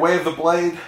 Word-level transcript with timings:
Way 0.00 0.16
of 0.16 0.24
the 0.24 0.30
Blade, 0.30 0.78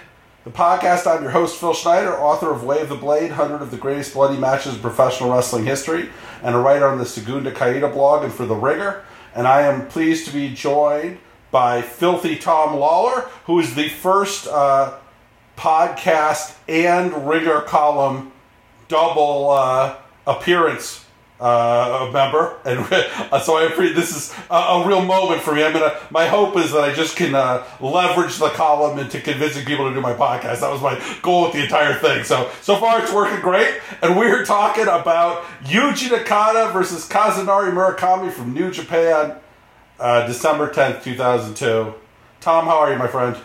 the 0.45 0.51
podcast. 0.51 1.07
I'm 1.07 1.23
your 1.23 1.33
host, 1.33 1.61
Phil 1.61 1.75
Schneider, 1.75 2.15
author 2.15 2.51
of 2.51 2.65
Way 2.65 2.81
of 2.81 2.89
the 2.89 2.95
Blade, 2.95 3.29
100 3.29 3.61
of 3.61 3.71
the 3.71 3.77
Greatest 3.77 4.15
Bloody 4.15 4.39
Matches 4.39 4.77
in 4.77 4.81
Professional 4.81 5.31
Wrestling 5.31 5.67
History, 5.67 6.09
and 6.43 6.55
a 6.55 6.59
writer 6.59 6.87
on 6.87 6.97
the 6.97 7.05
Segunda 7.05 7.53
Caída 7.53 7.93
blog 7.93 8.25
and 8.25 8.33
for 8.33 8.47
The 8.47 8.55
Ringer. 8.55 9.05
And 9.35 9.47
I 9.47 9.63
am 9.63 9.87
pleased 9.89 10.27
to 10.29 10.33
be 10.33 10.55
joined 10.55 11.19
by 11.51 11.83
Filthy 11.83 12.37
Tom 12.37 12.75
Lawlor, 12.75 13.29
who 13.45 13.61
is 13.61 13.75
the 13.75 13.91
first 13.91 14.47
uh, 14.47 14.95
podcast 15.59 16.57
and 16.67 17.29
Ringer 17.29 17.61
column 17.61 18.33
double 18.89 19.51
uh, 19.51 19.97
appearance 20.27 21.02
uh, 21.43 22.09
member, 22.13 22.57
and 22.65 22.81
uh, 23.33 23.41
so 23.41 23.57
I 23.57 23.65
appreciate 23.65 23.97
this 23.97 24.17
is 24.17 24.35
a, 24.49 24.55
a, 24.55 24.87
real 24.87 25.05
moment 25.05 25.43
for 25.43 25.55
me. 25.55 25.65
I'm 25.65 25.73
gonna. 25.73 25.97
My 26.11 26.27
hope 26.27 26.57
is 26.57 26.71
that 26.73 26.85
I 26.85 26.95
just 26.95 27.17
can 27.17 27.35
uh, 27.35 27.67
leverage 27.81 28.39
the 28.39 28.49
column 28.51 28.99
into 28.99 29.21
convincing 29.21 29.65
people 29.65 29.89
to 29.89 29.95
do 29.95 30.01
my 30.01 30.15
podcast. 30.15 30.61
That 30.61 30.71
was 30.71 30.81
my 30.81 31.03
goal 31.21 31.43
with 31.43 31.55
the 31.55 31.63
entire 31.63 31.95
thing. 31.95 32.23
So 32.23 32.51
so 32.61 32.77
far 32.77 33.03
it's 33.03 33.13
working 33.13 33.41
great, 33.41 33.81
and 34.03 34.17
we're 34.17 34.45
talking 34.45 34.85
about 34.85 35.43
Yuji 35.65 36.17
Nagata 36.17 36.73
versus 36.73 37.09
Kazunari 37.09 37.73
Murakami 37.73 38.31
from 38.31 38.55
New 38.55 38.71
Japan, 38.71 39.35
uh, 39.99 40.27
December 40.29 40.73
tenth, 40.73 41.03
two 41.03 41.17
thousand 41.17 41.55
two. 41.57 41.93
Tom, 42.41 42.67
how 42.67 42.79
are 42.79 42.93
you, 42.93 42.99
my 42.99 43.09
friend? 43.09 43.37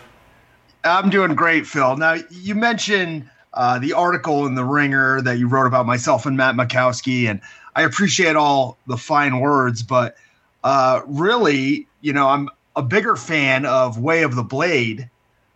I'm 0.84 1.10
doing 1.10 1.34
great, 1.34 1.66
Phil. 1.66 1.96
Now 1.96 2.16
you 2.30 2.54
mentioned. 2.54 3.28
Uh, 3.54 3.78
the 3.78 3.94
article 3.94 4.46
in 4.46 4.54
the 4.54 4.64
Ringer 4.64 5.22
that 5.22 5.38
you 5.38 5.48
wrote 5.48 5.66
about 5.66 5.86
myself 5.86 6.26
and 6.26 6.36
Matt 6.36 6.54
Makowski, 6.54 7.28
and 7.28 7.40
I 7.78 7.82
appreciate 7.82 8.34
all 8.34 8.76
the 8.88 8.96
fine 8.96 9.38
words, 9.38 9.84
but 9.84 10.16
uh, 10.64 11.00
really, 11.06 11.86
you 12.00 12.12
know, 12.12 12.26
I'm 12.26 12.48
a 12.74 12.82
bigger 12.82 13.14
fan 13.14 13.64
of 13.66 14.00
Way 14.00 14.24
of 14.24 14.34
the 14.34 14.42
Blade, 14.42 15.08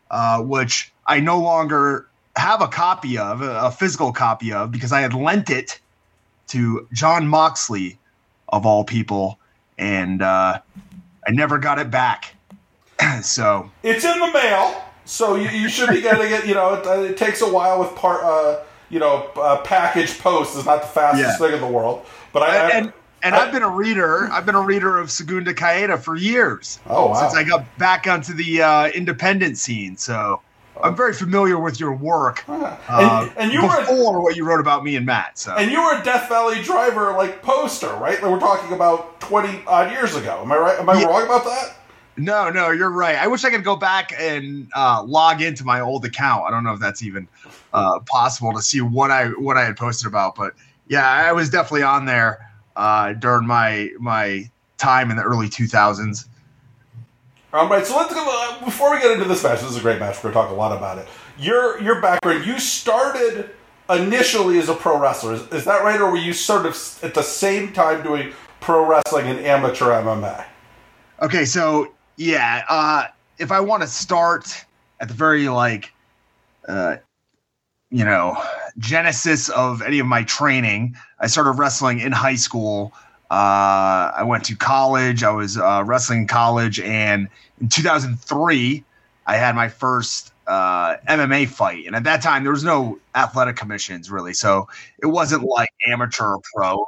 uh, 0.09 0.41
which 0.41 0.93
I 1.05 1.19
no 1.19 1.41
longer 1.41 2.07
have 2.37 2.63
a 2.63 2.69
copy 2.69 3.19
of, 3.19 3.43
a 3.43 3.73
physical 3.73 4.13
copy 4.13 4.53
of, 4.53 4.71
because 4.71 4.93
I 4.93 5.01
had 5.01 5.15
lent 5.15 5.51
it 5.51 5.81
to 6.51 6.87
Jon 6.93 7.27
Moxley, 7.27 7.99
of 8.51 8.65
all 8.65 8.85
people, 8.85 9.41
and 9.77 10.23
uh, 10.23 10.61
I 11.27 11.31
never 11.33 11.59
got 11.59 11.81
it 11.81 11.91
back. 11.91 12.37
so 13.23 13.69
it's 13.83 14.05
in 14.05 14.21
the 14.21 14.31
mail, 14.33 14.81
so 15.07 15.35
you, 15.35 15.49
you 15.49 15.69
should 15.69 15.89
be 15.89 16.01
getting 16.01 16.31
it. 16.31 16.47
You 16.47 16.55
know, 16.55 16.75
it, 16.75 17.11
it 17.11 17.17
takes 17.17 17.41
a 17.41 17.53
while 17.53 17.81
with 17.81 17.97
part 17.97 18.23
uh, 18.23 18.61
you 18.93 18.99
know, 18.99 19.31
uh, 19.37 19.61
package 19.63 20.19
post 20.19 20.57
is 20.57 20.67
not 20.67 20.83
the 20.83 20.89
fastest 20.89 21.41
yeah. 21.41 21.47
thing 21.47 21.55
in 21.55 21.61
the 21.61 21.67
world. 21.67 22.05
But 22.33 22.43
I, 22.43 22.71
and, 22.71 22.89
I, 22.89 22.93
and 23.23 23.35
I, 23.35 23.39
have 23.39 23.53
been 23.53 23.63
a 23.63 23.69
reader. 23.69 24.29
I've 24.31 24.47
been 24.47 24.55
a 24.55 24.61
reader 24.61 24.99
of 24.99 25.11
Segunda 25.11 25.55
Caída 25.55 25.99
for 25.99 26.15
years. 26.15 26.79
Oh 26.87 27.07
wow! 27.09 27.21
Since 27.21 27.35
I 27.35 27.43
got 27.43 27.67
back 27.79 28.07
onto 28.07 28.35
the 28.35 28.63
uh, 28.63 28.89
independent 28.89 29.57
scene, 29.57 29.97
so 29.97 30.43
I'm 30.83 30.95
very 30.95 31.15
familiar 31.15 31.59
with 31.59 31.81
your 31.81 31.95
work. 31.95 32.45
Uh, 32.49 32.77
and, 32.89 33.33
and, 33.39 33.53
you 33.53 33.63
before 33.63 34.15
were 34.15 34.21
what 34.21 34.37
you 34.37 34.45
wrote 34.45 34.61
about 34.61 34.85
me 34.85 34.97
and 34.97 35.07
Matt. 35.07 35.39
So 35.39 35.55
and 35.55 35.71
you 35.71 35.83
were 35.83 35.99
a 35.99 36.05
Death 36.05 36.29
Valley 36.29 36.63
Driver 36.63 37.13
like 37.13 37.43
poster, 37.43 37.95
right? 37.95 38.23
Like 38.23 38.31
we're 38.31 38.41
talking 38.41 38.75
about 38.75 39.21
20 39.21 39.63
odd 39.67 39.91
years 39.91 40.17
ago. 40.17 40.41
Am 40.43 40.53
I 40.53 40.57
right? 40.59 40.79
Am 40.79 40.89
I 40.89 41.01
yeah. 41.01 41.07
wrong 41.07 41.25
about 41.25 41.45
that? 41.45 41.77
No, 42.17 42.51
no, 42.51 42.71
you're 42.71 42.91
right. 42.91 43.17
I 43.17 43.27
wish 43.27 43.45
I 43.45 43.51
could 43.51 43.65
go 43.65 43.77
back 43.77 44.13
and 44.19 44.69
uh, 44.77 45.03
log 45.05 45.41
into 45.41 45.65
my 45.65 45.81
old 45.81 46.05
account. 46.05 46.45
I 46.47 46.51
don't 46.51 46.63
know 46.63 46.75
if 46.75 46.81
that's 46.81 47.03
even 47.03 47.27
uh, 47.73 48.01
possible 48.01 48.53
to 48.53 48.61
see 48.61 48.81
what 48.83 49.11
I 49.11 49.29
what 49.29 49.57
I 49.57 49.65
had 49.65 49.77
posted 49.77 50.07
about, 50.07 50.35
but 50.35 50.53
yeah, 50.89 51.09
I 51.09 51.33
was 51.33 51.49
definitely 51.49 51.85
on 51.85 52.05
there 52.05 52.51
uh, 52.77 53.15
during 53.15 53.47
my 53.47 53.91
my 53.99 54.51
time 54.77 55.11
in 55.11 55.17
the 55.17 55.23
early 55.23 55.49
2000s. 55.49 56.27
All 57.55 57.69
right, 57.69 57.87
so 57.87 57.97
let's 57.97 58.13
go. 58.13 58.25
Uh, 58.27 58.65
before 58.65 58.91
we 58.91 59.01
get 59.01 59.13
into 59.13 59.25
this 59.25 59.43
match, 59.43 59.61
this 59.61 59.71
is 59.71 59.77
a 59.77 59.81
great 59.81 59.99
match. 59.99 60.17
We're 60.17 60.33
going 60.33 60.35
to 60.35 60.41
talk 60.41 60.51
a 60.51 60.55
lot 60.55 60.77
about 60.77 60.99
it. 60.99 61.07
Your 61.39 61.81
your 61.81 62.01
background. 62.01 62.45
You 62.45 62.59
started 62.59 63.51
initially 63.89 64.59
as 64.59 64.69
a 64.69 64.75
pro 64.75 64.99
wrestler. 64.99 65.35
Is, 65.35 65.49
is 65.49 65.65
that 65.65 65.83
right, 65.83 66.01
or 66.01 66.11
were 66.11 66.19
you 66.19 66.35
sort 66.35 66.67
of 66.67 66.77
at 67.03 67.15
the 67.15 67.23
same 67.23 67.73
time 67.73 68.03
doing 68.03 68.33
pro 68.61 68.87
wrestling 68.87 69.27
and 69.27 69.39
amateur 69.41 69.87
MMA? 69.87 70.45
Okay, 71.21 71.45
so 71.45 71.93
yeah, 72.17 72.65
uh, 72.69 73.07
if 73.39 73.51
I 73.51 73.61
want 73.61 73.83
to 73.83 73.89
start 73.89 74.65
at 75.01 75.09
the 75.09 75.15
very 75.15 75.49
like, 75.49 75.93
uh, 76.69 76.97
you 77.91 78.05
know, 78.05 78.43
genesis 78.79 79.49
of 79.51 79.83
any 79.83 79.99
of 79.99 80.07
my 80.07 80.23
training, 80.25 80.97
I 81.21 81.27
started 81.27 81.53
wrestling 81.53 82.01
in 82.01 82.13
high 82.13 82.37
school. 82.37 82.93
Uh, 83.31 84.13
I 84.15 84.23
went 84.25 84.45
to 84.45 84.57
college. 84.57 85.23
I 85.25 85.31
was 85.31 85.57
uh, 85.57 85.83
wrestling 85.85 86.21
in 86.21 86.27
college, 86.27 86.81
and 86.81 87.29
in 87.61 87.69
2003, 87.69 88.85
I 89.27 89.37
had 89.37 89.55
my 89.55 89.69
first 89.69 90.33
uh, 90.47 90.97
MMA 91.09 91.49
fight. 91.49 91.87
And 91.87 91.95
at 91.97 92.05
that 92.05 92.23
time, 92.23 92.43
there 92.43 92.53
was 92.53 92.65
no 92.65 92.99
athletic 93.15 93.57
commissions 93.57 94.11
really, 94.11 94.35
so 94.35 94.69
it 95.03 95.07
wasn't 95.07 95.45
like 95.45 95.71
amateur 95.89 96.35
or 96.35 96.41
pro. 96.55 96.85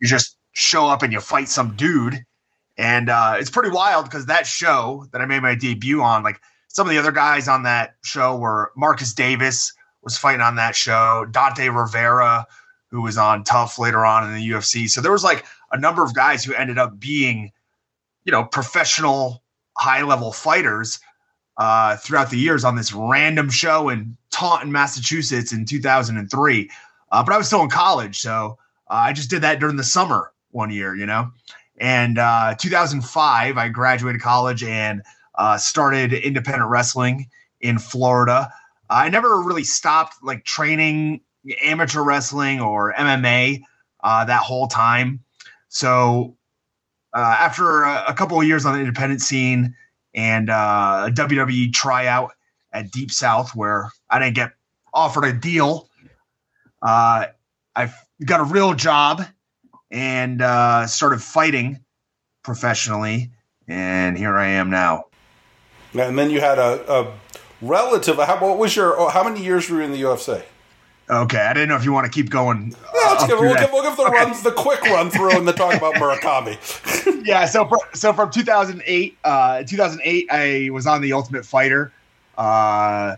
You 0.00 0.08
just 0.08 0.36
show 0.52 0.86
up 0.86 1.02
and 1.02 1.12
you 1.12 1.20
fight 1.20 1.48
some 1.48 1.74
dude 1.76 2.24
and 2.76 3.08
uh, 3.08 3.36
it's 3.38 3.50
pretty 3.50 3.70
wild 3.70 4.04
because 4.04 4.26
that 4.26 4.46
show 4.46 5.06
that 5.12 5.20
I 5.20 5.26
made 5.26 5.42
my 5.42 5.54
debut 5.54 6.02
on, 6.02 6.22
like 6.22 6.40
some 6.68 6.86
of 6.86 6.90
the 6.90 6.98
other 6.98 7.12
guys 7.12 7.46
on 7.46 7.62
that 7.62 7.94
show 8.02 8.36
were 8.36 8.72
Marcus 8.76 9.12
Davis 9.12 9.72
was 10.02 10.18
fighting 10.18 10.40
on 10.40 10.56
that 10.56 10.76
show, 10.76 11.26
Dante 11.30 11.68
Rivera, 11.68 12.46
who 12.90 13.02
was 13.02 13.16
on 13.16 13.44
Tough 13.44 13.78
later 13.78 14.04
on 14.04 14.28
in 14.28 14.34
the 14.34 14.50
UFC. 14.50 14.88
So 14.88 15.00
there 15.00 15.12
was 15.12 15.24
like 15.24 15.44
a 15.72 15.78
number 15.78 16.02
of 16.02 16.14
guys 16.14 16.44
who 16.44 16.54
ended 16.54 16.78
up 16.78 16.98
being, 16.98 17.52
you 18.24 18.32
know, 18.32 18.44
professional 18.44 19.42
high 19.76 20.02
level 20.02 20.32
fighters 20.32 21.00
uh, 21.56 21.96
throughout 21.96 22.30
the 22.30 22.38
years 22.38 22.64
on 22.64 22.76
this 22.76 22.92
random 22.92 23.50
show 23.50 23.88
in 23.88 24.16
Taunton, 24.30 24.72
Massachusetts 24.72 25.52
in 25.52 25.64
2003. 25.64 26.70
Uh, 27.10 27.22
but 27.22 27.32
I 27.32 27.38
was 27.38 27.46
still 27.46 27.62
in 27.62 27.70
college, 27.70 28.18
so 28.18 28.58
uh, 28.90 28.94
I 28.94 29.12
just 29.12 29.30
did 29.30 29.42
that 29.42 29.60
during 29.60 29.76
the 29.76 29.84
summer 29.84 30.32
one 30.50 30.70
year, 30.70 30.94
you 30.94 31.06
know. 31.06 31.30
And 31.78 32.18
uh, 32.18 32.54
2005, 32.58 33.58
I 33.58 33.68
graduated 33.68 34.20
college 34.20 34.62
and 34.62 35.02
uh, 35.34 35.56
started 35.58 36.12
independent 36.12 36.70
wrestling 36.70 37.28
in 37.60 37.78
Florida. 37.78 38.52
I 38.88 39.08
never 39.08 39.40
really 39.40 39.64
stopped 39.64 40.16
like 40.22 40.44
training 40.44 41.20
amateur 41.62 42.02
wrestling 42.02 42.60
or 42.60 42.94
MMA 42.94 43.62
uh, 44.02 44.24
that 44.24 44.42
whole 44.42 44.68
time. 44.68 45.20
So 45.68 46.36
uh, 47.12 47.36
after 47.38 47.82
a, 47.82 48.04
a, 48.08 48.14
couple 48.14 48.40
of 48.40 48.46
years 48.46 48.64
on 48.64 48.74
the 48.74 48.80
independent 48.80 49.20
scene 49.20 49.74
and 50.14 50.50
uh, 50.50 51.06
a 51.08 51.10
WWE 51.10 51.72
tryout 51.72 52.32
at 52.72 52.90
Deep 52.90 53.10
South, 53.10 53.54
where 53.54 53.90
I 54.10 54.18
didn't 54.18 54.36
get 54.36 54.52
offered 54.92 55.24
a 55.24 55.32
deal, 55.32 55.88
uh, 56.82 57.26
I 57.74 57.92
got 58.24 58.40
a 58.40 58.44
real 58.44 58.74
job 58.74 59.24
and 59.94 60.42
uh, 60.42 60.86
started 60.88 61.22
fighting 61.22 61.78
professionally, 62.42 63.30
and 63.68 64.18
here 64.18 64.36
I 64.36 64.48
am 64.48 64.68
now. 64.68 65.04
And 65.94 66.18
then 66.18 66.30
you 66.30 66.40
had 66.40 66.58
a, 66.58 66.92
a 66.92 67.14
relative. 67.62 68.16
How, 68.16 68.38
what 68.40 68.58
was 68.58 68.74
your? 68.74 69.10
How 69.10 69.22
many 69.22 69.42
years 69.42 69.70
were 69.70 69.78
you 69.78 69.84
in 69.84 69.92
the 69.92 70.02
UFC? 70.02 70.42
Okay, 71.08 71.38
I 71.38 71.52
didn't 71.52 71.68
know 71.68 71.76
if 71.76 71.84
you 71.84 71.92
want 71.92 72.06
to 72.06 72.10
keep 72.10 72.30
going. 72.30 72.74
Let's 72.94 73.26
give, 73.26 73.38
we'll, 73.38 73.54
give, 73.54 73.70
we'll 73.72 73.82
give 73.82 73.96
the 73.96 74.04
okay. 74.04 74.24
runs, 74.24 74.42
the 74.42 74.50
quick 74.50 74.82
run 74.82 75.10
through, 75.10 75.36
and 75.36 75.46
then 75.46 75.54
talk 75.54 75.74
about 75.74 75.94
Murakami. 75.96 77.26
yeah, 77.26 77.44
so 77.44 77.66
for, 77.66 77.78
so 77.92 78.12
from 78.14 78.30
2008, 78.30 79.18
uh, 79.22 79.62
2008, 79.64 80.26
I 80.30 80.70
was 80.70 80.86
on 80.86 81.02
the 81.02 81.12
Ultimate 81.12 81.44
Fighter, 81.44 81.92
uh, 82.38 83.16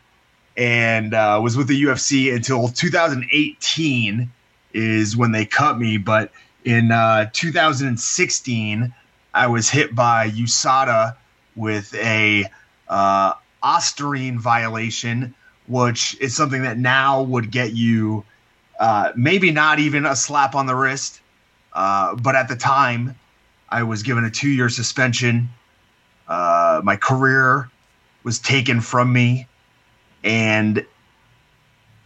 and 0.57 1.15
uh, 1.15 1.39
was 1.41 1.57
with 1.57 1.69
the 1.69 1.81
UFC 1.81 2.35
until 2.35 2.69
2018 2.69 4.33
is 4.73 5.17
when 5.17 5.31
they 5.31 5.47
cut 5.47 5.79
me. 5.79 5.97
But 5.97 6.33
in 6.67 6.91
uh, 6.91 7.31
2016, 7.33 8.93
I 9.33 9.47
was 9.47 9.71
hit 9.71 9.95
by 9.95 10.29
USADA 10.31 11.17
with 11.55 11.95
a 11.95 12.45
uh, 12.89 13.35
Ostarine 13.63 14.39
violation, 14.39 15.33
which 15.69 16.21
is 16.21 16.35
something 16.35 16.63
that 16.63 16.77
now 16.77 17.23
would 17.23 17.53
get 17.53 17.73
you 17.73 18.25
uh, 18.81 19.13
maybe 19.15 19.53
not 19.53 19.79
even 19.79 20.05
a 20.05 20.17
slap 20.17 20.57
on 20.57 20.67
the 20.67 20.75
wrist, 20.75 21.21
uh, 21.73 22.17
but 22.17 22.35
at 22.35 22.49
the 22.49 22.57
time, 22.57 23.15
I 23.69 23.85
was 23.85 24.03
given 24.03 24.25
a 24.25 24.31
two-year 24.31 24.69
suspension. 24.69 25.49
Uh, 26.27 26.81
my 26.83 26.97
career 26.97 27.71
was 28.25 28.41
taken 28.41 28.81
from 28.81 29.13
me, 29.13 29.47
and 30.25 30.85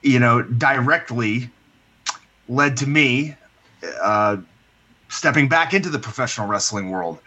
you 0.02 0.18
know, 0.18 0.42
directly 0.42 1.50
led 2.48 2.76
to 2.78 2.86
me 2.86 3.36
uh, 4.02 4.36
stepping 5.10 5.48
back 5.48 5.74
into 5.74 5.90
the 5.90 5.98
professional 5.98 6.46
wrestling 6.46 6.90
world. 6.90 7.18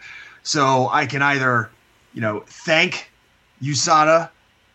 So 0.42 0.88
I 0.90 1.06
can 1.06 1.22
either, 1.22 1.70
you 2.12 2.20
know, 2.20 2.42
thank 2.46 3.10
USADA 3.62 4.28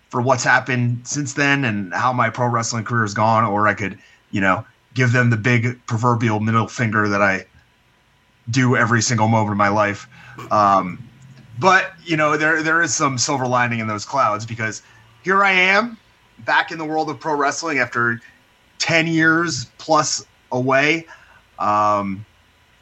for 0.10 0.22
what's 0.22 0.44
happened 0.44 1.02
since 1.04 1.34
then 1.34 1.66
and 1.66 1.94
how 1.94 2.14
my 2.14 2.30
pro 2.30 2.48
wrestling 2.48 2.84
career 2.86 3.02
has 3.02 3.14
gone, 3.14 3.44
or 3.44 3.68
I 3.68 3.74
could, 3.74 3.98
you 4.32 4.42
know, 4.42 4.66
give 4.94 5.12
them 5.12 5.30
the 5.30 5.38
big 5.38 5.86
proverbial 5.86 6.40
middle 6.40 6.68
finger 6.68 7.08
that 7.10 7.22
I 7.22 7.46
do 8.50 8.76
every 8.76 9.02
single 9.02 9.28
moment 9.28 9.52
of 9.52 9.58
my 9.58 9.70
life. 9.70 10.08
Um, 10.52 11.04
but 11.60 11.92
you 12.06 12.18
know, 12.18 12.38
there 12.38 12.64
there 12.64 12.82
is 12.82 12.96
some 12.96 13.18
silver 13.18 13.46
lining 13.46 13.80
in 13.80 13.88
those 13.88 14.06
clouds 14.06 14.46
because 14.46 14.82
here 15.24 15.44
I 15.44 15.52
am 15.52 15.98
back 16.40 16.72
in 16.72 16.78
the 16.78 16.86
world 16.86 17.10
of 17.10 17.20
pro 17.20 17.36
wrestling 17.36 17.80
after 17.80 18.22
10 18.80 19.08
years 19.08 19.66
plus 19.78 20.26
away. 20.52 21.06
Um, 21.60 22.26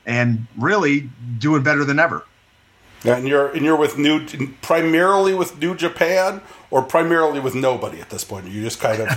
and 0.08 0.48
really 0.58 1.10
doing 1.38 1.62
better 1.62 1.84
than 1.86 2.00
ever. 2.00 2.24
And 3.06 3.28
you're 3.28 3.50
and 3.50 3.64
you're 3.64 3.76
with 3.76 4.00
new 4.00 4.26
primarily 4.64 5.36
with 5.36 5.60
New 5.60 5.76
Japan 5.76 6.42
or 6.72 6.82
primarily 6.82 7.40
with 7.40 7.54
nobody 7.54 8.02
at 8.02 8.10
this 8.10 8.24
point. 8.24 8.48
You 8.48 8.64
just 8.64 8.80
kind 8.80 9.02
of 9.02 9.10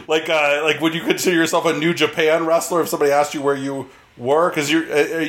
like 0.08 0.28
uh, 0.28 0.60
like 0.62 0.80
would 0.80 0.94
you 0.94 1.00
consider 1.00 1.34
yourself 1.34 1.66
a 1.66 1.72
New 1.72 1.92
Japan 1.92 2.46
wrestler 2.46 2.82
if 2.82 2.88
somebody 2.88 3.10
asked 3.10 3.34
you 3.34 3.42
where 3.42 3.56
you 3.56 3.90
were 4.16 4.50
because 4.50 4.70
you're 4.70 4.84
uh, 4.84 5.24
uh 5.24 5.28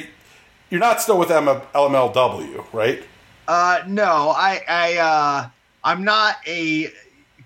you're 0.69 0.79
not 0.79 1.01
still 1.01 1.17
with 1.17 1.29
LMLW, 1.29 2.65
right? 2.71 3.03
Uh, 3.47 3.81
no, 3.87 4.29
I 4.29 4.61
I 4.69 4.97
uh, 4.97 5.49
I'm 5.83 6.03
not 6.03 6.35
a 6.45 6.89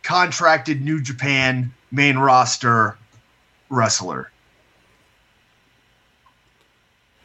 contracted 0.03 0.81
New 0.81 1.01
Japan 1.01 1.73
main 1.89 2.17
roster 2.17 2.97
wrestler. 3.69 4.29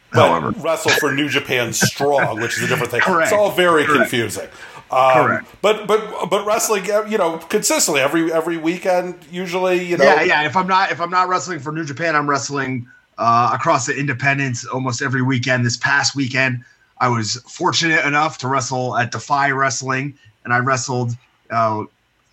However. 0.11 0.51
wrestle 0.51 0.91
for 0.91 1.11
New 1.13 1.29
Japan 1.29 1.73
Strong, 1.73 2.41
which 2.41 2.57
is 2.57 2.63
a 2.63 2.67
different 2.67 2.91
thing. 2.91 3.01
Correct. 3.01 3.31
It's 3.31 3.33
all 3.33 3.51
very 3.51 3.85
Correct. 3.85 4.09
confusing. 4.09 4.49
Um, 4.91 5.13
Correct. 5.13 5.47
But 5.61 5.87
but 5.87 6.29
but 6.29 6.45
wrestling, 6.45 6.85
you 6.85 7.17
know, 7.17 7.37
consistently 7.37 8.01
every 8.01 8.31
every 8.31 8.57
weekend, 8.57 9.15
usually, 9.31 9.83
you 9.83 9.97
know. 9.97 10.03
Yeah, 10.03 10.23
yeah. 10.23 10.45
If 10.45 10.57
I'm 10.57 10.67
not 10.67 10.91
if 10.91 10.99
I'm 10.99 11.09
not 11.09 11.29
wrestling 11.29 11.59
for 11.59 11.71
New 11.71 11.85
Japan, 11.85 12.15
I'm 12.15 12.29
wrestling 12.29 12.87
uh, 13.17 13.51
across 13.53 13.85
the 13.85 13.97
independents 13.97 14.65
almost 14.65 15.01
every 15.01 15.21
weekend. 15.21 15.65
This 15.65 15.77
past 15.77 16.13
weekend, 16.13 16.65
I 16.99 17.07
was 17.07 17.35
fortunate 17.47 18.05
enough 18.05 18.37
to 18.39 18.49
wrestle 18.49 18.97
at 18.97 19.11
Defy 19.11 19.51
Wrestling, 19.51 20.17
and 20.43 20.53
I 20.53 20.57
wrestled 20.57 21.15
uh, 21.49 21.85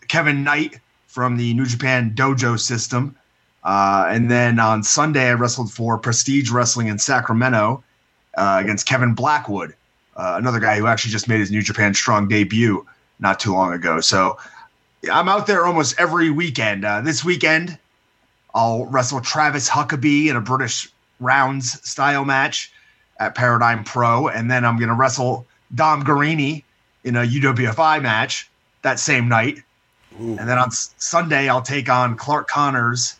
Kevin 0.08 0.42
Knight 0.42 0.80
from 1.06 1.36
the 1.36 1.54
New 1.54 1.66
Japan 1.66 2.12
Dojo 2.14 2.58
system. 2.58 3.14
Uh, 3.68 4.06
and 4.08 4.30
then 4.30 4.58
on 4.58 4.82
Sunday, 4.82 5.28
I 5.28 5.34
wrestled 5.34 5.70
for 5.70 5.98
Prestige 5.98 6.50
Wrestling 6.50 6.86
in 6.86 6.98
Sacramento 6.98 7.84
uh, 8.34 8.60
against 8.62 8.86
Kevin 8.86 9.12
Blackwood, 9.12 9.74
uh, 10.16 10.36
another 10.38 10.58
guy 10.58 10.78
who 10.78 10.86
actually 10.86 11.10
just 11.10 11.28
made 11.28 11.40
his 11.40 11.50
New 11.50 11.60
Japan 11.60 11.92
Strong 11.92 12.28
debut 12.28 12.86
not 13.20 13.38
too 13.38 13.52
long 13.52 13.74
ago. 13.74 14.00
So 14.00 14.38
I'm 15.12 15.28
out 15.28 15.46
there 15.46 15.66
almost 15.66 16.00
every 16.00 16.30
weekend. 16.30 16.86
Uh, 16.86 17.02
this 17.02 17.22
weekend, 17.22 17.76
I'll 18.54 18.86
wrestle 18.86 19.20
Travis 19.20 19.68
Huckabee 19.68 20.30
in 20.30 20.36
a 20.36 20.40
British 20.40 20.88
rounds 21.20 21.86
style 21.86 22.24
match 22.24 22.72
at 23.20 23.34
Paradigm 23.34 23.84
Pro. 23.84 24.28
And 24.28 24.50
then 24.50 24.64
I'm 24.64 24.78
going 24.78 24.88
to 24.88 24.94
wrestle 24.94 25.46
Dom 25.74 26.04
Garrini 26.04 26.64
in 27.04 27.16
a 27.16 27.22
UWFI 27.22 28.00
match 28.00 28.48
that 28.80 28.98
same 28.98 29.28
night. 29.28 29.62
Ooh. 30.22 30.38
And 30.38 30.48
then 30.48 30.56
on 30.56 30.70
Sunday, 30.70 31.50
I'll 31.50 31.60
take 31.60 31.90
on 31.90 32.16
Clark 32.16 32.48
Connors 32.48 33.16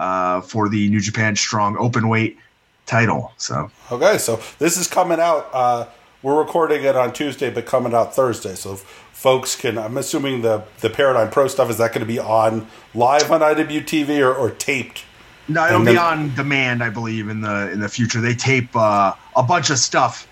uh, 0.00 0.40
for 0.40 0.68
the 0.68 0.88
New 0.88 1.00
Japan 1.00 1.36
Strong 1.36 1.76
open 1.76 2.08
weight 2.08 2.38
title. 2.86 3.32
So 3.36 3.70
okay, 3.92 4.18
so 4.18 4.40
this 4.58 4.76
is 4.76 4.88
coming 4.88 5.20
out. 5.20 5.48
Uh, 5.52 5.86
we're 6.22 6.38
recording 6.38 6.82
it 6.82 6.96
on 6.96 7.12
Tuesday, 7.12 7.50
but 7.50 7.66
coming 7.66 7.94
out 7.94 8.14
Thursday. 8.14 8.54
So 8.54 8.76
folks 8.76 9.54
can. 9.54 9.78
I'm 9.78 9.98
assuming 9.98 10.40
the 10.40 10.64
the 10.80 10.88
Paradigm 10.90 11.30
Pro 11.30 11.46
stuff 11.48 11.70
is 11.70 11.78
that 11.78 11.88
going 11.88 12.00
to 12.00 12.06
be 12.06 12.18
on 12.18 12.66
live 12.94 13.30
on 13.30 13.40
IWTV 13.40 14.20
or, 14.20 14.34
or 14.34 14.50
taped. 14.50 15.04
No, 15.48 15.66
it'll 15.66 15.84
then, 15.84 15.94
be 15.94 15.98
on 15.98 16.34
demand, 16.34 16.82
I 16.82 16.90
believe, 16.90 17.28
in 17.28 17.42
the 17.42 17.70
in 17.70 17.80
the 17.80 17.88
future. 17.88 18.22
They 18.22 18.34
tape 18.34 18.74
uh, 18.74 19.12
a 19.36 19.42
bunch 19.42 19.68
of 19.68 19.78
stuff 19.78 20.26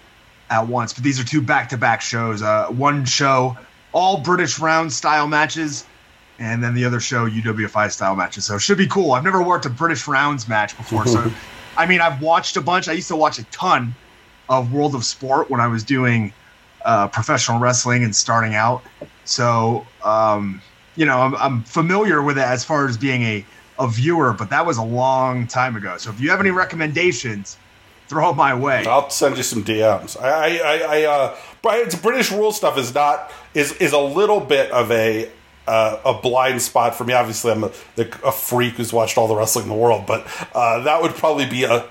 at 0.48 0.66
once, 0.66 0.94
but 0.94 1.04
these 1.04 1.20
are 1.20 1.24
two 1.24 1.42
back 1.42 1.68
to 1.68 1.76
back 1.76 2.00
shows. 2.00 2.40
Uh, 2.40 2.68
one 2.68 3.04
show, 3.04 3.58
all 3.92 4.20
British 4.20 4.58
round 4.58 4.94
style 4.94 5.28
matches 5.28 5.84
and 6.38 6.62
then 6.62 6.74
the 6.74 6.84
other 6.84 7.00
show 7.00 7.28
UWFI 7.28 7.90
style 7.90 8.14
matches. 8.16 8.44
So 8.44 8.56
it 8.56 8.60
should 8.60 8.78
be 8.78 8.86
cool. 8.86 9.12
I've 9.12 9.24
never 9.24 9.42
worked 9.42 9.66
a 9.66 9.70
British 9.70 10.06
rounds 10.06 10.48
match 10.48 10.76
before, 10.76 11.06
so 11.06 11.30
I 11.76 11.86
mean 11.86 12.00
I've 12.00 12.20
watched 12.20 12.56
a 12.56 12.60
bunch. 12.60 12.88
I 12.88 12.92
used 12.92 13.08
to 13.08 13.16
watch 13.16 13.38
a 13.38 13.44
ton 13.44 13.94
of 14.48 14.72
World 14.72 14.94
of 14.94 15.04
Sport 15.04 15.50
when 15.50 15.60
I 15.60 15.66
was 15.66 15.84
doing 15.84 16.32
uh, 16.84 17.08
professional 17.08 17.58
wrestling 17.58 18.04
and 18.04 18.14
starting 18.14 18.54
out. 18.54 18.82
So 19.24 19.86
um, 20.04 20.62
you 20.96 21.06
know 21.06 21.18
I'm, 21.18 21.34
I'm 21.36 21.62
familiar 21.64 22.22
with 22.22 22.38
it 22.38 22.44
as 22.44 22.64
far 22.64 22.86
as 22.86 22.96
being 22.96 23.22
a 23.22 23.44
a 23.78 23.88
viewer, 23.88 24.32
but 24.32 24.50
that 24.50 24.66
was 24.66 24.76
a 24.76 24.82
long 24.82 25.46
time 25.46 25.76
ago. 25.76 25.96
So 25.98 26.10
if 26.10 26.20
you 26.20 26.30
have 26.30 26.40
any 26.40 26.50
recommendations, 26.50 27.56
throw 28.08 28.30
it 28.30 28.34
my 28.36 28.54
way. 28.54 28.84
I'll 28.86 29.10
send 29.10 29.36
you 29.36 29.42
some 29.42 29.62
DMs. 29.64 30.20
I, 30.20 30.58
I, 30.58 30.98
I, 30.98 31.04
uh, 31.04 31.36
British 32.02 32.32
rule 32.32 32.52
stuff 32.52 32.78
is 32.78 32.94
not 32.94 33.30
is 33.54 33.72
is 33.74 33.92
a 33.92 33.98
little 33.98 34.40
bit 34.40 34.70
of 34.70 34.90
a 34.90 35.30
uh, 35.68 36.00
a 36.04 36.14
blind 36.14 36.62
spot 36.62 36.94
for 36.94 37.04
me. 37.04 37.12
Obviously, 37.12 37.52
I'm 37.52 37.64
a, 37.64 37.72
a, 37.96 38.32
freak 38.32 38.74
who's 38.74 38.92
watched 38.92 39.18
all 39.18 39.28
the 39.28 39.36
wrestling 39.36 39.64
in 39.64 39.68
the 39.68 39.76
world, 39.76 40.06
but 40.06 40.26
uh, 40.54 40.80
that 40.80 41.02
would 41.02 41.12
probably 41.12 41.44
be 41.46 41.64
a 41.64 41.86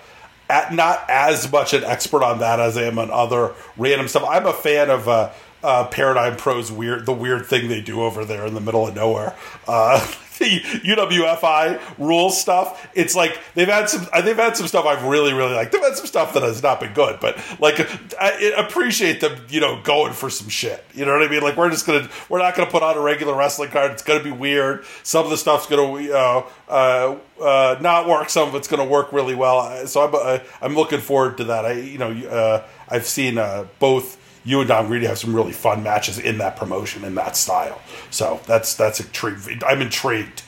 at, 0.50 0.74
not 0.74 1.06
as 1.10 1.52
much 1.52 1.74
an 1.74 1.84
expert 1.84 2.24
on 2.24 2.40
that 2.40 2.60
as 2.60 2.76
I 2.78 2.84
am 2.84 2.98
on 2.98 3.12
other 3.12 3.54
random 3.78 4.08
stuff. 4.08 4.24
I'm 4.28 4.48
a 4.48 4.54
fan 4.54 4.90
of 4.90 5.08
uh, 5.08 5.32
uh 5.64 5.88
Paradigm 5.88 6.38
Pro's 6.38 6.72
weird 6.72 7.06
the 7.06 7.14
weird 7.14 7.46
thing 7.46 7.68
they 7.68 7.82
do 7.82 8.02
over 8.02 8.26
there 8.26 8.48
in 8.48 8.56
the 8.56 8.62
middle 8.62 8.88
of 8.88 8.96
nowhere. 8.96 9.36
Uh, 10.40 10.46
the 10.48 10.60
UWFI 10.60 11.80
rules 11.98 12.40
stuff. 12.40 12.90
It's 12.94 13.16
like 13.16 13.40
they've 13.56 13.68
had 13.68 13.90
some. 13.90 14.08
Uh, 14.12 14.22
they've 14.22 14.36
had 14.36 14.56
some 14.56 14.68
stuff 14.68 14.86
I've 14.86 15.04
really, 15.04 15.34
really 15.34 15.54
liked. 15.54 15.72
They've 15.72 15.82
had 15.82 15.96
some 15.96 16.06
stuff 16.06 16.34
that 16.34 16.44
has 16.44 16.62
not 16.62 16.80
been 16.80 16.94
good, 16.94 17.20
but 17.20 17.38
like 17.60 17.80
I 18.20 18.54
appreciate 18.58 19.22
them. 19.22 19.46
You 19.50 19.62
know, 19.62 19.82
going 19.82 20.14
for 20.14 20.30
some 20.30 20.50
shit. 20.50 20.84
You 20.94 21.06
know 21.06 21.14
what 21.14 21.24
I 21.24 21.30
mean? 21.30 21.42
Like 21.42 21.58
we're 21.58 21.70
just 21.70 21.86
gonna 21.86 22.10
we're 22.30 22.40
not 22.40 22.56
gonna 22.56 22.70
put 22.70 22.84
on 22.84 22.98
a 22.98 23.02
regular 23.02 23.36
wrestling 23.36 23.70
card. 23.70 23.92
It's 23.92 24.04
gonna 24.04 24.24
be 24.24 24.32
weird. 24.32 24.86
Some 25.04 25.26
of 25.26 25.32
the 25.32 25.38
stuff's 25.38 25.68
gonna 25.68 26.12
uh, 26.12 26.50
uh, 26.70 27.18
uh, 27.42 27.78
not 27.82 28.08
work. 28.08 28.30
Some 28.30 28.50
of 28.50 28.56
it's 28.56 28.68
gonna 28.68 28.86
work 28.86 29.12
really 29.14 29.36
well. 29.36 29.88
So 29.88 30.06
I'm 30.06 30.16
uh, 30.16 30.40
I'm 30.62 30.76
looking 30.76 31.00
forward 31.02 31.38
to 31.38 31.46
that. 31.46 31.66
I 31.66 31.74
you 31.74 31.98
know 31.98 32.12
uh, 32.12 32.66
I've 32.90 33.06
seen 33.06 33.36
both 33.80 34.27
you 34.48 34.62
and 34.62 34.68
Dom 34.70 34.88
Garrini 34.88 35.06
have 35.08 35.18
some 35.18 35.36
really 35.36 35.52
fun 35.52 35.84
matches 35.84 36.18
in 36.18 36.38
that 36.38 36.56
promotion 36.56 37.04
in 37.04 37.16
that 37.16 37.36
style. 37.36 37.82
So 38.12 38.40
that's 38.48 38.76
that's 38.76 39.02
intriguing. 39.02 39.62
I'm 39.68 39.82
intrigued. 39.82 40.44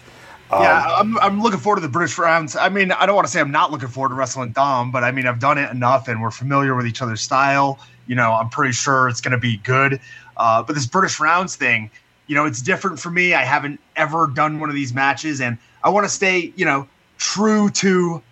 Um, 0.51 0.63
yeah, 0.63 0.95
I'm, 0.97 1.19
I'm 1.19 1.43
looking 1.43 1.59
forward 1.59 1.75
to 1.75 1.81
the 1.81 1.91
British 1.91 2.17
rounds. 2.17 2.55
I 2.55 2.69
mean, 2.69 2.91
I 2.93 3.05
don't 3.05 3.13
want 3.13 3.27
to 3.27 3.31
say 3.31 3.41
I'm 3.41 3.51
not 3.51 3.71
looking 3.71 3.89
forward 3.89 4.09
to 4.09 4.15
wrestling 4.15 4.51
Dom, 4.51 4.89
but 4.91 5.03
I 5.03 5.11
mean, 5.11 5.27
I've 5.27 5.39
done 5.39 5.57
it 5.57 5.69
enough 5.69 6.07
and 6.07 6.21
we're 6.21 6.31
familiar 6.31 6.75
with 6.75 6.87
each 6.87 7.01
other's 7.01 7.21
style. 7.21 7.77
You 8.07 8.15
know, 8.15 8.31
I'm 8.31 8.49
pretty 8.49 8.71
sure 8.71 9.09
it's 9.09 9.21
going 9.21 9.33
to 9.33 9.37
be 9.37 9.57
good. 9.57 9.99
Uh, 10.37 10.63
but 10.63 10.73
this 10.73 10.87
British 10.87 11.19
rounds 11.19 11.55
thing, 11.55 11.91
you 12.25 12.35
know, 12.35 12.45
it's 12.45 12.61
different 12.61 12.99
for 12.99 13.11
me. 13.11 13.33
I 13.33 13.43
haven't 13.43 13.79
ever 13.97 14.27
done 14.27 14.59
one 14.59 14.69
of 14.69 14.75
these 14.75 14.93
matches, 14.93 15.41
and 15.41 15.57
I 15.83 15.89
want 15.89 16.05
to 16.05 16.09
stay, 16.09 16.53
you 16.55 16.65
know, 16.65 16.87
true 17.17 17.69
to 17.69 18.23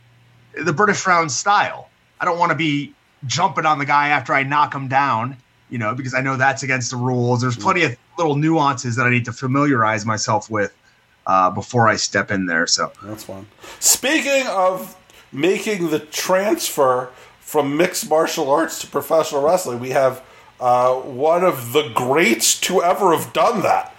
the 0.63 0.73
British 0.73 1.05
round 1.05 1.31
style. 1.31 1.89
I 2.19 2.25
don't 2.25 2.39
want 2.39 2.51
to 2.51 2.57
be 2.57 2.93
jumping 3.25 3.65
on 3.65 3.77
the 3.77 3.85
guy 3.85 4.09
after 4.09 4.33
I 4.33 4.43
knock 4.43 4.73
him 4.73 4.87
down 4.87 5.37
you 5.69 5.77
know, 5.77 5.93
because 5.93 6.13
I 6.13 6.21
know 6.21 6.37
that's 6.37 6.63
against 6.63 6.91
the 6.91 6.97
rules. 6.97 7.41
There's 7.41 7.57
plenty 7.57 7.83
of 7.83 7.95
little 8.17 8.35
nuances 8.35 8.95
that 8.95 9.05
I 9.05 9.09
need 9.09 9.25
to 9.25 9.33
familiarize 9.33 10.05
myself 10.05 10.49
with 10.49 10.75
uh, 11.25 11.49
before 11.51 11.87
I 11.87 11.97
step 11.97 12.31
in 12.31 12.45
there. 12.45 12.67
So 12.67 12.91
that's 13.03 13.23
fun. 13.23 13.47
Speaking 13.79 14.47
of 14.47 14.95
making 15.31 15.89
the 15.89 15.99
transfer 15.99 17.09
from 17.39 17.77
mixed 17.77 18.09
martial 18.09 18.49
arts 18.49 18.79
to 18.81 18.87
professional 18.87 19.41
wrestling, 19.41 19.79
we 19.79 19.89
have 19.91 20.23
uh, 20.59 20.93
one 20.95 21.43
of 21.43 21.73
the 21.73 21.91
greats 21.93 22.59
to 22.61 22.81
ever 22.81 23.15
have 23.15 23.33
done 23.33 23.61
that. 23.61 23.93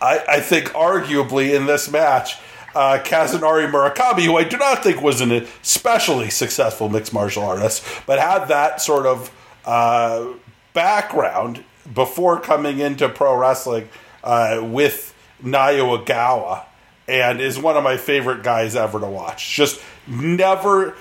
I, 0.00 0.24
I 0.28 0.40
think, 0.40 0.68
arguably, 0.70 1.54
in 1.54 1.66
this 1.66 1.90
match. 1.90 2.36
Uh, 2.74 2.98
Kazunari 3.02 3.70
Murakami, 3.70 4.24
who 4.24 4.36
I 4.36 4.42
do 4.42 4.56
not 4.58 4.82
think 4.82 5.00
was 5.00 5.20
an 5.20 5.30
especially 5.62 6.28
successful 6.28 6.88
mixed 6.88 7.12
martial 7.12 7.44
artist, 7.44 7.84
but 8.04 8.18
had 8.18 8.46
that 8.46 8.80
sort 8.80 9.06
of 9.06 9.30
uh, 9.64 10.26
background 10.74 11.64
before 11.94 12.38
coming 12.38 12.78
into 12.78 13.08
pro 13.08 13.34
wrestling 13.36 13.88
uh, 14.22 14.60
with 14.62 15.14
Naoya 15.42 16.04
Ogawa 16.04 16.64
and 17.08 17.40
is 17.40 17.58
one 17.58 17.76
of 17.76 17.84
my 17.84 17.96
favorite 17.96 18.42
guys 18.42 18.76
ever 18.76 19.00
to 19.00 19.06
watch. 19.06 19.54
Just 19.54 19.80
never 20.06 20.94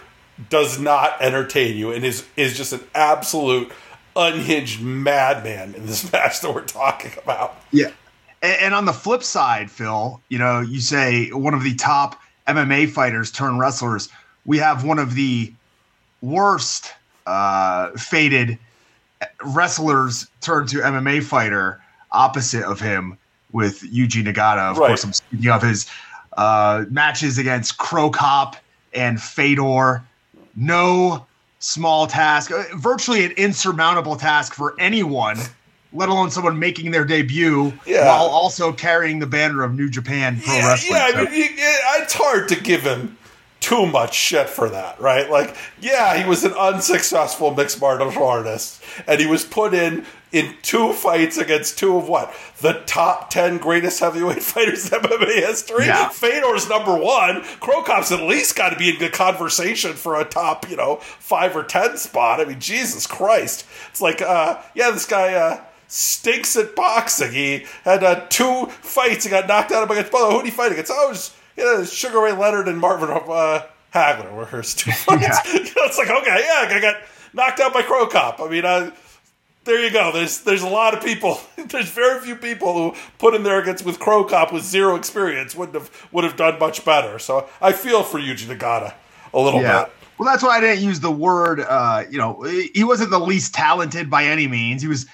does 0.49 0.79
not 0.79 1.21
entertain 1.21 1.77
you 1.77 1.91
and 1.91 2.03
is 2.03 2.25
is 2.35 2.57
just 2.57 2.73
an 2.73 2.81
absolute 2.95 3.71
unhinged 4.15 4.81
madman 4.81 5.75
in 5.75 5.85
this 5.85 6.11
match 6.11 6.41
that 6.41 6.53
we're 6.53 6.65
talking 6.65 7.11
about. 7.21 7.55
Yeah. 7.71 7.91
And, 8.41 8.61
and 8.61 8.73
on 8.73 8.85
the 8.85 8.93
flip 8.93 9.23
side, 9.23 9.71
Phil, 9.71 10.21
you 10.29 10.37
know, 10.37 10.61
you 10.61 10.79
say 10.81 11.29
one 11.29 11.53
of 11.53 11.63
the 11.63 11.75
top 11.75 12.19
MMA 12.47 12.89
fighters 12.89 13.31
turn 13.31 13.57
wrestlers. 13.57 14.09
We 14.45 14.57
have 14.57 14.83
one 14.83 14.99
of 14.99 15.15
the 15.15 15.53
worst 16.21 16.93
uh, 17.25 17.91
faded 17.91 18.57
wrestlers 19.43 20.27
turn 20.41 20.67
to 20.67 20.77
MMA 20.77 21.23
fighter 21.23 21.81
opposite 22.11 22.63
of 22.63 22.79
him 22.79 23.17
with 23.51 23.81
Yuji 23.81 24.23
Nagata. 24.23 24.71
Of 24.71 24.77
right. 24.77 24.87
course, 24.87 25.03
I'm 25.03 25.13
speaking 25.13 25.49
of 25.49 25.61
his 25.61 25.89
uh, 26.37 26.85
matches 26.89 27.37
against 27.37 27.77
Cro 27.77 28.09
Cop 28.09 28.55
and 28.93 29.21
Fedor. 29.21 30.03
No 30.55 31.25
small 31.59 32.07
task, 32.07 32.51
uh, 32.51 32.63
virtually 32.75 33.25
an 33.25 33.31
insurmountable 33.31 34.15
task 34.15 34.53
for 34.53 34.75
anyone 34.79 35.37
let 35.93 36.09
alone 36.09 36.31
someone 36.31 36.57
making 36.59 36.91
their 36.91 37.05
debut 37.05 37.71
Yeah. 37.85 38.07
while 38.07 38.25
also 38.25 38.73
carrying 38.73 39.19
the 39.19 39.27
banner 39.27 39.63
of 39.63 39.75
New 39.75 39.89
Japan 39.89 40.41
Pro 40.43 40.55
yeah, 40.55 40.67
Wrestling. 40.67 40.95
yeah, 40.99 41.11
I 41.15 41.23
mean, 41.29 41.49
it's 42.01 42.13
hard 42.13 42.49
to 42.49 42.55
give 42.55 42.81
him 42.81 43.17
too 43.63 43.85
much 43.85 44.13
shit 44.13 44.49
for 44.49 44.69
that, 44.69 44.99
right? 44.99 45.29
Like, 45.29 45.55
yeah, 45.79 46.21
he 46.21 46.27
was 46.27 46.43
an 46.43 46.51
unsuccessful 46.51 47.55
mixed 47.55 47.79
martial 47.79 48.21
artist, 48.21 48.83
and 49.07 49.21
he 49.21 49.25
was 49.25 49.45
put 49.45 49.73
in 49.73 50.05
in 50.33 50.53
two 50.61 50.91
fights 50.91 51.37
against 51.37 51.79
two 51.79 51.95
of 51.95 52.09
what 52.09 52.35
the 52.59 52.73
top 52.85 53.29
ten 53.29 53.57
greatest 53.57 54.01
heavyweight 54.01 54.43
fighters 54.43 54.91
in 54.91 54.99
MMA 54.99 55.35
history. 55.35 55.85
Yeah. 55.85 56.09
Fedor's 56.09 56.67
number 56.67 56.97
one. 56.97 57.41
Cro 57.61 57.83
Cop's 57.83 58.11
at 58.11 58.23
least 58.23 58.57
got 58.57 58.71
to 58.71 58.75
be 58.75 58.89
in 58.89 58.99
good 58.99 59.13
conversation 59.13 59.93
for 59.93 60.19
a 60.19 60.25
top, 60.25 60.69
you 60.69 60.75
know, 60.75 60.97
five 60.97 61.55
or 61.55 61.63
ten 61.63 61.95
spot. 61.95 62.41
I 62.41 62.45
mean, 62.45 62.59
Jesus 62.59 63.07
Christ, 63.07 63.65
it's 63.89 64.01
like, 64.01 64.21
uh, 64.21 64.61
yeah, 64.75 64.91
this 64.91 65.05
guy. 65.05 65.33
Uh, 65.33 65.63
Stinks 65.85 66.57
at 66.57 66.75
boxing. 66.75 67.33
He 67.33 67.67
had 67.83 68.03
uh, 68.03 68.25
two 68.27 68.65
fights. 68.65 69.25
He 69.25 69.29
got 69.29 69.47
knocked 69.47 69.71
out 69.71 69.91
against. 69.91 70.09
Oh, 70.11 70.31
who 70.31 70.37
did 70.37 70.45
he 70.45 70.51
fight 70.51 70.71
against? 70.71 70.91
Oh, 70.91 71.05
it 71.05 71.09
was 71.09 71.35
you 71.57 71.63
know, 71.63 71.83
Sugar 71.83 72.19
Ray 72.19 72.31
Leonard 72.33 72.67
and 72.67 72.79
Marvin 72.79 73.09
uh, 73.09 73.65
Hagler 73.93 74.33
were 74.35 74.45
his 74.45 74.73
two 74.73 74.91
fights. 74.91 75.21
Yeah. 75.21 75.53
You 75.53 75.59
know, 75.63 75.71
it's 75.85 75.97
like 75.97 76.09
okay, 76.09 76.43
yeah, 76.45 76.75
I 76.75 76.79
got 76.81 76.95
knocked 77.33 77.59
out 77.59 77.73
by 77.73 77.81
Cro 77.83 78.07
Cop. 78.07 78.39
I 78.39 78.47
mean, 78.49 78.65
uh, 78.65 78.91
there 79.65 79.83
you 79.83 79.91
go. 79.91 80.11
There's 80.11 80.41
there's 80.41 80.61
a 80.63 80.67
lot 80.67 80.93
of 80.93 81.03
people. 81.03 81.39
There's 81.67 81.89
very 81.89 82.19
few 82.19 82.35
people 82.35 82.73
who 82.73 82.97
put 83.19 83.33
in 83.33 83.43
there 83.43 83.59
against 83.59 83.85
with 83.85 83.97
Cro 83.99 84.25
Cop 84.25 84.51
with 84.51 84.63
zero 84.63 84.95
experience 84.95 85.55
wouldn't 85.55 85.75
have 85.75 86.07
would 86.11 86.23
have 86.25 86.35
done 86.35 86.59
much 86.59 86.83
better. 86.83 87.17
So 87.19 87.47
I 87.61 87.71
feel 87.71 88.03
for 88.03 88.19
Yuji 88.19 88.45
Nagata 88.53 88.93
a 89.33 89.39
little 89.39 89.61
Yeah. 89.61 89.85
bit. 89.85 89.93
Well, 90.17 90.29
that's 90.29 90.43
why 90.43 90.57
I 90.57 90.61
didn't 90.61 90.83
use 90.83 90.99
the 90.99 91.11
word. 91.11 91.59
Uh, 91.61 92.03
you 92.09 92.17
know, 92.19 92.41
he 92.73 92.83
wasn't 92.83 93.09
the 93.09 93.19
least 93.19 93.53
talented 93.53 94.09
by 94.09 94.25
any 94.25 94.47
means. 94.47 94.81
He 94.81 94.87
was. 94.87 95.05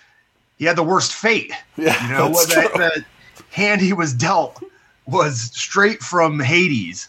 He 0.58 0.66
had 0.66 0.76
the 0.76 0.84
worst 0.84 1.14
fate. 1.14 1.54
Yeah, 1.78 2.04
You 2.06 2.14
know, 2.14 2.28
that's 2.34 2.48
the, 2.48 3.06
the 3.38 3.44
hand 3.52 3.80
he 3.80 3.94
was 3.94 4.14
dealt 4.14 4.62
was 5.10 5.42
straight 5.54 6.02
from 6.02 6.40
Hades, 6.40 7.08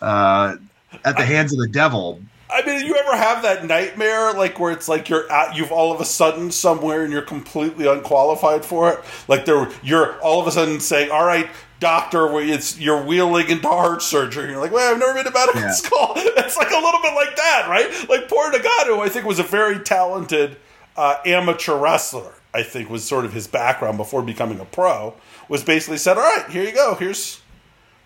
uh, 0.00 0.56
at 1.04 1.16
the 1.16 1.24
hands 1.24 1.52
of 1.52 1.58
the 1.58 1.68
devil. 1.68 2.20
I 2.50 2.64
mean, 2.64 2.86
you 2.86 2.94
ever 2.94 3.16
have 3.16 3.42
that 3.42 3.64
nightmare, 3.66 4.32
like 4.32 4.60
where 4.60 4.70
it's 4.70 4.88
like 4.88 5.08
you're 5.08 5.30
at, 5.32 5.56
you've 5.56 5.72
all 5.72 5.92
of 5.92 6.00
a 6.00 6.04
sudden 6.04 6.52
somewhere 6.52 7.02
and 7.02 7.12
you're 7.12 7.22
completely 7.22 7.88
unqualified 7.88 8.64
for 8.64 8.92
it? 8.92 9.00
Like 9.26 9.44
there, 9.44 9.68
you're 9.82 10.20
all 10.20 10.40
of 10.40 10.46
a 10.46 10.52
sudden 10.52 10.78
saying, 10.78 11.10
"All 11.10 11.24
right, 11.26 11.48
doctor, 11.80 12.32
we- 12.32 12.52
it's 12.52 12.78
you're 12.78 13.02
wheeling 13.02 13.48
into 13.48 13.66
heart 13.66 14.02
surgery." 14.02 14.50
You're 14.50 14.60
like, 14.60 14.70
"Well, 14.70 14.92
I've 14.92 15.00
never 15.00 15.14
been 15.14 15.24
to 15.24 15.30
medical 15.32 15.60
Yeah. 15.62 15.72
school." 15.72 16.12
It's 16.16 16.56
like 16.56 16.70
a 16.70 16.76
little 16.76 17.00
bit 17.02 17.14
like 17.14 17.34
that, 17.36 17.66
right? 17.68 17.90
Like 18.08 18.28
poor 18.28 18.52
Nagano, 18.52 19.00
I 19.00 19.08
think 19.08 19.26
was 19.26 19.38
a 19.40 19.44
very 19.44 19.80
talented 19.80 20.56
uh, 20.96 21.16
amateur 21.26 21.76
wrestler. 21.76 22.34
I 22.52 22.62
think 22.62 22.88
was 22.88 23.02
sort 23.02 23.24
of 23.24 23.32
his 23.32 23.48
background 23.48 23.96
before 23.96 24.22
becoming 24.22 24.60
a 24.60 24.64
pro. 24.64 25.14
Was 25.48 25.62
basically 25.64 25.98
said, 25.98 26.16
"All 26.16 26.22
right, 26.22 26.48
here 26.50 26.64
you 26.64 26.72
go. 26.72 26.94
Here's 26.94 27.40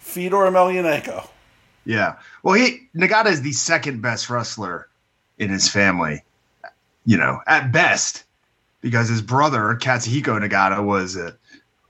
Fedor 0.00 0.36
Emelianenko." 0.36 1.28
Yeah. 1.84 2.16
Well, 2.42 2.54
he 2.54 2.88
Nagata 2.96 3.26
is 3.26 3.42
the 3.42 3.52
second 3.52 4.02
best 4.02 4.28
wrestler 4.28 4.88
in 5.38 5.50
his 5.50 5.68
family. 5.68 6.22
You 7.06 7.16
know, 7.16 7.40
at 7.46 7.72
best, 7.72 8.24
because 8.80 9.08
his 9.08 9.22
brother 9.22 9.78
Katsuhiko 9.80 10.38
Nagata 10.46 10.84
was 10.84 11.16
an 11.16 11.32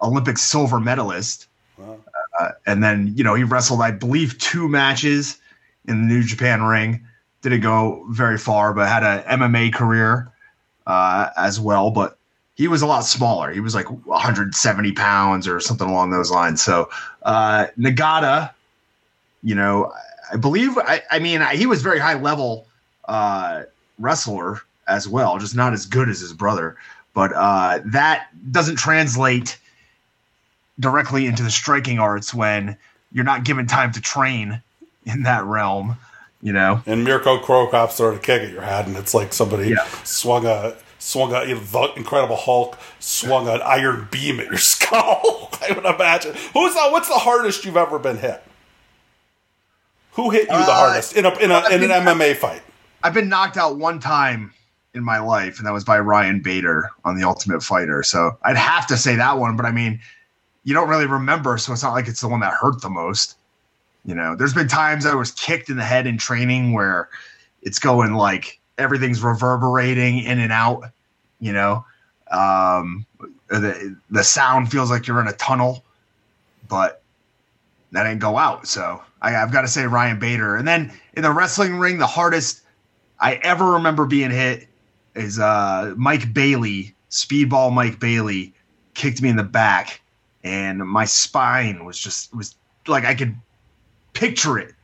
Olympic 0.01 0.39
silver 0.39 0.79
medalist, 0.79 1.49
Wow. 1.77 1.99
uh, 2.39 2.51
and 2.67 2.83
then 2.85 3.13
you 3.17 3.25
know 3.25 3.35
he 3.35 3.43
wrestled, 3.45 3.81
I 3.81 3.91
believe, 3.91 4.39
two 4.39 4.69
matches 4.69 5.39
in 5.87 6.07
the 6.07 6.15
New 6.15 6.23
Japan 6.23 6.63
ring. 6.63 7.05
Didn't 7.43 7.61
go 7.63 8.05
very 8.11 8.37
far, 8.39 8.75
but 8.75 8.89
had 8.89 9.03
a 9.03 9.23
MMA 9.29 9.73
career 9.73 10.31
uh, 10.87 11.31
as 11.37 11.59
well. 11.59 11.91
But 11.91 12.18
he 12.59 12.69
was 12.69 12.83
a 12.83 12.87
lot 12.87 13.01
smaller. 13.01 13.51
He 13.51 13.61
was 13.61 13.75
like 13.75 13.87
170 14.07 14.93
pounds 14.93 15.49
or 15.49 15.59
something 15.61 15.89
along 15.89 16.11
those 16.11 16.31
lines. 16.31 16.63
So 16.63 16.91
uh, 17.23 17.69
Nagata 17.79 18.51
you 19.43 19.55
know, 19.55 19.93
I 20.33 20.37
believe, 20.37 20.77
I, 20.79 21.03
I 21.11 21.19
mean, 21.19 21.41
he 21.55 21.67
was 21.67 21.83
very 21.83 21.99
high 21.99 22.21
level 22.21 22.67
uh, 23.07 23.63
wrestler 23.99 24.61
as 24.87 25.09
well, 25.09 25.39
just 25.39 25.55
not 25.55 25.73
as 25.73 25.87
good 25.87 26.09
as 26.09 26.21
his 26.21 26.33
brother. 26.33 26.77
But 27.15 27.33
uh, 27.35 27.81
that 27.87 28.29
doesn't 28.51 28.77
translate 28.77 29.59
directly 30.79 31.27
into 31.27 31.43
the 31.43 31.51
striking 31.51 31.99
arts 31.99 32.33
when 32.33 32.77
you're 33.13 33.25
not 33.25 33.45
given 33.45 33.67
time 33.67 33.93
to 33.93 34.01
train 34.01 34.63
in 35.05 35.23
that 35.23 35.45
realm, 35.45 35.97
you 36.43 36.53
know? 36.53 36.83
and 36.87 37.05
Mirko 37.05 37.39
Cro 37.39 37.67
Cop 37.69 37.91
kick 38.23 38.43
at 38.43 38.51
your 38.51 38.63
head, 38.63 38.87
and 38.87 38.97
it's 38.97 39.15
like 39.15 39.33
somebody 39.33 39.71
Yeah. 39.71 39.85
swung 40.05 40.47
a 40.47 40.77
swung 40.99 41.33
a 41.33 41.45
you 41.45 41.55
know, 41.55 41.61
the 41.61 41.93
Incredible 41.97 42.37
Hulk 42.37 42.79
swung 42.99 43.49
an 43.49 43.61
iron 43.63 44.09
beam 44.11 44.41
at 44.41 44.47
your 44.47 44.59
skull. 44.59 45.51
I 45.63 45.73
would 45.73 45.85
imagine. 45.85 46.35
Who's 46.53 46.75
the, 46.75 46.89
what's 46.91 47.09
the 47.09 47.15
hardest 47.15 47.65
you've 47.65 47.77
ever 47.77 47.99
been 47.99 48.19
hit? 48.19 48.43
Who 50.13 50.31
hit 50.31 50.43
you 50.43 50.47
the 50.49 50.55
Uh, 50.55 50.65
hardest 50.65 51.17
in 51.17 51.25
a 51.25 51.35
in, 51.39 51.51
a, 51.51 51.69
in 51.71 51.83
an 51.85 51.91
MMA 51.91 52.37
fight? 52.37 52.63
I've 53.05 53.15
been 53.15 53.29
knocked 53.29 53.57
out 53.57 53.79
one 53.79 54.01
time 54.01 54.53
in 54.95 55.05
my 55.05 55.21
life, 55.21 55.59
and 55.59 55.67
that 55.67 55.73
was 55.73 55.85
by 55.85 56.01
Ryan 56.01 56.41
Bader 56.41 56.91
on 57.05 57.17
The 57.17 57.23
Ultimate 57.23 57.63
Fighter. 57.63 58.03
So 58.03 58.37
I'd 58.43 58.57
have 58.57 58.87
to 58.89 58.97
say 58.97 59.15
that 59.15 59.39
one, 59.39 59.57
but 59.57 59.65
I 59.65 59.71
mean, 59.71 60.01
you 60.65 60.75
don't 60.75 60.89
really 60.89 61.07
remember, 61.07 61.57
so 61.59 61.73
it's 61.73 61.83
not 61.85 61.93
like 61.93 62.09
it's 62.09 62.21
the 62.21 62.29
one 62.29 62.41
that 62.41 62.53
hurt 62.53 62.83
the 62.83 62.91
most. 62.91 63.37
You 64.05 64.15
know, 64.15 64.35
there's 64.35 64.55
been 64.55 64.67
times 64.67 65.07
I 65.07 65.15
was 65.15 65.31
kicked 65.33 65.69
in 65.71 65.77
the 65.77 65.85
head 65.85 66.07
in 66.07 66.19
training 66.19 66.73
where 66.73 67.09
it's 67.63 67.79
going 67.79 68.15
like 68.15 68.58
everything's 68.79 69.23
reverberating 69.23 70.21
in 70.21 70.39
and 70.39 70.53
out. 70.53 70.85
You 71.41 71.53
know, 71.53 71.85
um, 72.31 73.07
the 73.49 73.97
the 74.11 74.25
sound 74.25 74.71
feels 74.71 74.91
like 74.91 75.07
you're 75.07 75.21
in 75.21 75.29
a 75.29 75.33
tunnel, 75.35 75.85
but 76.69 77.03
that 77.93 78.07
ain't 78.07 78.21
go 78.21 78.39
out. 78.39 78.67
So 78.67 79.03
I, 79.23 79.37
I've 79.37 79.53
got 79.53 79.63
to 79.63 79.69
say 79.69 79.87
Ryan 79.87 80.19
Bader. 80.19 80.57
And 80.57 80.67
then 80.67 80.93
in 81.15 81.23
the 81.23 81.33
wrestling 81.33 81.77
ring, 81.77 81.99
the 81.99 82.07
hardest 82.07 82.63
I 83.21 83.35
ever 83.35 83.73
remember 83.73 84.07
being 84.07 84.31
hit 84.31 84.69
is 85.15 85.39
uh, 85.39 85.95
Mike 85.97 86.33
Bailey, 86.33 86.95
Speedball 87.11 87.73
Mike 87.73 87.99
Bailey, 87.99 88.55
kicked 88.95 89.23
me 89.23 89.29
in 89.29 89.37
the 89.37 89.45
back, 89.45 90.01
and 90.43 90.79
my 90.79 91.05
spine 91.05 91.85
was 91.85 91.99
just 91.99 92.35
was 92.35 92.55
like 92.87 93.05
I 93.05 93.15
could 93.15 93.37
picture 94.13 94.59
it 94.59 94.75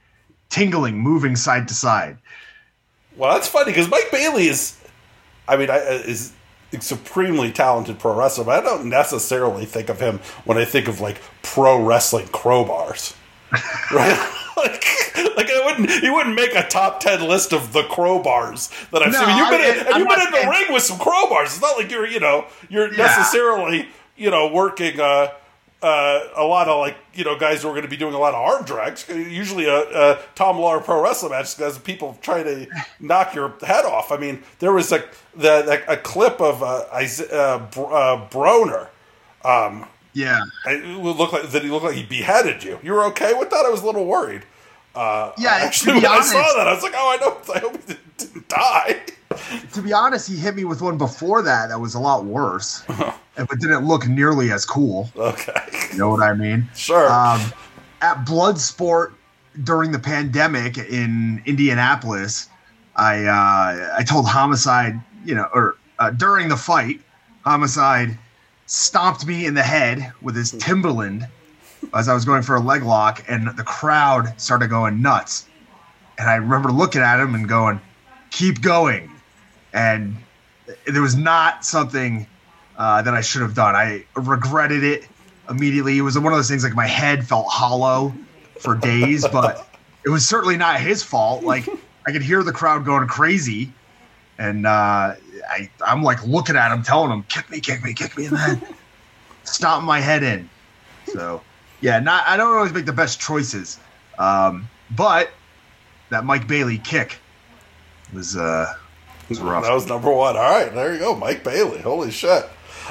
tingling, 0.50 0.98
moving 0.98 1.34
side 1.34 1.66
to 1.68 1.74
side. 1.74 2.16
Well, 3.16 3.32
that's 3.34 3.48
funny 3.48 3.66
because 3.72 3.88
Mike 3.88 4.10
Bailey 4.10 4.48
is, 4.48 4.76
I 5.46 5.56
mean, 5.56 5.70
I, 5.70 5.76
is 5.78 6.32
a 6.72 6.80
supremely 6.80 7.52
talented 7.52 7.98
pro 7.98 8.16
wrestler, 8.16 8.44
but 8.44 8.58
I 8.58 8.62
don't 8.66 8.86
necessarily 8.88 9.64
think 9.64 9.88
of 9.88 10.00
him 10.00 10.18
when 10.44 10.58
I 10.58 10.64
think 10.64 10.88
of 10.88 11.00
like 11.00 11.20
pro 11.42 11.80
wrestling 11.84 12.26
crowbars, 12.28 13.14
right? 13.92 14.30
like, 14.56 14.84
like 15.36 15.50
I 15.50 15.62
wouldn't, 15.64 15.90
he 16.02 16.10
wouldn't 16.10 16.34
make 16.34 16.54
a 16.54 16.66
top 16.66 16.98
ten 17.00 17.22
list 17.28 17.52
of 17.52 17.72
the 17.72 17.82
crowbars 17.82 18.70
that 18.90 19.02
I've 19.02 19.12
No, 19.12 19.24
seen. 19.24 19.36
You've 19.36 19.50
been, 19.50 19.60
I- 19.60 19.90
in, 19.92 19.98
you've 19.98 20.08
been 20.08 20.20
in 20.20 20.30
the 20.32 20.36
saying- 20.38 20.48
ring 20.48 20.64
with 20.72 20.82
some 20.82 20.98
crowbars. 20.98 21.44
It's 21.44 21.60
not 21.60 21.76
like 21.76 21.90
you're, 21.90 22.06
you 22.06 22.18
know, 22.20 22.46
you're 22.68 22.90
Yeah. 22.92 23.06
necessarily, 23.06 23.88
you 24.16 24.30
know, 24.30 24.48
working. 24.52 24.98
Uh, 25.00 25.28
uh, 25.84 26.28
a 26.36 26.44
lot 26.44 26.66
of 26.68 26.78
like 26.80 26.96
you 27.14 27.24
know 27.24 27.38
guys 27.38 27.62
who 27.62 27.68
are 27.68 27.72
going 27.72 27.82
to 27.82 27.88
be 27.88 27.96
doing 27.96 28.14
a 28.14 28.18
lot 28.18 28.32
of 28.34 28.40
arm 28.40 28.64
drags. 28.64 29.06
Usually, 29.08 29.66
a, 29.66 29.80
a 30.14 30.18
Tom 30.34 30.56
Lawlor 30.56 30.82
pro 30.82 31.02
wrestling 31.02 31.32
match 31.32 31.56
because 31.56 31.78
people 31.78 32.18
try 32.22 32.42
to 32.42 32.66
knock 33.00 33.34
your 33.34 33.54
head 33.62 33.84
off. 33.84 34.10
I 34.10 34.16
mean, 34.16 34.42
there 34.60 34.72
was 34.72 34.90
a 34.92 35.04
the, 35.36 35.82
a 35.88 35.96
clip 35.96 36.40
of 36.40 36.62
uh, 36.62 36.84
Isa- 37.00 37.30
uh, 37.32 37.58
Br- 37.70 37.94
uh, 37.94 38.28
Broner. 38.30 38.88
Um, 39.44 39.86
Yeah, 40.14 40.40
it 40.66 40.98
would 41.00 41.16
look 41.16 41.32
like 41.32 41.50
that 41.50 41.62
he 41.62 41.68
looked 41.70 41.84
like 41.84 41.96
he 41.96 42.04
beheaded 42.04 42.62
you. 42.64 42.78
You 42.82 42.92
were 42.92 43.04
okay 43.06 43.34
with 43.34 43.50
that? 43.50 43.64
I 43.66 43.70
was 43.70 43.82
a 43.82 43.86
little 43.86 44.06
worried. 44.06 44.42
Uh, 44.94 45.32
Yeah, 45.36 45.50
actually, 45.66 45.94
when 45.94 46.06
I 46.06 46.20
saw 46.22 46.40
that, 46.56 46.68
I 46.68 46.72
was 46.72 46.82
like, 46.84 46.94
oh, 46.96 47.08
I 47.12 47.16
know. 47.22 47.36
I 47.54 47.58
hope 47.58 47.72
he 47.80 47.86
didn't, 47.94 48.16
didn't 48.16 48.48
die. 48.48 49.00
To 49.72 49.82
be 49.82 49.92
honest, 49.92 50.28
he 50.28 50.36
hit 50.36 50.54
me 50.54 50.64
with 50.64 50.82
one 50.82 50.98
before 50.98 51.42
that 51.42 51.68
that 51.68 51.80
was 51.80 51.94
a 51.94 52.00
lot 52.00 52.24
worse, 52.24 52.82
but 52.88 53.48
didn't 53.60 53.86
look 53.86 54.06
nearly 54.06 54.50
as 54.52 54.64
cool. 54.64 55.10
Okay, 55.16 55.52
You 55.92 55.98
know 55.98 56.08
what 56.10 56.22
I 56.22 56.34
mean? 56.34 56.68
sure. 56.74 57.10
Um, 57.12 57.40
at 58.02 58.24
Bloodsport 58.26 59.12
during 59.62 59.92
the 59.92 59.98
pandemic 59.98 60.78
in 60.78 61.42
Indianapolis, 61.46 62.48
I 62.96 63.24
uh, 63.24 63.94
I 63.98 64.04
told 64.04 64.26
Homicide, 64.26 65.00
you 65.24 65.34
know, 65.34 65.48
or 65.54 65.76
uh, 65.98 66.10
during 66.10 66.48
the 66.48 66.56
fight, 66.56 67.00
Homicide 67.44 68.18
stomped 68.66 69.26
me 69.26 69.46
in 69.46 69.54
the 69.54 69.62
head 69.62 70.12
with 70.22 70.34
his 70.36 70.52
Timberland 70.52 71.26
as 71.94 72.08
I 72.08 72.14
was 72.14 72.24
going 72.24 72.42
for 72.42 72.56
a 72.56 72.60
leg 72.60 72.82
lock, 72.82 73.24
and 73.28 73.46
the 73.56 73.62
crowd 73.64 74.32
started 74.40 74.68
going 74.68 75.02
nuts. 75.02 75.46
And 76.18 76.28
I 76.30 76.36
remember 76.36 76.70
looking 76.72 77.02
at 77.02 77.20
him 77.20 77.34
and 77.34 77.48
going, 77.48 77.80
"Keep 78.30 78.60
going," 78.62 79.10
and 79.74 80.16
there 80.86 81.02
was 81.02 81.16
not 81.16 81.64
something 81.64 82.26
uh, 82.78 83.02
that 83.02 83.12
I 83.12 83.20
should 83.20 83.42
have 83.42 83.54
done. 83.54 83.74
I 83.74 84.04
regretted 84.14 84.82
it 84.82 85.06
immediately. 85.50 85.98
It 85.98 86.02
was 86.02 86.18
one 86.18 86.32
of 86.32 86.38
those 86.38 86.48
things 86.48 86.64
like 86.64 86.74
my 86.74 86.86
head 86.86 87.26
felt 87.26 87.48
hollow 87.48 88.14
for 88.60 88.76
days, 88.76 89.26
but 89.32 89.68
it 90.06 90.08
was 90.08 90.26
certainly 90.26 90.56
not 90.56 90.80
his 90.80 91.02
fault. 91.02 91.42
Like 91.42 91.68
I 92.06 92.12
could 92.12 92.22
hear 92.22 92.42
the 92.42 92.52
crowd 92.52 92.84
going 92.84 93.06
crazy, 93.08 93.72
and 94.38 94.64
uh, 94.64 95.14
I, 95.50 95.70
I'm 95.84 96.02
like 96.02 96.24
looking 96.24 96.56
at 96.56 96.72
him, 96.72 96.82
telling 96.82 97.10
him, 97.10 97.24
kick 97.24 97.50
me, 97.50 97.60
kick 97.60 97.84
me, 97.84 97.92
kick 97.92 98.16
me, 98.16 98.26
and 98.26 98.36
then 98.36 98.62
stomping 99.42 99.86
my 99.86 100.00
head 100.00 100.22
in. 100.22 100.48
So, 101.06 101.42
yeah, 101.80 101.98
not 101.98 102.26
I 102.26 102.36
don't 102.36 102.54
always 102.54 102.72
make 102.72 102.86
the 102.86 102.92
best 102.92 103.20
choices, 103.20 103.78
um, 104.18 104.68
but 104.96 105.30
that 106.10 106.24
Mike 106.24 106.46
Bailey 106.46 106.78
kick 106.78 107.18
was 108.12 108.36
uh 108.36 108.72
was 109.28 109.40
rough. 109.40 109.64
That 109.64 109.72
was 109.72 109.86
number 109.86 110.10
one. 110.12 110.36
All 110.36 110.42
right, 110.42 110.72
there 110.72 110.92
you 110.92 110.98
go, 110.98 111.14
Mike 111.14 111.44
Bailey. 111.44 111.80
Holy 111.80 112.10
shit. 112.10 112.44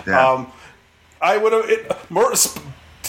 Yeah. 0.08 0.32
Um, 0.32 0.52
I 1.22 1.38
would 1.38 1.54
have 1.54 2.38
sp- 2.38 2.60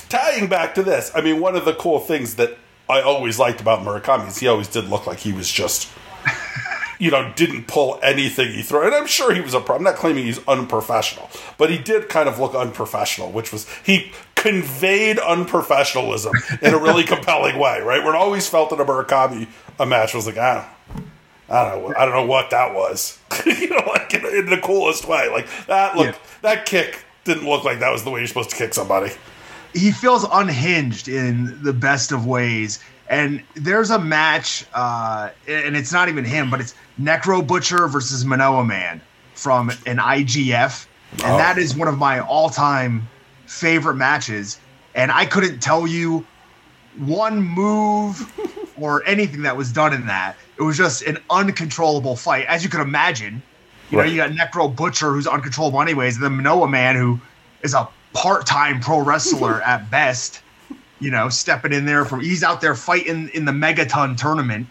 tying 0.09 0.49
back 0.49 0.75
to 0.77 0.83
this. 0.83 1.11
I 1.15 1.21
mean, 1.21 1.41
one 1.41 1.57
of 1.57 1.65
the 1.65 1.75
cool 1.75 1.99
things 1.99 2.37
that 2.37 2.57
I 2.89 3.01
always 3.01 3.39
liked 3.39 3.61
about 3.61 3.81
Murakami 3.81 4.29
is 4.29 4.39
he 4.39 4.47
always 4.47 4.69
did 4.69 4.85
look 4.89 5.07
like 5.07 5.19
he 5.21 5.33
was 5.33 5.51
just, 5.51 5.91
you 6.99 7.11
know, 7.11 7.33
didn't 7.35 7.67
pull 7.67 7.99
anything 8.03 8.53
he 8.53 8.63
threw. 8.63 8.83
And 8.87 8.95
I'm 8.95 9.07
sure 9.07 9.35
he 9.35 9.41
was 9.41 9.55
a. 9.55 9.61
pro- 9.61 9.77
I'm 9.77 9.83
not 9.83 9.97
claiming 9.97 10.25
he's 10.27 10.47
unprofessional, 10.47 11.29
but 11.59 11.71
he 11.71 11.79
did 11.79 12.09
kind 12.09 12.29
of 12.29 12.39
look 12.39 12.55
unprofessional, 12.55 13.33
which 13.33 13.53
was 13.53 13.67
he 13.85 14.13
conveyed 14.37 15.17
unprofessionalism 15.17 16.63
in 16.63 16.75
a 16.75 16.79
really 16.79 17.05
compelling 17.15 17.59
way. 17.59 17.81
Right, 17.81 18.03
where 18.05 18.15
it 18.15 18.19
always 18.19 18.49
felt 18.49 18.71
in 18.73 18.81
a 18.81 18.85
Murakami 18.85 19.49
a 19.81 19.87
match 19.87 20.15
was 20.15 20.27
like, 20.27 20.39
ah. 20.39 20.71
I 21.55 21.71
don't 21.71 21.83
know. 21.91 21.95
I 21.97 22.05
don't 22.05 22.15
know 22.15 22.27
what 22.27 22.51
that 22.51 22.75
was. 22.75 23.19
you 23.47 23.69
know, 23.71 23.83
like 23.87 24.13
in, 24.15 24.25
in 24.27 24.47
the 24.47 24.59
coolest 24.59 25.07
way. 25.07 25.29
Like 25.29 25.47
that 25.67 25.97
look, 25.97 26.07
Yeah. 26.07 26.17
that 26.43 26.67
kick 26.67 27.05
didn't 27.25 27.49
look 27.49 27.65
like 27.65 27.79
that 27.81 27.91
was 27.93 28.05
the 28.05 28.11
way 28.11 28.21
you're 28.21 28.27
supposed 28.27 28.51
to 28.51 28.57
kick 28.57 28.75
somebody. 28.75 29.13
he 29.73 29.91
feels 29.91 30.25
unhinged 30.33 31.09
in 31.09 31.63
the 31.63 31.73
best 31.73 32.13
of 32.13 32.27
ways. 32.27 32.81
And 33.09 33.43
there's 33.55 33.91
a 33.91 33.99
match, 33.99 34.65
uh, 34.73 35.31
and 35.47 35.77
it's 35.77 35.93
not 35.93 36.09
even 36.09 36.25
him, 36.25 36.49
but 36.51 36.61
it's 36.61 36.75
Necro 37.01 37.47
Butcher 37.47 37.87
versus 37.89 38.25
Minowaman 38.25 39.01
from 39.35 39.71
an 39.87 39.99
IGF. 39.99 40.87
And 41.13 41.23
Oh. 41.35 41.37
that 41.37 41.59
is 41.59 41.77
one 41.77 41.87
of 41.89 41.99
my 41.99 42.21
all 42.21 42.49
time 42.51 43.07
favorite 43.47 43.97
matches. 43.97 44.59
And 44.95 45.13
I 45.13 45.27
couldn't 45.27 45.61
tell 45.61 45.87
you 45.87 46.25
one 46.99 47.43
move 47.43 48.33
or 48.79 49.03
anything 49.07 49.43
that 49.43 49.57
was 49.57 49.73
done 49.73 49.93
in 49.93 50.07
that. 50.07 50.37
It 50.59 50.63
was 50.63 50.77
just 50.77 51.03
an 51.03 51.19
uncontrollable 51.31 52.17
fight, 52.17 52.47
as 52.47 52.63
you 52.65 52.71
could 52.71 52.81
imagine. 52.81 53.43
You 53.91 53.99
know, 53.99 54.05
you 54.05 54.17
got 54.17 54.31
Necro 54.31 54.75
Butcher, 54.75 55.13
who's 55.13 55.27
uncontrollable 55.27 55.81
anyways, 55.81 56.17
and 56.17 56.25
then 56.25 56.33
Minowaman, 56.33 56.97
who 56.97 57.21
is 57.63 57.75
a 57.75 57.89
part-time 58.13 58.81
pro 58.81 59.01
wrestler 59.01 59.61
at 59.67 59.91
best. 59.91 60.41
You 61.01 61.11
know, 61.11 61.29
stepping 61.29 61.73
in 61.73 61.85
there 61.85 62.05
from 62.05 62.21
he's 62.21 62.43
out 62.43 62.61
there 62.61 62.75
fighting 62.75 63.29
in 63.35 63.45
the 63.45 63.53
Megaton 63.53 64.17
tournament, 64.17 64.67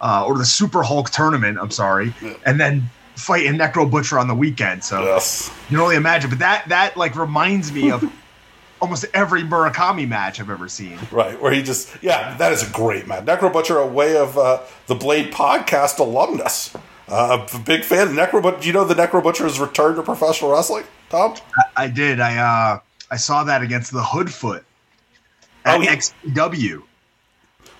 uh, 0.00 0.24
or 0.26 0.36
the 0.38 0.44
Super 0.44 0.82
Hulk 0.82 1.10
tournament. 1.10 1.58
I'm 1.60 1.70
sorry, 1.70 2.12
and 2.44 2.58
then 2.58 2.90
fighting 3.14 3.52
Necro 3.54 3.88
Butcher 3.90 4.18
on 4.18 4.28
the 4.28 4.34
weekend. 4.34 4.82
So 4.82 5.02
Yes. 5.04 5.50
you 5.70 5.76
can 5.76 5.84
only 5.84 5.96
imagine. 5.96 6.30
But 6.30 6.40
that 6.40 6.68
that 6.68 6.96
like 6.96 7.14
reminds 7.16 7.70
me 7.72 7.90
of 7.90 8.02
almost 8.80 9.04
every 9.14 9.42
Murakami 9.42 10.06
match 10.08 10.40
I've 10.40 10.50
ever 10.50 10.68
seen. 10.68 10.98
Right. 11.10 11.40
Where 11.40 11.52
he 11.52 11.62
just 11.62 11.96
yeah, 12.02 12.36
that 12.36 12.52
is 12.52 12.68
a 12.68 12.70
great 12.72 13.06
match. 13.06 13.24
Necro 13.24 13.52
Butcher, 13.52 13.78
a 13.78 13.86
way 13.86 14.16
of 14.16 14.36
uh, 14.38 14.62
the 14.86 14.94
Blade 14.94 15.32
podcast 15.32 15.98
alumnus. 15.98 16.74
Uh, 17.08 17.46
a 17.54 17.58
big 17.60 17.84
fan 17.84 18.08
of 18.08 18.14
Necro 18.14 18.42
Butcher. 18.42 18.60
Do 18.60 18.66
you 18.66 18.72
know 18.72 18.84
the 18.84 18.94
Necro 18.94 19.22
Butcher's 19.22 19.60
return 19.60 19.94
to 19.96 20.02
professional 20.02 20.50
wrestling, 20.52 20.84
Tom? 21.08 21.34
I 21.76 21.86
did. 21.88 22.20
I 22.20 22.36
uh 22.36 22.80
I 23.10 23.16
saw 23.16 23.44
that 23.44 23.62
against 23.62 23.92
the 23.92 24.02
Hoodfoot 24.02 24.64
at 25.64 25.76
Oh, 25.76 25.80
he- 25.80 25.86
XPW. 25.88 26.82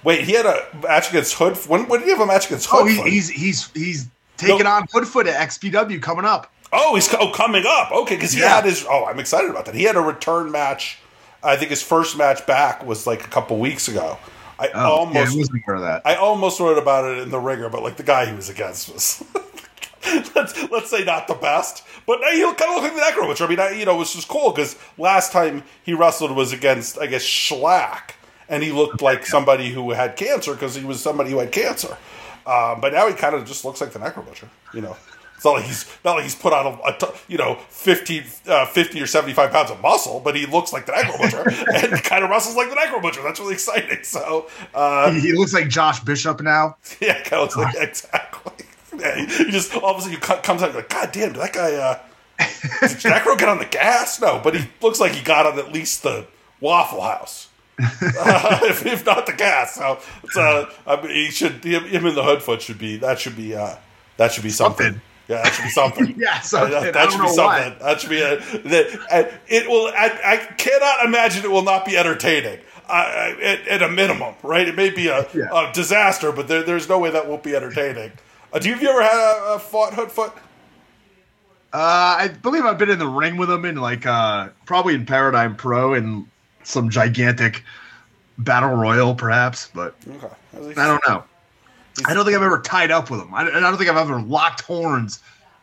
Wait, 0.04 0.24
he 0.24 0.32
had 0.32 0.46
a 0.46 0.64
match 0.84 1.08
against 1.10 1.34
Hood. 1.34 1.56
When, 1.68 1.88
when 1.88 2.00
did 2.00 2.06
he 2.06 2.12
have 2.12 2.20
a 2.20 2.26
match 2.26 2.46
against 2.46 2.68
Hood? 2.70 2.82
Oh, 2.82 2.86
he, 2.86 3.10
he's 3.10 3.28
he's 3.28 3.70
he's 3.72 4.06
taking 4.36 4.64
No. 4.64 4.70
on 4.70 4.86
Hoodfoot 4.88 5.26
at 5.26 5.48
XPW 5.48 6.00
coming 6.00 6.24
up. 6.24 6.52
Oh, 6.72 6.94
he's 6.94 7.12
oh, 7.14 7.30
coming 7.32 7.64
up. 7.66 7.92
Okay, 7.92 8.16
because 8.16 8.32
he 8.32 8.40
Yeah. 8.40 8.56
had 8.56 8.64
his. 8.64 8.84
Oh, 8.88 9.04
I'm 9.04 9.18
excited 9.18 9.50
about 9.50 9.66
that. 9.66 9.74
He 9.74 9.84
had 9.84 9.96
a 9.96 10.00
return 10.00 10.50
match. 10.50 10.98
I 11.42 11.56
think 11.56 11.70
his 11.70 11.82
first 11.82 12.16
match 12.16 12.44
back 12.46 12.84
was 12.84 13.06
like 13.06 13.24
a 13.24 13.28
couple 13.28 13.58
weeks 13.58 13.88
ago. 13.88 14.18
I 14.58 14.68
Oh, 14.68 14.70
yeah, 14.74 14.84
almost, 14.84 15.34
I 15.34 15.38
wasn't 15.38 15.62
aware 15.64 15.76
of 15.76 15.82
that. 15.82 16.02
I 16.04 16.14
almost 16.16 16.58
wrote 16.60 16.78
about 16.78 17.04
it 17.04 17.18
in 17.18 17.30
the 17.30 17.38
ringer, 17.38 17.68
but 17.68 17.82
like 17.82 17.96
the 17.96 18.02
guy 18.02 18.26
he 18.26 18.34
was 18.34 18.48
against 18.48 18.92
was. 18.92 19.22
let's 20.34 20.70
let's 20.70 20.90
say 20.90 21.04
not 21.04 21.26
the 21.28 21.34
best, 21.34 21.84
but 22.06 22.20
now 22.20 22.30
he 22.30 22.40
kind 22.40 22.76
of 22.76 22.82
looked 22.82 22.94
like 22.94 22.94
the 22.94 23.00
Necro 23.20 23.26
Butcher. 23.26 23.44
I 23.44 23.48
mean, 23.48 23.60
I, 23.60 23.70
you 23.70 23.84
know, 23.84 23.96
which 23.96 24.14
was 24.14 24.24
cool 24.24 24.50
because 24.50 24.76
last 24.98 25.32
time 25.32 25.62
he 25.82 25.94
wrestled 25.94 26.30
was 26.34 26.52
against 26.52 26.98
I 26.98 27.06
guess 27.06 27.22
Shlak, 27.24 28.12
and 28.48 28.62
he 28.62 28.72
looked 28.72 29.02
like 29.02 29.26
somebody 29.26 29.70
who 29.70 29.90
had 29.92 30.16
cancer 30.16 30.52
because 30.52 30.74
he 30.74 30.84
was 30.84 31.02
somebody 31.02 31.30
who 31.30 31.38
had 31.38 31.52
cancer. 31.52 31.96
Um, 32.46 32.80
but 32.80 32.92
now 32.92 33.08
he 33.08 33.14
kind 33.14 33.34
of 33.34 33.44
just 33.44 33.64
looks 33.64 33.80
like 33.80 33.90
the 33.90 33.98
Necro 33.98 34.24
Butcher. 34.24 34.48
You 34.72 34.82
know, 34.82 34.96
not 35.46 35.52
like 35.52 35.64
he's 35.64 35.86
not 36.04 36.14
like 36.16 36.24
he's 36.24 36.34
put 36.34 36.52
on 36.52 36.66
a, 36.66 36.88
a 36.88 36.98
t- 36.98 37.06
you 37.28 37.38
know 37.38 37.54
50, 37.70 38.24
uh, 38.48 38.66
50 38.66 39.00
or 39.00 39.06
seventy 39.06 39.32
five 39.32 39.50
pounds 39.50 39.70
of 39.70 39.80
muscle, 39.80 40.20
but 40.20 40.36
he 40.36 40.44
looks 40.46 40.72
like 40.72 40.84
the 40.86 40.92
Necro 40.92 41.18
Butcher 41.18 41.64
and 41.74 42.02
kind 42.04 42.22
of 42.24 42.30
wrestles 42.30 42.56
like 42.56 42.68
the 42.68 42.76
Necro 42.76 43.00
Butcher. 43.00 43.22
That's 43.22 43.40
really 43.40 43.54
exciting. 43.54 44.02
So. 44.04 44.48
Uh, 44.74 45.12
he, 45.12 45.20
he 45.20 45.32
looks 45.32 45.54
like 45.54 45.68
Josh 45.68 46.00
Bishop 46.00 46.40
now. 46.42 46.76
yeah, 47.00 47.22
kind 47.22 47.34
of 47.34 47.40
looks 47.42 47.56
like 47.56 47.74
exactly. 47.76 48.66
Yeah, 48.98 49.16
you 49.16 49.50
just 49.50 49.74
all 49.74 49.90
of 49.90 49.98
a 49.98 50.00
sudden 50.00 50.14
you 50.14 50.20
co- 50.20 50.40
comes 50.40 50.62
out 50.62 50.72
you're 50.72 50.80
like, 50.80 50.88
God 50.88 51.12
damn, 51.12 51.32
did 51.32 51.42
that 51.42 51.52
guy? 51.52 51.74
Uh, 51.74 51.98
did 52.38 52.90
Necro 52.98 53.38
get 53.38 53.48
on 53.48 53.58
the 53.58 53.66
gas? 53.66 54.20
No, 54.20 54.40
but 54.42 54.54
he 54.56 54.68
looks 54.80 55.00
like 55.00 55.12
he 55.12 55.22
got 55.22 55.46
on 55.46 55.58
at 55.58 55.72
least 55.72 56.02
the 56.02 56.26
Waffle 56.60 57.02
House, 57.02 57.48
uh, 57.78 58.60
if, 58.62 58.86
if 58.86 59.04
not 59.04 59.26
the 59.26 59.32
gas. 59.32 59.74
So 59.74 59.98
it's, 60.24 60.36
uh, 60.36 60.70
I 60.86 61.00
mean, 61.02 61.10
he 61.10 61.30
should 61.30 61.62
him, 61.64 61.84
him 61.84 62.06
and 62.06 62.16
the 62.16 62.22
Hoodfoot 62.22 62.60
should 62.60 62.78
be 62.78 62.96
that 62.98 63.18
should 63.18 63.36
be 63.36 63.54
uh, 63.54 63.76
that 64.16 64.32
should 64.32 64.44
be 64.44 64.50
something. 64.50 64.86
Something. 64.86 65.02
Yeah, 65.28 65.42
that 65.42 65.52
should 65.54 65.64
be 65.64 65.70
something. 65.70 66.14
Yeah, 66.18 66.40
something. 66.40 66.74
Uh, 66.74 66.80
I 66.80 66.90
that 66.92 67.10
should 67.10 67.20
be 67.22 67.28
something. 67.28 67.44
why. 67.44 67.76
That 67.80 68.00
should 68.00 68.10
be 68.10 68.20
a. 68.22 68.36
That, 68.36 69.32
it 69.48 69.68
will. 69.68 69.88
I, 69.88 70.20
I 70.24 70.36
cannot 70.54 71.04
imagine 71.06 71.44
it 71.44 71.50
will 71.50 71.62
not 71.62 71.84
be 71.84 71.96
entertaining. 71.96 72.60
Uh, 72.88 73.32
at, 73.42 73.66
at 73.66 73.82
a 73.82 73.88
minimum, 73.88 74.32
right? 74.44 74.68
It 74.68 74.76
may 74.76 74.90
be 74.90 75.08
a, 75.08 75.26
Yeah. 75.34 75.46
a 75.52 75.72
disaster, 75.72 76.30
but 76.30 76.46
there, 76.46 76.62
there's 76.62 76.88
no 76.88 77.00
way 77.00 77.10
that 77.10 77.26
won't 77.28 77.42
be 77.42 77.56
entertaining. 77.56 78.12
Uh, 78.52 78.60
do 78.60 78.68
you 78.68 78.74
have 78.74 78.82
you 78.82 78.88
ever 78.90 79.02
had 79.02 79.12
a, 79.16 79.54
a 79.54 79.58
fought 79.58 79.92
Hoodfoot? 79.94 80.30
Uh, 81.72 82.16
I 82.20 82.28
believe 82.28 82.64
I've 82.64 82.78
been 82.78 82.90
in 82.90 83.00
the 83.00 83.08
ring 83.08 83.36
with 83.36 83.50
him 83.50 83.64
in 83.64 83.74
like 83.76 84.06
uh, 84.06 84.50
probably 84.66 84.94
in 84.94 85.04
Paradigm 85.04 85.56
Pro 85.56 85.94
in 85.94 86.26
some 86.62 86.88
gigantic 86.88 87.64
battle 88.38 88.70
royal, 88.70 89.14
perhaps. 89.16 89.68
But 89.74 89.96
Okay. 90.08 90.28
I 90.80 90.86
don't 90.86 91.02
know. 91.08 91.24
I 92.04 92.14
don't 92.14 92.24
think 92.24 92.36
I've 92.36 92.42
ever 92.42 92.60
tied 92.60 92.90
up 92.90 93.10
with 93.10 93.20
him. 93.20 93.32
I, 93.34 93.42
I 93.42 93.60
don't 93.60 93.76
think 93.76 93.88
I've 93.90 93.96
ever 93.96 94.20
locked 94.20 94.62
horns 94.62 95.20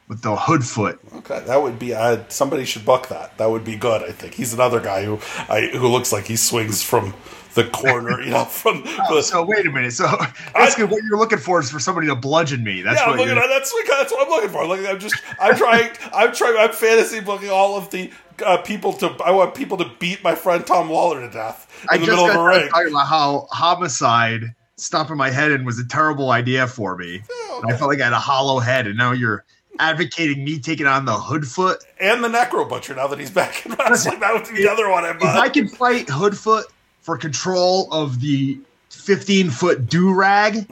with 0.08 0.22
the 0.22 0.36
Hoodfoot. 0.36 1.00
Okay, 1.17 1.41
that 1.46 1.62
would 1.62 1.80
be. 1.80 1.93
Uh, 1.93 2.24
somebody 2.30 2.65
should 2.65 2.86
buck 2.86 3.08
that. 3.10 3.38
That 3.38 3.50
would 3.50 3.63
be 3.63 3.76
good. 3.76 4.04
I 4.04 4.12
think 4.12 4.34
he's 4.34 4.54
another 4.54 4.80
guy 4.80 5.06
who 5.06 5.19
I, 5.50 5.69
who 5.74 5.88
looks 5.88 6.12
like 6.12 6.26
he 6.26 6.36
swings 6.36 6.84
from 6.84 7.13
the 7.54 7.65
corner. 7.65 8.22
You 8.22 8.32
know, 8.32 8.46
from 8.46 8.84
Oh, 8.86 9.15
the, 9.15 9.22
so 9.24 9.43
wait 9.46 9.65
a 9.65 9.72
minute. 9.72 9.93
So 9.93 10.08
basically, 10.56 10.86
what 10.86 11.04
you're 11.04 11.17
looking 11.17 11.38
for 11.38 11.60
is 11.60 11.72
for 11.72 11.80
somebody 11.80 12.08
to 12.08 12.15
bludgeon 12.15 12.63
me. 12.63 12.82
That's 12.82 13.00
Yeah, 13.00 13.04
I'm 13.06 13.10
what 13.12 13.19
looking 13.19 13.36
you're, 13.36 13.43
at 13.43 13.50
that's 13.50 13.72
what, 13.72 13.88
that's 13.88 14.12
what 14.12 14.26
I'm 14.26 14.30
looking 14.32 14.50
for. 14.50 14.65
Like 14.67 14.86
I'm 14.86 15.00
just 15.00 15.15
I'm 15.39 15.56
trying 15.56 15.91
I'm 16.13 16.34
trying 16.34 16.58
I'm 16.58 16.74
fantasy 16.74 17.19
booking 17.22 17.50
all 17.50 17.78
of 17.78 17.89
the 17.91 18.12
uh, 18.46 18.58
people 18.58 18.91
to 18.93 19.15
I 19.24 19.32
want 19.32 19.56
people 19.56 19.78
to 19.78 19.89
beat 20.00 20.24
my 20.24 20.36
friend 20.36 20.65
Tom 20.65 20.89
Waller 20.89 21.22
to 21.22 21.30
death 21.30 21.69
in 21.84 21.89
I 21.91 21.98
the 21.98 22.06
just 22.06 22.17
middle 22.17 22.30
of 22.30 22.36
a 22.36 22.43
ring. 22.43 22.67
talking 22.69 22.89
about 22.89 23.08
how 23.08 23.48
homicide 23.52 24.56
stomping 24.78 25.18
my 25.18 25.30
head 25.30 25.52
and 25.52 25.66
was 25.66 25.80
a 25.80 25.86
terrible 25.86 26.32
idea 26.32 26.68
for 26.68 26.96
me. 26.98 27.22
Oh, 27.30 27.62
and 27.64 27.74
I 27.74 27.78
felt 27.78 27.90
like 27.90 28.02
I 28.02 28.06
had 28.06 28.14
a 28.14 28.20
hollow 28.20 28.60
head, 28.60 28.88
and 28.88 28.98
now 28.98 29.12
you're 29.12 29.46
advocating 29.80 30.44
me 30.44 30.60
taking 30.60 30.86
on 30.86 31.06
the 31.06 31.14
Hoodfoot. 31.14 31.78
And 32.00 32.24
the 32.24 32.30
Necro 32.30 32.68
Butcher 32.68 32.96
now 32.96 33.08
that 33.08 33.20
he's 33.20 33.32
back 33.32 33.66
in. 33.66 33.72
That 33.78 33.90
was 33.90 34.04
the 34.04 34.70
other 34.70 34.90
one. 34.90 35.04
I'm, 35.06 35.18
If 35.18 35.24
I 35.24 35.50
can 35.50 35.68
fight 35.68 36.08
Hoodfoot 36.08 36.66
for 37.02 37.18
control 37.18 37.92
of 37.92 38.22
the 38.22 38.60
15 38.90 39.50
foot 39.50 39.88
do 39.88 40.14
rag, 40.14 40.68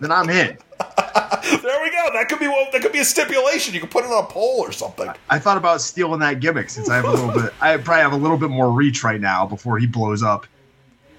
then 0.00 0.12
I'm 0.12 0.28
in. 0.30 0.56
there 0.78 1.82
we 1.82 1.90
go. 1.90 2.10
That 2.12 2.26
could 2.28 2.38
be 2.38 2.46
one, 2.46 2.66
that 2.72 2.80
could 2.82 2.92
be 2.92 3.00
a 3.00 3.04
stipulation. 3.04 3.74
You 3.74 3.80
could 3.80 3.90
put 3.90 4.04
it 4.04 4.10
on 4.10 4.24
a 4.24 4.26
pole 4.26 4.60
or 4.60 4.72
something. 4.72 5.10
I 5.28 5.38
thought 5.38 5.56
about 5.56 5.80
stealing 5.80 6.20
that 6.20 6.40
gimmick 6.40 6.70
since 6.70 6.88
I 6.88 6.96
have 6.96 7.04
a 7.04 7.10
little 7.10 7.32
bit. 7.32 7.52
I 7.60 7.76
probably 7.76 8.02
have 8.02 8.12
a 8.12 8.16
little 8.16 8.38
bit 8.38 8.50
more 8.50 8.70
reach 8.70 9.02
right 9.04 9.20
now 9.20 9.46
before 9.46 9.78
he 9.78 9.86
blows 9.86 10.22
up 10.22 10.46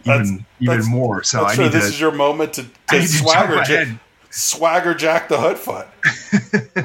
even 0.06 0.18
That's- 0.18 0.30
even 0.30 0.46
that's- 0.68 0.88
more. 0.88 1.24
So 1.24 1.46
I'm 1.46 1.58
need 1.58 1.72
this 1.72 1.84
to. 1.86 1.90
is 1.90 2.00
your 2.00 2.12
moment 2.12 2.54
to, 2.54 2.66
to 2.90 3.08
swagger 3.08 3.62
jump 3.64 4.00
swagger 4.30 4.94
Jack 4.94 5.28
the 5.28 5.38
Hoodfoot. 5.38 5.88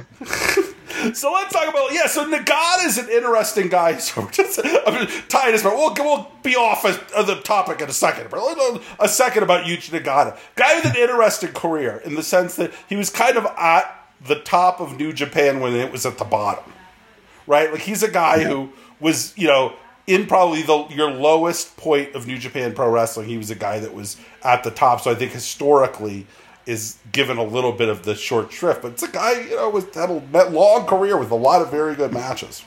so 1.14 1.32
let's 1.32 1.52
talk 1.52 1.68
about 1.68 1.92
yeah. 1.92 2.06
So 2.06 2.28
Nagata 2.30 2.86
is 2.86 2.98
an 2.98 3.08
interesting 3.08 3.68
guy. 3.68 3.96
So 4.00 4.22
we're 4.22 4.30
just 4.30 4.58
I'm 4.64 4.72
gonna 4.94 5.06
tie 5.28 5.50
this, 5.52 5.62
but 5.62 5.74
we'll 5.74 5.94
we'll 5.98 6.30
be 6.42 6.56
off 6.56 6.84
of 6.84 7.26
the 7.26 7.36
topic 7.42 7.80
in 7.80 7.88
a 7.88 7.92
second. 7.92 8.28
But 8.30 8.40
a 8.40 8.44
little- 8.44 8.80
a 8.98 9.08
second 9.08 9.42
about 9.42 9.64
Yuji 9.64 9.90
Nagata, 9.98 10.36
guy 10.56 10.74
with 10.76 10.86
an 10.86 10.96
interesting 10.96 11.52
career 11.52 12.02
in 12.04 12.14
the 12.14 12.22
sense 12.22 12.56
that 12.56 12.72
he 12.88 12.96
was 12.96 13.10
kind 13.10 13.36
of 13.36 13.46
at 13.56 13.92
the 14.26 14.36
top 14.36 14.80
of 14.80 14.96
New 14.98 15.12
Japan 15.12 15.60
when 15.60 15.74
it 15.74 15.92
was 15.92 16.04
at 16.06 16.18
the 16.18 16.24
bottom 16.24 16.64
right? 17.48 17.70
Like 17.70 17.82
he's 17.82 18.02
a 18.02 18.10
guy 18.10 18.42
who 18.42 18.70
was, 18.98 19.32
you 19.38 19.46
know, 19.46 19.72
in 20.06 20.26
probably 20.26 20.62
the 20.62 20.86
your 20.90 21.10
lowest 21.10 21.76
point 21.76 22.14
of 22.14 22.26
New 22.26 22.38
Japan 22.38 22.74
Pro 22.74 22.90
Wrestling. 22.90 23.28
He 23.28 23.38
was 23.38 23.50
a 23.50 23.54
guy 23.54 23.80
that 23.80 23.94
was 23.94 24.16
at 24.42 24.64
the 24.64 24.70
top. 24.70 25.00
So 25.00 25.10
I 25.10 25.14
think 25.14 25.32
historically, 25.32 26.26
is 26.66 26.98
given 27.12 27.38
a 27.38 27.44
little 27.44 27.72
bit 27.72 27.88
of 27.88 28.02
the 28.02 28.14
short 28.14 28.52
shrift. 28.52 28.82
But 28.82 28.92
it's 28.92 29.02
a 29.04 29.08
guy, 29.08 29.40
you 29.40 29.56
know, 29.56 29.70
with 29.70 29.94
had 29.94 30.10
a 30.10 30.50
long 30.50 30.86
career 30.86 31.16
with 31.16 31.30
a 31.30 31.36
lot 31.36 31.62
of 31.62 31.70
very 31.70 31.94
good 31.94 32.12
matches. 32.12 32.62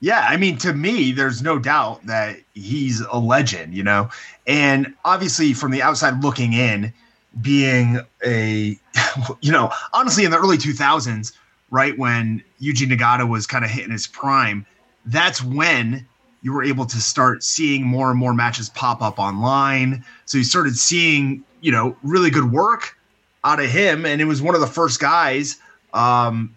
Yeah, 0.00 0.26
I 0.28 0.36
mean, 0.36 0.58
to 0.58 0.72
me, 0.72 1.12
there's 1.12 1.42
no 1.42 1.60
doubt 1.60 2.04
that 2.06 2.38
he's 2.54 3.00
a 3.00 3.18
legend, 3.18 3.72
you 3.72 3.84
know, 3.84 4.10
and 4.48 4.92
obviously 5.04 5.52
from 5.52 5.70
the 5.70 5.80
outside 5.80 6.24
looking 6.24 6.54
in, 6.54 6.92
being 7.40 8.00
a, 8.26 8.76
you 9.40 9.52
know, 9.52 9.70
honestly, 9.92 10.24
in 10.24 10.32
the 10.32 10.38
early 10.38 10.58
2000s, 10.58 11.32
right 11.70 11.96
when 11.98 12.42
Yuji 12.60 12.90
Nagata 12.90 13.28
was 13.28 13.46
kind 13.46 13.64
of 13.64 13.70
hitting 13.70 13.92
his 13.92 14.08
prime, 14.08 14.66
that's 15.06 15.40
when 15.40 16.04
you 16.42 16.52
were 16.52 16.64
able 16.64 16.84
to 16.86 17.00
start 17.00 17.42
seeing 17.44 17.86
more 17.86 18.10
and 18.10 18.18
more 18.18 18.34
matches 18.34 18.68
pop 18.68 19.00
up 19.00 19.18
online. 19.18 20.04
So 20.26 20.38
you 20.38 20.44
started 20.44 20.76
seeing, 20.76 21.44
you 21.60 21.70
know, 21.72 21.96
really 22.02 22.30
good 22.30 22.50
work 22.52 22.96
out 23.44 23.60
of 23.60 23.70
him, 23.70 24.04
and 24.04 24.20
it 24.20 24.24
was 24.24 24.42
one 24.42 24.54
of 24.54 24.60
the 24.60 24.66
first 24.66 25.00
guys, 25.00 25.58
um, 25.94 26.54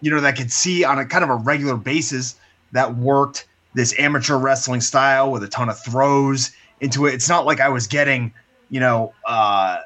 you 0.00 0.10
know, 0.10 0.20
that 0.20 0.36
could 0.36 0.52
see 0.52 0.84
on 0.84 0.98
a 0.98 1.04
kind 1.04 1.24
of 1.24 1.30
a 1.30 1.36
regular 1.36 1.76
basis 1.76 2.36
that 2.72 2.96
worked 2.96 3.46
this 3.74 3.94
amateur 3.98 4.36
wrestling 4.36 4.80
style 4.80 5.30
with 5.30 5.42
a 5.42 5.48
ton 5.48 5.68
of 5.68 5.78
throws 5.80 6.52
into 6.80 7.06
it. 7.06 7.14
It's 7.14 7.28
not 7.28 7.44
like 7.44 7.60
I 7.60 7.68
was 7.68 7.86
getting, 7.86 8.32
you 8.70 8.80
know, 8.80 9.12
uh, 9.26 9.80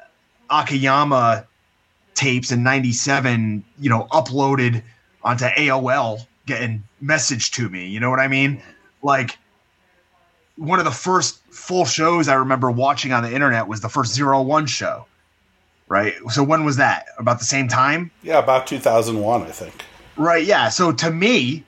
Akiyama 0.49 1.45
tapes 2.13 2.51
in 2.51 2.63
97, 2.63 3.63
you 3.79 3.89
know, 3.89 4.07
uploaded 4.11 4.83
onto 5.23 5.45
AOL 5.45 6.25
getting 6.45 6.83
message 7.01 7.51
to 7.51 7.69
me. 7.69 7.87
You 7.87 7.99
know 7.99 8.09
what 8.09 8.19
I 8.19 8.27
mean? 8.27 8.61
Like 9.03 9.37
one 10.55 10.79
of 10.79 10.85
the 10.85 10.91
first 10.91 11.41
full 11.51 11.85
shows 11.85 12.27
I 12.27 12.35
remember 12.35 12.71
watching 12.71 13.11
on 13.11 13.23
the 13.23 13.33
internet 13.33 13.67
was 13.67 13.81
the 13.81 13.89
first 13.89 14.13
zero 14.13 14.41
one 14.41 14.65
show. 14.65 15.05
Right. 15.87 16.15
So 16.29 16.43
when 16.43 16.63
was 16.63 16.77
that? 16.77 17.07
About 17.19 17.39
the 17.39 17.45
same 17.45 17.67
time? 17.67 18.09
Yeah, 18.23 18.39
about 18.39 18.65
2001, 18.65 19.43
I 19.43 19.45
think. 19.51 19.85
Right. 20.15 20.43
Yeah. 20.43 20.69
So 20.69 20.91
to 20.91 21.11
me, 21.11 21.63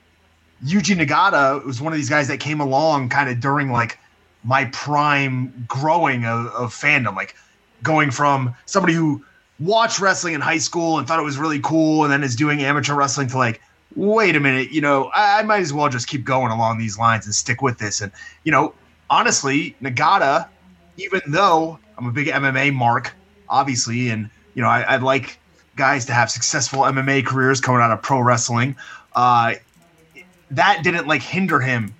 Yuji 0.65 0.95
Nagata 0.95 1.63
was 1.63 1.82
one 1.82 1.93
of 1.93 1.98
these 1.98 2.10
guys 2.10 2.28
that 2.30 2.39
came 2.39 2.60
along 2.60 3.10
kind 3.10 3.30
of 3.30 3.39
during 3.39 3.71
like 3.71 4.00
my 4.43 4.65
prime 4.65 5.65
growing 5.67 6.26
of, 6.26 6.48
of 6.48 6.74
fandom, 6.74 7.15
like 7.15 7.36
going 7.84 8.10
from 8.10 8.56
somebody 8.65 8.93
who 8.93 9.24
watched 9.60 10.00
wrestling 10.00 10.34
in 10.34 10.41
high 10.41 10.58
school 10.58 10.98
and 10.98 11.08
thought 11.08 11.19
it 11.19 11.24
was 11.24 11.38
really 11.38 11.60
cool 11.60 12.04
and 12.04 12.12
then 12.12 12.24
is 12.24 12.36
doing 12.36 12.63
amateur 12.63 12.95
wrestling 12.95 13.28
to 13.28 13.38
like, 13.38 13.62
wait 13.95 14.36
a 14.36 14.39
minute, 14.39 14.71
you 14.71 14.82
know, 14.82 15.06
I, 15.13 15.39
I 15.39 15.43
might 15.43 15.62
as 15.62 15.74
well 15.74 15.89
just 15.89 16.08
keep 16.08 16.24
going 16.24 16.52
along 16.52 16.78
these 16.78 16.98
lines 16.98 17.26
and 17.26 17.36
stick 17.36 17.62
with 17.62 17.78
this. 17.78 18.02
And, 18.02 18.12
you 18.43 18.52
know, 18.52 18.74
honestly, 19.10 19.76
Nagata, 19.82 20.48
even 20.98 21.21
though 21.28 21.80
I'm 21.98 22.08
a 22.08 22.12
big 22.12 22.28
MMA 22.28 22.74
mark, 22.74 23.13
obviously, 23.50 24.10
and, 24.10 24.30
you 24.54 24.62
know, 24.62 24.69
I, 24.69 24.95
would 24.95 25.04
like 25.04 25.39
guys 25.76 26.06
to 26.06 26.13
have 26.13 26.32
successful 26.32 26.82
MMA 26.82 27.26
careers 27.26 27.62
coming 27.62 27.82
out 27.82 27.91
of 27.91 28.02
pro 28.02 28.19
wrestling. 28.19 28.76
Uh, 29.13 29.56
that 30.52 30.82
didn't 30.84 31.08
like 31.08 31.21
hinder 31.21 31.60
him 31.60 31.93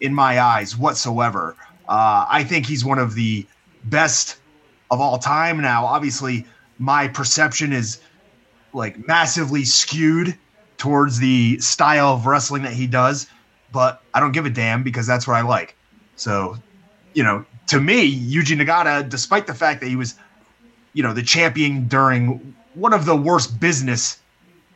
in 0.00 0.14
my 0.14 0.40
eyes 0.40 0.76
whatsoever. 0.76 1.56
Uh, 1.88 2.26
I 2.28 2.44
think 2.44 2.66
he's 2.66 2.84
one 2.84 2.98
of 2.98 3.14
the 3.14 3.46
best 3.84 4.36
of 4.90 5.00
all 5.00 5.18
time 5.18 5.60
now. 5.60 5.84
Obviously, 5.86 6.46
my 6.78 7.08
perception 7.08 7.72
is 7.72 8.00
like 8.72 9.06
massively 9.06 9.64
skewed 9.64 10.36
towards 10.76 11.18
the 11.18 11.58
style 11.60 12.14
of 12.14 12.26
wrestling 12.26 12.62
that 12.62 12.72
he 12.72 12.86
does, 12.86 13.26
but 13.72 14.02
I 14.12 14.20
don't 14.20 14.32
give 14.32 14.46
a 14.46 14.50
damn 14.50 14.82
because 14.82 15.06
that's 15.06 15.26
what 15.26 15.34
I 15.34 15.42
like. 15.42 15.76
So, 16.16 16.56
you 17.12 17.22
know, 17.22 17.44
to 17.68 17.80
me, 17.80 18.14
Yuji 18.14 18.60
Nagata, 18.60 19.08
despite 19.08 19.46
the 19.46 19.54
fact 19.54 19.80
that 19.80 19.88
he 19.88 19.96
was, 19.96 20.14
you 20.92 21.02
know, 21.02 21.12
the 21.12 21.22
champion 21.22 21.88
during 21.88 22.54
one 22.74 22.92
of 22.92 23.04
the 23.04 23.16
worst 23.16 23.58
business 23.58 24.18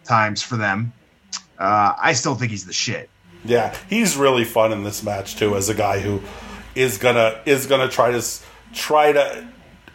times 0.04 0.42
for 0.42 0.56
them, 0.56 0.92
uh, 1.58 1.94
I 2.00 2.12
still 2.12 2.34
think 2.34 2.50
he's 2.50 2.66
the 2.66 2.72
shit. 2.72 3.10
Yeah, 3.44 3.76
he's 3.88 4.16
really 4.16 4.44
fun 4.44 4.72
in 4.72 4.84
this 4.84 5.02
match 5.02 5.36
too, 5.36 5.56
as 5.56 5.68
a 5.68 5.74
guy 5.74 6.00
who 6.00 6.20
is 6.74 6.98
gonna 6.98 7.40
is 7.46 7.66
gonna 7.66 7.88
try 7.88 8.10
to 8.10 8.24
try 8.72 9.12
to 9.12 9.48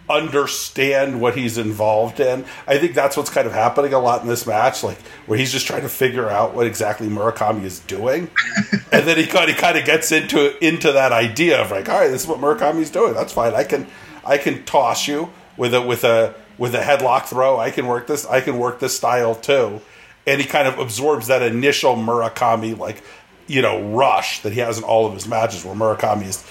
understand 0.10 1.22
what 1.22 1.36
he's 1.36 1.58
involved 1.58 2.20
in. 2.20 2.46
I 2.68 2.78
think 2.78 2.94
that's 2.94 3.16
what's 3.16 3.30
kind 3.30 3.48
of 3.48 3.54
happening 3.54 3.94
a 3.94 4.00
lot 4.00 4.22
in 4.22 4.28
this 4.28 4.46
match, 4.46 4.84
like 4.84 5.00
where 5.28 5.38
he's 5.38 5.52
just 5.52 5.66
trying 5.66 5.84
to 5.84 5.90
figure 5.90 6.30
out 6.30 6.54
what 6.54 6.68
exactly 6.68 7.08
Murakami 7.08 7.64
is 7.64 7.80
doing, 7.80 8.30
and 8.92 9.08
then 9.08 9.18
he 9.18 9.26
kind 9.26 9.50
of 9.50 9.58
kind 9.58 9.78
of 9.78 9.86
gets 9.86 10.12
into 10.12 10.64
into 10.66 10.92
that 10.92 11.12
idea 11.12 11.62
of 11.62 11.72
like, 11.72 11.88
all 11.90 12.00
right, 12.00 12.10
this 12.10 12.24
is 12.24 12.28
what 12.28 12.40
Murakami's 12.40 12.90
doing. 12.90 13.14
That's 13.14 13.34
fine. 13.34 13.54
I 13.54 13.64
can 13.64 13.88
I 14.26 14.38
can 14.38 14.64
toss 14.66 15.08
you 15.08 15.32
with 15.58 15.74
a 15.74 15.82
with 15.82 16.04
a 16.04 16.36
with 16.58 16.76
a 16.76 16.80
headlock 16.80 17.26
throw. 17.26 17.60
I 17.60 17.72
can 17.72 17.88
work 17.88 18.08
this. 18.08 18.26
I 18.26 18.42
can 18.42 18.58
work 18.58 18.80
this 18.80 18.96
style 18.96 19.36
too. 19.36 19.82
And 20.26 20.40
he 20.40 20.48
kind 20.48 20.68
of 20.68 20.80
absorbs 20.80 21.28
that 21.28 21.42
initial 21.42 21.96
Murakami 21.96 22.78
like 22.78 23.04
you 23.48 23.62
know 23.62 23.90
rush 23.90 24.42
that 24.42 24.54
he 24.54 24.60
has 24.60 24.78
in 24.78 24.84
all 24.84 25.06
of 25.06 25.14
his 25.14 25.28
matches, 25.28 25.66
where 25.66 25.76
Murakami 25.76 26.28
is 26.28 26.46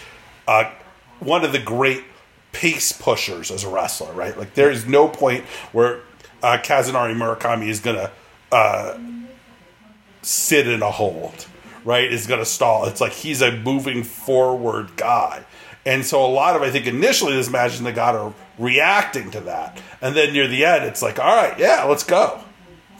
uh, 0.48 0.70
one 1.20 1.44
of 1.44 1.52
the 1.52 1.58
great 1.58 2.04
pace 2.52 2.92
pushers 2.92 3.50
as 3.50 3.64
a 3.64 3.68
wrestler, 3.68 4.12
right? 4.12 4.36
Like 4.36 4.54
there 4.54 4.70
is 4.70 4.86
no 4.86 5.08
point 5.08 5.44
where 5.72 6.00
uh, 6.42 6.58
Kazunari 6.62 7.14
Murakami 7.14 7.68
is 7.68 7.80
gonna 7.80 8.10
uh, 8.50 8.98
sit 10.22 10.68
in 10.68 10.82
a 10.82 10.90
hold, 10.90 11.46
right? 11.84 12.10
Is 12.10 12.26
gonna 12.26 12.44
stall. 12.44 12.86
It's 12.86 13.00
like 13.00 13.12
he's 13.12 13.42
a 13.42 13.52
moving 13.52 14.02
forward 14.04 14.96
guy. 14.96 15.44
And 15.84 16.04
so 16.04 16.24
a 16.24 16.28
lot 16.28 16.54
of 16.54 16.62
I 16.62 16.70
think 16.70 16.86
initially 16.86 17.34
this 17.34 17.50
match 17.50 17.74
is 17.74 17.82
are 17.84 18.34
reacting 18.58 19.30
to 19.32 19.40
that, 19.40 19.80
and 20.00 20.14
then 20.14 20.32
near 20.32 20.46
the 20.46 20.64
end 20.64 20.84
it's 20.84 21.02
like, 21.02 21.18
all 21.18 21.34
right, 21.34 21.58
yeah, 21.58 21.84
let's 21.84 22.04
go. 22.04 22.40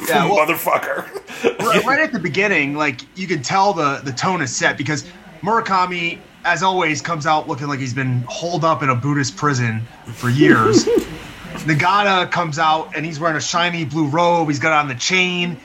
Yeah, 0.09 0.29
well, 0.29 0.47
motherfucker. 0.47 1.59
right, 1.61 1.85
right 1.85 2.01
at 2.01 2.13
the 2.13 2.19
beginning, 2.19 2.75
like 2.75 3.03
you 3.17 3.29
can 3.29 3.43
tell 3.43 3.73
the 3.73 4.01
the 4.03 4.13
tone 4.13 4.43
is 4.43 4.55
set 4.55 4.77
because 4.77 5.05
Murakami 5.43 6.19
as 6.45 6.63
always, 6.63 7.01
comes 7.01 7.27
out 7.27 7.49
looking 7.49 7.69
like 7.69 7.79
he's 7.79 7.95
been 7.95 8.25
holed 8.29 8.65
up 8.65 8.83
in 8.83 8.89
a 8.89 8.95
Buddhist 8.95 9.37
prison 9.37 9.83
for 10.07 10.29
years. 10.29 10.85
Nagata 11.65 12.31
comes 12.31 12.59
out 12.59 12.97
and 12.97 13.07
he's 13.07 13.21
wearing 13.21 13.37
a 13.37 13.41
shiny 13.41 13.85
blue 13.85 14.09
robe. 14.09 14.49
He's 14.49 14.59
got 14.59 14.73
on 14.73 14.89
the 14.89 14.95
chain, 14.95 15.61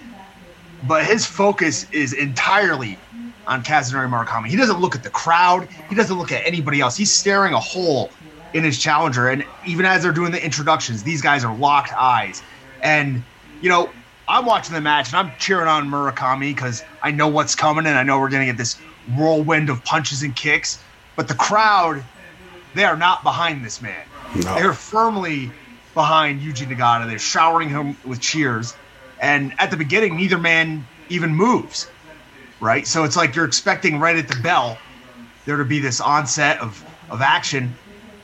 but 0.84 1.06
his 1.06 1.26
focus 1.26 1.90
is 1.92 2.13
entirely 2.13 3.00
on 3.48 3.63
Kazunari 3.63 4.10
Murakami. 4.10 4.48
He 4.48 4.58
doesn't 4.58 4.80
look 4.80 4.96
at 4.96 5.04
the 5.04 5.10
crowd. 5.10 5.68
He 5.90 5.96
doesn't 5.96 6.18
look 6.18 6.32
at 6.32 6.46
anybody 6.46 6.82
else. 6.82 6.96
He's 6.96 7.12
staring 7.12 7.54
a 7.54 7.60
hole 7.60 8.12
in 8.54 8.63
his 8.63 8.78
challenger. 8.78 9.30
And 9.30 9.46
even 9.66 9.86
as 9.86 10.04
they're 10.04 10.12
doing 10.12 10.32
the 10.32 10.44
introductions, 10.44 11.04
these 11.04 11.22
guys 11.22 11.44
are 11.44 11.56
locked 11.56 11.94
eyes. 11.94 12.44
And 12.84 13.24
you 13.62 13.70
know, 13.70 13.90
I'm 14.28 14.46
watching 14.46 14.76
the 14.76 14.82
match 14.82 15.08
and 15.08 15.16
I'm 15.16 15.32
cheering 15.40 15.68
on 15.68 15.90
Murakami 15.90 16.54
because 16.54 16.84
I 17.02 17.12
know 17.12 17.28
what's 17.28 17.56
coming 17.56 17.86
and 17.86 17.98
I 17.98 18.04
know 18.04 18.20
we're 18.20 18.30
gonna 18.30 18.46
get 18.46 18.58
this 18.58 18.78
whirlwind 19.15 19.70
of 19.70 19.84
punches 19.84 20.24
and 20.24 20.36
kicks. 20.36 20.80
But 21.15 21.28
the 21.28 21.36
crowd, 21.36 22.04
they 22.76 22.84
are 22.84 22.98
not 22.98 23.24
behind 23.24 23.65
this 23.65 23.82
man. 23.82 24.06
No. 24.36 24.56
They're 24.56 24.74
firmly 24.74 25.52
behind 25.93 26.41
Yuji 26.41 26.67
Nagata. 26.67 27.08
They're 27.08 27.20
showering 27.20 27.70
him 27.70 27.98
with 28.06 28.20
cheers. 28.20 28.76
And 29.20 29.54
at 29.60 29.72
the 29.72 29.78
beginning, 29.78 30.15
neither 30.15 30.38
man 30.38 30.86
even 31.10 31.34
moves. 31.34 31.89
Right? 32.60 32.86
So 32.88 33.04
it's 33.04 33.15
like 33.15 33.36
you're 33.36 33.46
expecting 33.46 34.00
right 34.00 34.15
at 34.15 34.28
the 34.28 34.39
bell 34.41 34.78
there 35.46 35.58
to 35.58 35.65
be 35.65 35.80
this 35.80 36.02
onset 36.02 36.60
of, 36.60 36.84
of 37.10 37.22
action, 37.22 37.74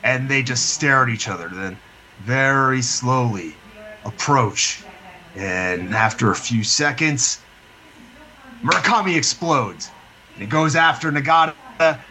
and 0.02 0.28
they 0.28 0.42
just 0.42 0.70
stare 0.70 1.02
at 1.02 1.08
each 1.08 1.28
other. 1.28 1.48
Then 1.48 1.78
very 2.22 2.82
slowly 2.82 3.56
approach. 4.04 4.84
And 5.34 5.94
after 5.94 6.30
a 6.30 6.36
few 6.36 6.62
seconds, 6.62 7.40
Murakami 8.62 9.16
explodes. 9.16 9.90
He 10.38 10.46
goes 10.46 10.76
after 10.76 11.10
Nagata. 11.10 11.54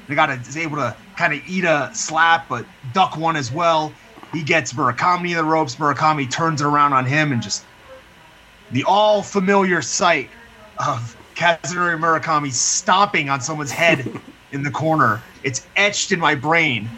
Nagata 0.07 0.47
is 0.47 0.57
able 0.57 0.77
to 0.77 0.95
kind 1.15 1.33
of 1.33 1.41
eat 1.47 1.63
a 1.63 1.91
slap, 1.93 2.47
but 2.49 2.65
duck 2.93 3.17
one 3.17 3.35
as 3.35 3.51
well. 3.51 3.93
He 4.31 4.41
gets 4.43 4.73
Murakami 4.73 5.31
in 5.31 5.37
the 5.37 5.43
ropes. 5.43 5.75
Murakami 5.75 6.29
turns 6.29 6.61
it 6.61 6.65
around 6.65 6.93
on 6.93 7.05
him 7.05 7.31
and 7.31 7.41
just 7.41 7.65
the 8.71 8.83
all 8.85 9.21
familiar 9.21 9.81
sight 9.81 10.29
of 10.79 11.15
Kazunari 11.35 11.99
Murakami 11.99 12.51
stomping 12.51 13.29
on 13.29 13.41
someone's 13.41 13.71
head 13.71 14.09
in 14.51 14.63
the 14.63 14.71
corner. 14.71 15.21
It's 15.43 15.67
etched 15.75 16.11
in 16.11 16.19
my 16.19 16.35
brain. 16.35 16.89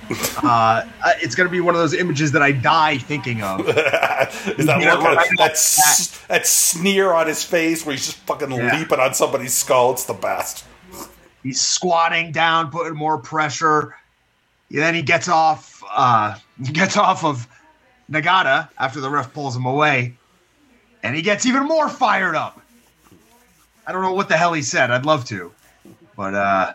Uh, 0.43 0.85
it's 1.21 1.33
going 1.35 1.47
to 1.47 1.51
be 1.51 1.61
one 1.61 1.73
of 1.73 1.81
those 1.81 1.93
images 1.93 2.31
that 2.33 2.43
I 2.43 2.51
die 2.51 2.97
thinking 2.99 3.41
of. 3.41 3.61
Is 3.67 3.75
that 3.75 4.79
you 4.79 4.85
know, 4.85 5.01
that, 5.01 5.27
that, 5.38 6.25
that, 6.27 6.47
sneer 6.47 7.11
on 7.11 7.27
his 7.27 7.43
face 7.43 7.85
where 7.85 7.95
he's 7.95 8.05
just 8.05 8.17
fucking 8.19 8.51
yeah. 8.51 8.77
leaping 8.77 8.99
on 8.99 9.13
somebody's 9.13 9.53
skull? 9.53 9.93
It's 9.93 10.05
the 10.05 10.13
best. 10.13 10.63
He's 11.45 11.62
squatting 11.62 12.31
down, 12.31 12.71
putting 12.71 12.95
more 12.95 13.19
pressure. 13.19 13.95
then 14.71 14.95
he 14.95 15.03
gets 15.03 15.29
off. 15.29 15.84
Uh, 15.88 16.39
gets 16.73 16.97
off 16.97 17.23
of 17.23 17.47
Nagata 18.10 18.67
after 18.79 18.99
the 18.99 19.12
ref 19.12 19.31
pulls 19.31 19.55
him 19.55 19.67
away, 19.67 20.17
and 21.03 21.15
he 21.15 21.21
gets 21.21 21.45
even 21.45 21.65
more 21.65 21.88
fired 21.88 22.36
up. 22.36 22.60
I 23.86 23.91
don't 23.91 24.01
know 24.01 24.13
what 24.13 24.27
the 24.27 24.38
hell 24.38 24.53
he 24.53 24.63
said. 24.63 24.89
I'd 24.89 25.05
love 25.05 25.23
to, 25.25 25.51
but 26.17 26.34
uh, 26.34 26.73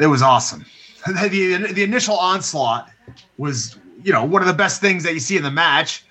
it 0.00 0.06
was 0.06 0.22
awesome. 0.22 0.64
the, 1.06 1.70
the 1.74 1.82
initial 1.82 2.16
onslaught 2.16 2.90
was, 3.36 3.76
you 4.02 4.10
know, 4.10 4.24
one 4.24 4.40
of 4.40 4.48
the 4.48 4.54
best 4.54 4.80
things 4.80 5.04
that 5.04 5.12
you 5.12 5.20
see 5.20 5.36
in 5.36 5.42
the 5.42 5.50
match, 5.50 6.02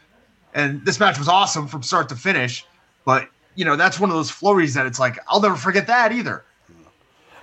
And 0.54 0.86
this 0.86 1.00
match 1.00 1.18
was 1.18 1.28
awesome 1.28 1.68
from 1.68 1.82
start 1.82 2.10
to 2.10 2.16
finish. 2.16 2.64
But, 3.06 3.28
you 3.56 3.66
know, 3.66 3.76
that's 3.76 4.00
one 4.00 4.12
of 4.12 4.16
those 4.16 4.30
flurries 4.30 4.76
that 4.76 4.86
it's 4.86 5.00
like, 5.00 5.18
I'll 5.28 5.42
never 5.42 5.56
forget 5.56 5.88
that 5.88 6.12
either. 6.12 6.45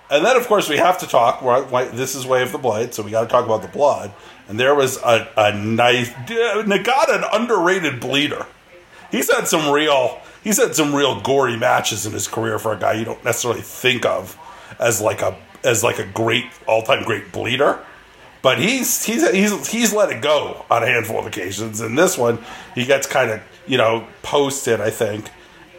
And 0.09 0.25
then, 0.25 0.35
of 0.35 0.47
course, 0.47 0.69
we 0.69 0.77
have 0.77 0.97
to 0.99 1.07
talk. 1.07 1.41
This 1.91 2.15
is 2.15 2.25
Way 2.25 2.43
of 2.43 2.51
the 2.51 2.57
Blade, 2.57 2.93
so 2.93 3.03
we 3.03 3.11
got 3.11 3.21
to 3.21 3.27
talk 3.27 3.45
about 3.45 3.61
the 3.61 3.67
blood. 3.67 4.11
And 4.47 4.59
there 4.59 4.75
was 4.75 4.97
a, 4.97 5.27
a 5.37 5.55
nice 5.55 6.09
Nagata, 6.09 7.15
an 7.15 7.23
underrated 7.31 7.99
bleeder. 7.99 8.45
He's 9.11 9.33
had 9.33 9.47
some 9.47 9.71
real 9.71 10.19
he's 10.43 10.57
had 10.57 10.75
some 10.75 10.93
real 10.93 11.21
gory 11.21 11.55
matches 11.55 12.05
in 12.05 12.13
his 12.13 12.27
career 12.27 12.59
for 12.59 12.73
a 12.73 12.79
guy 12.79 12.93
you 12.93 13.05
don't 13.05 13.23
necessarily 13.23 13.61
think 13.61 14.05
of 14.05 14.37
as 14.79 14.99
like 14.99 15.21
a 15.21 15.37
as 15.63 15.83
like 15.83 15.99
a 15.99 16.05
great 16.05 16.45
all 16.67 16.81
time 16.81 17.03
great 17.03 17.31
bleeder. 17.31 17.79
But 18.41 18.59
he's 18.59 19.05
he's 19.05 19.29
he's 19.31 19.67
he's 19.67 19.93
let 19.93 20.11
it 20.11 20.21
go 20.21 20.65
on 20.69 20.83
a 20.83 20.87
handful 20.87 21.17
of 21.19 21.25
occasions. 21.25 21.79
And 21.79 21.97
this 21.97 22.17
one, 22.17 22.43
he 22.75 22.85
gets 22.85 23.07
kind 23.07 23.31
of 23.31 23.41
you 23.65 23.77
know 23.77 24.05
posted, 24.21 24.81
I 24.81 24.89
think. 24.89 25.29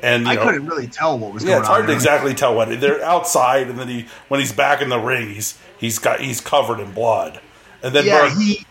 And 0.04 0.28
I 0.28 0.34
know, 0.34 0.42
couldn't 0.42 0.66
really 0.66 0.86
tell 0.86 1.18
what 1.18 1.32
was 1.32 1.42
yeah, 1.42 1.52
going 1.52 1.56
on. 1.56 1.62
it's 1.62 1.68
hard 1.68 1.86
to 1.86 1.92
exactly 1.94 2.34
tell 2.34 2.54
what 2.54 2.78
they're 2.78 3.02
outside, 3.02 3.68
and 3.68 3.78
then 3.78 3.88
he 3.88 4.06
when 4.28 4.38
he's 4.38 4.52
back 4.52 4.82
in 4.82 4.90
the 4.90 4.98
ring, 4.98 5.32
he's 5.32 5.58
he's 5.78 5.98
got 5.98 6.20
he's 6.20 6.42
covered 6.42 6.78
in 6.78 6.92
blood. 6.92 7.40
And 7.82 7.94
then 7.94 8.04
yeah, 8.04 8.28
Bur- 8.28 8.38
he 8.38 8.66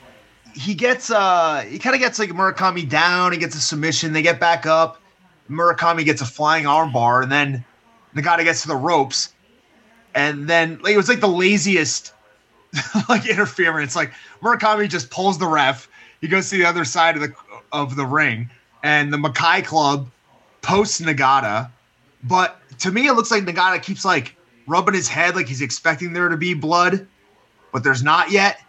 he 0.53 0.75
gets 0.75 1.09
uh 1.09 1.65
he 1.67 1.79
kind 1.79 1.95
of 1.95 1.99
gets 1.99 2.19
like 2.19 2.29
Murakami 2.29 2.87
down. 2.87 3.31
He 3.31 3.39
gets 3.39 3.55
a 3.55 3.59
submission. 3.59 4.13
They 4.13 4.21
get 4.21 4.39
back 4.39 4.67
up. 4.67 5.01
Murakami 5.49 6.05
gets 6.05 6.21
a 6.21 6.25
flying 6.25 6.65
armbar, 6.65 7.23
and 7.23 7.31
then 7.31 7.65
Nagata 8.15 8.43
gets 8.43 8.61
to 8.61 8.67
the 8.67 8.75
ropes, 8.75 9.33
and 10.13 10.47
then 10.47 10.79
like, 10.83 10.93
it 10.93 10.97
was 10.97 11.09
like 11.09 11.19
the 11.19 11.27
laziest 11.27 12.13
like 13.09 13.27
interference. 13.27 13.95
Like 13.95 14.13
Murakami 14.43 14.87
just 14.87 15.09
pulls 15.09 15.39
the 15.39 15.47
ref. 15.47 15.89
He 16.21 16.27
goes 16.27 16.51
to 16.51 16.57
the 16.57 16.65
other 16.65 16.85
side 16.85 17.15
of 17.15 17.23
the 17.23 17.33
of 17.71 17.95
the 17.95 18.05
ring, 18.05 18.51
and 18.83 19.11
the 19.11 19.17
Makai 19.17 19.65
Club 19.65 20.11
posts 20.63 20.99
Nagata. 20.99 21.69
But 22.23 22.60
to 22.80 22.91
me, 22.91 23.08
it 23.08 23.13
looks 23.13 23.30
like 23.30 23.43
Nagata 23.43 23.82
keeps 23.84 24.04
like 24.04 24.36
rubbing 24.65 24.95
his 24.95 25.08
head, 25.08 25.36
like 25.36 25.47
he's 25.47 25.62
expecting 25.62 26.13
there 26.13 26.30
to 26.30 26.38
be 26.38 26.56
blood, 26.56 27.06
but 27.71 27.84
there's 27.84 28.02
not 28.02 28.32
yet. 28.32 28.60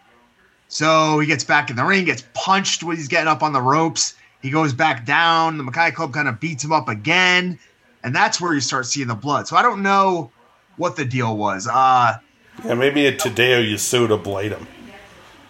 So 0.69 1.19
he 1.21 1.27
gets 1.27 1.45
back 1.45 1.71
in 1.71 1.77
the 1.77 1.85
ring, 1.85 2.05
gets 2.05 2.25
punched 2.35 2.83
when 2.83 2.97
he's 2.97 3.09
getting 3.09 3.29
up 3.29 3.43
on 3.43 3.53
the 3.53 3.63
ropes. 3.63 4.15
He 4.43 4.51
goes 4.51 4.73
back 4.75 5.07
down. 5.07 5.57
The 5.57 5.65
Makai 5.65 5.95
Club 5.95 6.13
kind 6.13 6.29
of 6.29 6.41
beats 6.41 6.63
him 6.65 6.73
up 6.73 6.89
again. 6.89 7.59
And 8.03 8.15
that's 8.15 8.41
where 8.41 8.53
you 8.53 8.61
start 8.61 8.85
seeing 8.87 9.09
the 9.09 9.15
blood. 9.15 9.49
So 9.49 9.57
I 9.57 9.63
don't 9.63 9.83
know 9.83 10.31
what 10.77 10.97
the 10.97 11.05
deal 11.05 11.37
was. 11.37 11.67
Uh 11.67 12.19
yeah, 12.65 12.75
maybe 12.75 13.07
a 13.07 13.13
Tadao 13.17 13.69
Yasuda 13.73 14.23
blade 14.23 14.53
him. 14.53 14.67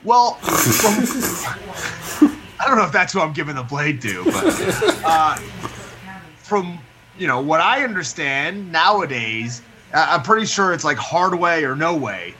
well, 0.05 0.39
I 2.61 2.65
don't 2.67 2.77
know 2.77 2.85
if 2.85 2.93
that's 2.93 3.13
who 3.13 3.21
I'm 3.21 3.33
giving 3.35 3.57
the 3.57 3.63
blade 3.63 4.01
to, 4.03 4.25
but 4.25 4.45
uh, 5.05 5.37
from 6.45 6.79
you 7.19 7.27
know 7.27 7.41
what 7.41 7.61
I 7.61 7.83
understand 7.83 8.71
nowadays, 8.71 9.63
I'm 9.93 10.23
pretty 10.23 10.47
sure 10.47 10.73
it's 10.73 10.85
like 10.85 10.99
hard 10.99 11.39
way 11.39 11.65
or 11.65 11.75
no 11.75 11.97
way 11.97 12.35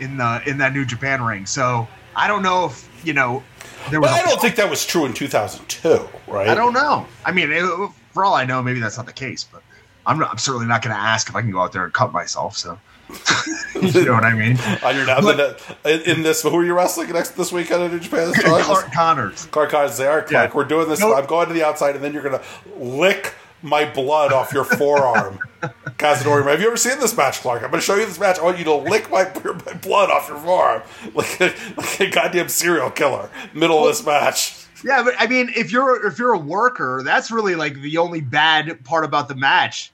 in 0.00 0.16
the 0.16 0.42
in 0.46 0.58
that 0.58 0.72
New 0.72 0.84
Japan 0.84 1.22
ring. 1.22 1.46
So 1.46 1.88
I 2.14 2.28
don't 2.28 2.42
know 2.42 2.66
if 2.66 2.88
you 3.04 3.12
know 3.12 3.42
there 3.90 4.00
was. 4.00 4.10
But 4.10 4.20
a 4.20 4.24
I 4.24 4.26
don't 4.28 4.40
think 4.40 4.56
that 4.56 4.68
was 4.68 4.84
true 4.86 5.06
in 5.06 5.12
2002, 5.14 6.08
right? 6.28 6.48
I 6.48 6.54
don't 6.54 6.72
know. 6.72 7.06
I 7.24 7.32
mean, 7.32 7.50
it, 7.52 7.90
for 8.12 8.24
all 8.24 8.34
I 8.34 8.44
know, 8.44 8.62
maybe 8.62 8.80
that's 8.80 8.96
not 8.96 9.06
the 9.06 9.12
case, 9.12 9.44
but 9.44 9.62
I'm, 10.06 10.18
not, 10.18 10.30
I'm 10.30 10.38
certainly 10.38 10.66
not 10.66 10.82
going 10.82 10.94
to 10.94 11.00
ask 11.00 11.28
if 11.28 11.36
I 11.36 11.42
can 11.42 11.50
go 11.50 11.60
out 11.60 11.72
there 11.72 11.84
and 11.84 11.92
cut 11.92 12.12
myself. 12.12 12.56
So, 12.56 12.78
you 13.74 14.04
know 14.04 14.14
what 14.14 14.24
I 14.24 14.34
mean? 14.34 14.58
On 14.82 14.96
your 14.96 15.06
But- 15.06 15.40
uh, 15.84 15.88
in, 15.88 16.00
in 16.02 16.22
this, 16.22 16.42
who 16.42 16.56
are 16.56 16.64
you 16.64 16.74
wrestling 16.74 17.10
next 17.12 17.30
this 17.30 17.52
weekend 17.52 17.82
in 17.82 17.92
New 17.92 18.00
Japan? 18.00 18.32
Clark 18.34 18.92
Connors. 18.92 19.46
Clark 19.46 19.70
Connors, 19.70 19.96
they 19.98 20.06
are 20.06 20.22
Clark. 20.22 20.50
Yeah. 20.50 20.56
We're 20.56 20.64
doing 20.64 20.88
this. 20.88 21.00
No- 21.00 21.14
I'm 21.14 21.26
going 21.26 21.48
to 21.48 21.54
the 21.54 21.64
outside, 21.64 21.94
and 21.94 22.02
then 22.02 22.12
you're 22.12 22.22
going 22.22 22.38
to 22.38 22.82
lick 22.82 23.34
my 23.62 23.84
blood 23.84 24.32
off 24.32 24.52
your 24.52 24.64
forearm. 24.64 25.38
Cazador, 25.98 26.44
have 26.46 26.60
you 26.60 26.66
ever 26.66 26.76
seen 26.76 26.98
this 27.00 27.16
match, 27.16 27.40
Clark? 27.40 27.62
I'm 27.62 27.70
going 27.70 27.80
to 27.80 27.86
show 27.86 27.96
you 27.96 28.06
this 28.06 28.20
match. 28.20 28.38
I 28.38 28.44
want 28.44 28.58
you 28.58 28.64
to 28.64 28.74
lick 28.74 29.10
my, 29.10 29.24
my 29.66 29.72
blood 29.74 30.10
off 30.10 30.28
your 30.28 30.38
forearm 30.38 30.82
like 31.14 31.40
a, 31.40 31.54
like 31.76 32.00
a 32.00 32.10
goddamn 32.10 32.48
serial 32.48 32.90
killer. 32.90 33.30
Middle 33.54 33.80
of 33.80 33.86
this 33.86 34.04
match. 34.04 34.66
Yeah, 34.84 35.02
but 35.02 35.14
I 35.18 35.26
mean, 35.26 35.50
if 35.56 35.72
you're 35.72 36.06
if 36.06 36.18
you're 36.18 36.34
a 36.34 36.38
worker, 36.38 37.00
that's 37.02 37.30
really 37.30 37.54
like 37.54 37.80
the 37.80 37.96
only 37.96 38.20
bad 38.20 38.84
part 38.84 39.04
about 39.04 39.26
the 39.26 39.34
match 39.34 39.90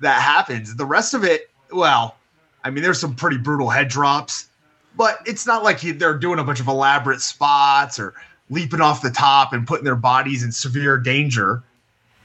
that 0.00 0.20
happens. 0.20 0.74
The 0.74 0.86
rest 0.86 1.14
of 1.14 1.24
it, 1.24 1.50
well, 1.70 2.16
I 2.64 2.70
mean, 2.70 2.82
there's 2.82 2.98
some 2.98 3.14
pretty 3.14 3.36
brutal 3.36 3.68
head 3.68 3.88
drops, 3.88 4.48
but 4.96 5.18
it's 5.26 5.46
not 5.46 5.62
like 5.62 5.80
they're 5.80 6.16
doing 6.16 6.38
a 6.38 6.44
bunch 6.44 6.58
of 6.58 6.68
elaborate 6.68 7.20
spots 7.20 7.98
or 7.98 8.14
leaping 8.50 8.80
off 8.80 9.02
the 9.02 9.10
top 9.10 9.52
and 9.52 9.66
putting 9.66 9.84
their 9.84 9.96
bodies 9.96 10.42
in 10.42 10.52
severe 10.52 10.96
danger. 10.96 11.62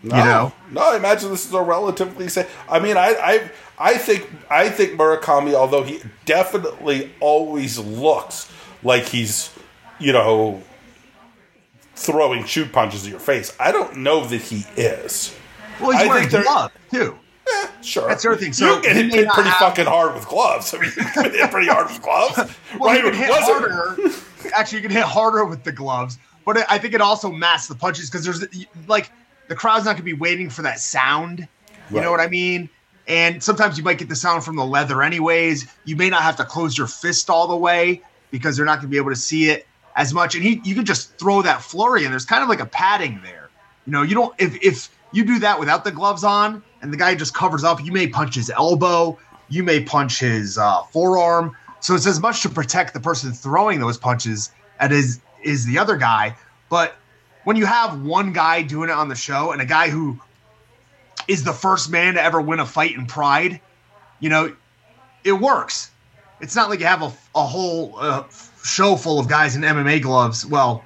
No, 0.02 0.18
You 0.18 0.24
know? 0.24 0.54
no. 0.72 0.82
I 0.94 0.96
imagine 0.98 1.30
this 1.30 1.46
is 1.46 1.54
a 1.54 1.62
relatively 1.62 2.30
safe. 2.30 2.50
I 2.70 2.80
mean, 2.80 2.96
I, 2.98 3.16
I, 3.22 3.52
I 3.78 3.98
think, 3.98 4.30
I 4.50 4.70
think 4.70 4.94
Murakami, 5.00 5.54
although 5.54 5.84
he 5.84 6.02
definitely 6.26 7.12
always 7.20 7.78
looks 7.78 8.52
like 8.84 9.04
he's, 9.08 9.52
you 10.00 10.14
know, 10.14 10.62
throwing 11.96 12.46
shoot 12.46 12.72
punches 12.72 13.04
at 13.06 13.12
your 13.12 13.20
face. 13.20 13.56
I 13.60 13.72
don't 13.72 13.98
know 13.98 14.26
that 14.26 14.42
he 14.42 14.66
is. 14.78 15.36
Well, 15.80 15.92
he's 15.92 16.02
I 16.02 16.08
wearing 16.08 16.30
gloves 16.30 16.74
too. 16.92 17.18
Eh, 17.52 17.68
sure, 17.82 18.08
That's 18.08 18.24
the 18.24 18.30
other 18.30 18.38
thing. 18.40 18.54
So 18.54 18.76
you 18.78 18.82
get 18.84 18.96
he 18.96 19.04
hit, 19.10 19.28
pretty 19.30 19.50
have- 19.50 19.60
fucking 19.60 19.86
hard 19.86 20.14
with 20.14 20.28
gloves. 20.28 20.74
I 20.74 20.80
mean, 20.80 20.92
you 20.96 21.04
get 21.04 21.34
hit 21.34 21.52
pretty 21.52 21.68
hard 21.68 21.88
with 21.88 22.02
gloves, 22.02 22.38
Well, 22.80 22.94
right? 22.94 23.04
you 23.04 23.10
can 23.12 23.20
hit 23.20 23.30
harder. 23.32 23.98
Actually, 24.54 24.78
you 24.82 24.88
can 24.88 24.96
hit 24.96 25.04
harder 25.04 25.46
with 25.46 25.64
the 25.64 25.72
gloves, 25.72 26.20
but 26.46 26.58
I 26.72 26.78
think 26.78 26.94
it 26.94 27.02
also 27.02 27.32
masks 27.32 27.68
the 27.68 27.76
punches 27.76 28.10
because 28.10 28.24
there's 28.24 28.46
like 28.88 29.12
the 29.50 29.56
crowd's 29.56 29.86
not 29.86 29.92
going 29.92 29.98
to 29.98 30.04
be 30.04 30.14
waiting 30.14 30.50
for 30.50 30.62
that 30.62 30.80
sound. 30.80 31.48
You 31.90 31.96
Right. 31.98 32.04
know 32.06 32.12
what 32.12 32.22
I 32.22 32.28
mean? 32.28 32.70
And 33.08 33.44
sometimes 33.44 33.78
you 33.78 33.84
might 33.84 33.98
get 33.98 34.10
the 34.10 34.16
sound 34.16 34.44
from 34.46 34.56
the 34.56 34.66
leather, 34.66 35.02
anyways. 35.02 35.68
You 35.84 35.96
may 35.96 36.10
not 36.10 36.22
have 36.22 36.38
to 36.38 36.46
close 36.46 36.78
your 36.78 36.88
fist 36.88 37.30
all 37.30 37.48
the 37.48 37.58
way 37.58 38.04
because 38.32 38.56
they're 38.56 38.66
not 38.66 38.76
going 38.76 38.84
to 38.84 38.90
be 38.90 38.98
able 38.98 39.10
to 39.10 39.16
see 39.16 39.50
it 39.50 39.66
as 39.96 40.14
much. 40.14 40.36
And 40.36 40.44
he, 40.44 40.62
you 40.64 40.76
can 40.76 40.86
just 40.86 41.20
throw 41.20 41.42
that 41.42 41.64
flurry, 41.64 42.04
and 42.06 42.14
there's 42.14 42.26
kind 42.26 42.44
of 42.44 42.50
like 42.50 42.60
a 42.62 42.68
padding 42.68 43.22
there. 43.24 43.52
You 43.86 43.92
know, 43.92 44.04
you 44.04 44.14
don't 44.14 44.34
if 44.40 44.56
if 44.64 44.90
you 45.12 45.26
do 45.26 45.40
that 45.40 45.60
without 45.60 45.84
the 45.84 45.92
gloves 45.92 46.24
on, 46.24 46.64
and 46.82 46.94
the 46.94 46.98
guy 46.98 47.16
just 47.16 47.34
covers 47.34 47.64
up, 47.64 47.84
you 47.84 47.92
may 47.92 48.08
punch 48.08 48.36
his 48.36 48.52
elbow, 48.52 49.18
you 49.48 49.64
may 49.64 49.84
punch 49.84 50.20
his 50.20 50.60
uh, 50.60 50.84
forearm. 50.94 51.52
So 51.82 51.96
it's 51.96 52.06
as 52.06 52.20
much 52.20 52.44
to 52.44 52.50
protect 52.50 52.94
the 52.94 53.00
person 53.00 53.34
throwing 53.34 53.80
those 53.80 53.98
punches 53.98 54.52
as 54.80 54.92
is 54.92 55.22
is 55.44 55.66
the 55.66 55.80
other 55.80 55.98
guy. 55.98 56.36
But 56.70 56.96
when 57.44 57.56
you 57.56 57.66
have 57.66 58.02
one 58.02 58.34
guy 58.34 58.62
doing 58.62 58.90
it 58.90 58.94
on 58.94 59.08
the 59.10 59.16
show 59.16 59.52
and 59.52 59.62
a 59.62 59.66
guy 59.66 59.90
who 59.90 60.20
is 61.28 61.44
the 61.44 61.54
first 61.54 61.90
man 61.90 62.16
to 62.16 62.22
ever 62.22 62.42
win 62.42 62.60
a 62.60 62.66
fight 62.66 62.96
in 62.96 63.06
Pride, 63.06 63.60
you 64.20 64.30
know, 64.30 64.56
it 65.24 65.34
works. 65.34 65.92
It's 66.42 66.56
not 66.56 66.70
like 66.70 66.80
you 66.80 66.86
have 66.86 67.02
a, 67.02 67.12
a 67.36 67.44
whole 67.46 67.96
uh, 68.00 68.24
show 68.64 68.96
full 68.96 69.20
of 69.20 69.28
guys 69.28 69.56
in 69.56 69.62
MMA 69.62 70.02
gloves. 70.02 70.46
Well, 70.46 70.84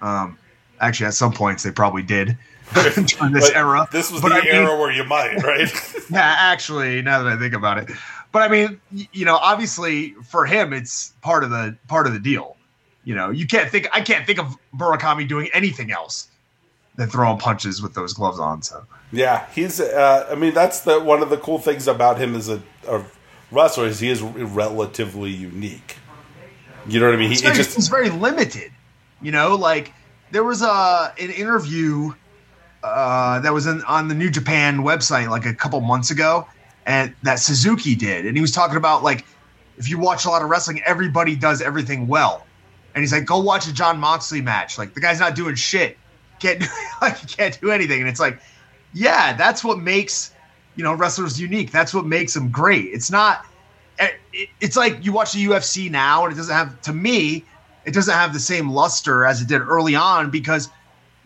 um, 0.00 0.38
actually, 0.80 1.06
at 1.06 1.14
some 1.14 1.32
points 1.32 1.62
they 1.62 1.70
probably 1.70 2.02
did 2.02 2.36
during 2.74 3.32
this 3.32 3.48
but 3.50 3.56
era. 3.56 3.86
This 3.92 4.10
was 4.10 4.20
But 4.22 4.30
the 4.30 4.34
I 4.36 4.40
mean- 4.40 4.54
era 4.54 4.78
where 4.78 4.90
you 4.90 5.04
might, 5.04 5.42
right? 5.42 5.70
yeah, 6.10 6.36
actually, 6.38 7.02
now 7.02 7.22
that 7.22 7.32
I 7.32 7.38
think 7.38 7.54
about 7.54 7.78
it, 7.78 7.90
but 8.32 8.42
I 8.42 8.48
mean, 8.48 8.80
you 8.90 9.24
know, 9.24 9.36
obviously 9.36 10.10
for 10.24 10.44
him, 10.46 10.72
it's 10.72 11.14
part 11.22 11.44
of 11.44 11.50
the 11.50 11.76
part 11.88 12.06
of 12.06 12.12
the 12.12 12.18
deal. 12.20 12.56
You 13.08 13.14
know, 13.14 13.30
you 13.30 13.46
can't 13.46 13.70
think. 13.70 13.88
I 13.90 14.02
can't 14.02 14.26
think 14.26 14.38
of 14.38 14.58
Murakami 14.76 15.26
doing 15.26 15.48
anything 15.54 15.90
else 15.90 16.28
than 16.96 17.08
throwing 17.08 17.38
punches 17.38 17.80
with 17.80 17.94
those 17.94 18.12
gloves 18.12 18.38
on. 18.38 18.60
So 18.60 18.84
Yeah, 19.12 19.46
he's. 19.54 19.80
Uh, 19.80 20.28
I 20.30 20.34
mean, 20.34 20.52
that's 20.52 20.80
the 20.80 21.00
one 21.00 21.22
of 21.22 21.30
the 21.30 21.38
cool 21.38 21.58
things 21.58 21.88
about 21.88 22.18
him 22.20 22.34
as 22.34 22.50
a, 22.50 22.62
a 22.86 23.02
wrestler 23.50 23.86
is 23.86 23.98
he 24.00 24.10
is 24.10 24.20
relatively 24.20 25.30
unique. 25.30 25.96
You 26.86 27.00
know 27.00 27.06
what 27.06 27.14
I 27.14 27.16
mean? 27.16 27.30
He 27.30 27.36
very, 27.36 27.56
just 27.56 27.78
it's 27.78 27.88
very 27.88 28.10
limited. 28.10 28.70
You 29.22 29.32
know, 29.32 29.56
like 29.56 29.94
there 30.30 30.44
was 30.44 30.60
a 30.60 31.14
an 31.18 31.30
interview 31.30 32.12
uh, 32.84 33.40
that 33.40 33.54
was 33.54 33.66
in, 33.66 33.82
on 33.84 34.08
the 34.08 34.14
New 34.14 34.28
Japan 34.28 34.80
website 34.80 35.30
like 35.30 35.46
a 35.46 35.54
couple 35.54 35.80
months 35.80 36.10
ago, 36.10 36.46
and 36.84 37.14
that 37.22 37.36
Suzuki 37.36 37.94
did, 37.94 38.26
and 38.26 38.36
he 38.36 38.42
was 38.42 38.52
talking 38.52 38.76
about 38.76 39.02
like 39.02 39.24
if 39.78 39.88
you 39.88 39.98
watch 39.98 40.26
a 40.26 40.28
lot 40.28 40.42
of 40.42 40.50
wrestling, 40.50 40.82
everybody 40.84 41.34
does 41.34 41.62
everything 41.62 42.06
well, 42.06 42.44
and 42.98 43.02
he's 43.02 43.12
like, 43.12 43.24
go 43.24 43.38
watch 43.38 43.66
a 43.68 43.72
Jon 43.72 43.98
Moxley 43.98 44.40
match. 44.40 44.76
Like 44.78 44.94
the 44.94 45.00
guy's 45.00 45.20
not 45.20 45.34
doing 45.34 45.54
shit, 45.54 45.96
can't 46.40 46.60
do 46.60 46.66
like 47.00 47.28
can't 47.28 47.58
do 47.60 47.70
anything, 47.70 48.00
and 48.00 48.08
it's 48.08 48.20
like, 48.20 48.40
yeah, 48.92 49.34
that's 49.34 49.62
what 49.64 49.78
makes 49.78 50.32
you 50.76 50.84
know 50.84 50.94
wrestlers 50.94 51.40
unique. 51.40 51.70
That's 51.70 51.94
what 51.94 52.06
makes 52.06 52.34
them 52.34 52.50
great. 52.50 52.86
It's 52.86 53.10
not. 53.10 53.44
Eh, 53.98 54.08
it- 54.32 54.48
It's 54.60 54.76
like 54.76 55.04
you 55.04 55.12
watch 55.12 55.32
the 55.32 55.44
UFC 55.44 55.90
now, 55.90 56.24
and 56.24 56.32
it 56.32 56.36
doesn't 56.36 56.54
have 56.54 56.80
to 56.82 56.92
me 56.92 57.44
it 57.84 57.94
doesn't 57.94 58.12
have 58.14 58.34
the 58.34 58.40
same 58.40 58.68
luster 58.70 59.24
as 59.24 59.40
it 59.40 59.48
did 59.48 59.62
early 59.62 59.94
on 59.94 60.30
because 60.30 60.68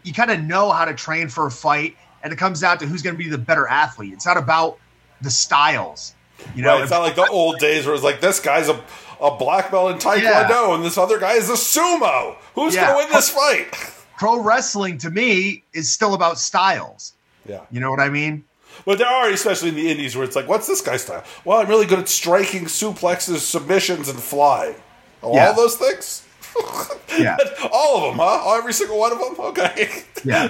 you 0.04 0.12
kind 0.12 0.30
of 0.30 0.40
know 0.42 0.70
how 0.70 0.85
to 0.85 0.94
train 0.94 1.28
for 1.28 1.46
a 1.46 1.50
fight 1.50 1.96
and 2.22 2.32
it 2.32 2.37
comes 2.37 2.61
down 2.61 2.78
to 2.78 2.87
who's 2.87 3.02
going 3.02 3.14
to 3.16 3.18
be 3.18 3.28
the 3.28 3.38
better 3.38 3.66
athlete. 3.66 4.12
It's 4.12 4.26
not 4.26 4.37
about 4.37 4.78
the 5.22 5.30
styles. 5.30 6.14
You 6.55 6.62
know, 6.62 6.74
right, 6.74 6.83
it's 6.83 6.90
not 6.90 7.00
like 7.02 7.14
the 7.14 7.26
old 7.28 7.59
days 7.59 7.87
where 7.87 7.94
it's 7.94 8.05
like 8.05 8.20
this 8.20 8.40
guy's 8.40 8.68
a, 8.68 8.83
a 9.20 9.37
black 9.37 9.70
belt 9.70 9.92
in 9.92 9.98
taekwondo 9.98 10.22
Yeah. 10.22 10.74
and 10.74 10.85
this 10.85 10.98
other 10.98 11.18
guy 11.18 11.35
is 11.35 11.48
a 11.48 11.55
sumo. 11.55 12.37
Who's 12.55 12.74
Yeah. 12.74 12.88
going 12.92 13.07
to 13.07 13.07
win 13.07 13.12
this 13.14 13.31
fight? 13.31 13.68
pro 14.18 14.40
wrestling 14.40 14.98
to 14.98 15.11
me 15.11 15.64
is 15.72 15.90
still 15.92 16.14
about 16.14 16.38
styles. 16.38 17.14
Yeah. 17.46 17.61
You 17.70 17.81
know 17.81 17.90
what 17.90 18.00
I 18.00 18.09
mean? 18.09 18.44
But 18.85 18.98
there 18.98 19.07
are, 19.09 19.28
especially 19.28 19.68
in 19.70 19.74
the 19.74 19.90
indies, 19.90 20.16
where 20.16 20.24
it's 20.24 20.35
like, 20.37 20.48
what's 20.48 20.66
this 20.66 20.81
guy's 20.81 21.02
style? 21.02 21.24
Well, 21.44 21.59
I'm 21.59 21.68
really 21.68 21.87
good 21.87 21.98
at 21.98 22.09
striking, 22.09 22.64
suplexes, 22.64 23.38
submissions, 23.38 24.09
and 24.09 24.18
flying. 24.18 24.76
Oh, 25.22 25.35
Yeah. 25.35 25.48
All 25.48 25.55
those 25.55 25.76
things? 25.76 26.26
Yeah. 27.18 27.37
all 27.72 27.96
of 27.98 28.02
them, 28.12 28.18
huh? 28.26 28.40
Oh, 28.44 28.59
every 28.59 28.72
single 28.72 28.98
one 28.98 29.12
of 29.12 29.18
them? 29.18 29.35
Okay. 29.38 30.02
Yeah. 30.24 30.44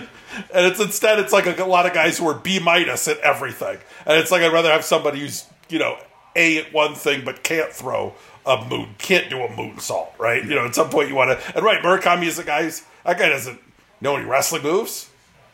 And 0.55 0.67
it's 0.67 0.79
instead, 0.81 1.19
it's 1.19 1.33
like 1.33 1.59
a, 1.59 1.65
lot 1.65 1.87
of 1.87 1.93
guys 1.93 2.19
who 2.19 2.29
are 2.29 2.35
B 2.35 2.59
minus 2.61 3.09
at 3.09 3.19
everything. 3.19 3.79
And 4.07 4.19
it's 4.19 4.31
like, 4.31 4.43
I'd 4.43 4.53
rather 4.53 4.71
have 4.71 4.85
somebody 4.85 5.21
who's, 5.21 5.45
you 5.73 5.79
know, 5.79 5.97
A 6.37 6.59
at 6.59 6.73
one 6.73 6.95
thing, 6.95 7.25
but 7.25 7.43
can't 7.43 7.73
throw 7.73 8.15
a 8.47 8.65
moon, 8.69 8.95
can't 8.99 9.31
do 9.31 9.41
a 9.43 9.49
moonsault, 9.49 10.19
right? 10.19 10.45
You 10.45 10.55
know, 10.55 10.67
at 10.67 10.75
some 10.75 10.91
point 10.91 11.09
you 11.09 11.15
want 11.15 11.39
to, 11.39 11.57
and 11.57 11.65
right, 11.65 11.83
Murakami 11.83 12.27
is 12.27 12.37
the 12.37 12.45
guy 12.45 12.65
who's, 12.65 12.83
that 13.05 13.19
guy 13.19 13.29
doesn't 13.29 13.61
know 14.01 14.17
any 14.17 14.25
wrestling 14.27 14.63
moves. 14.63 15.09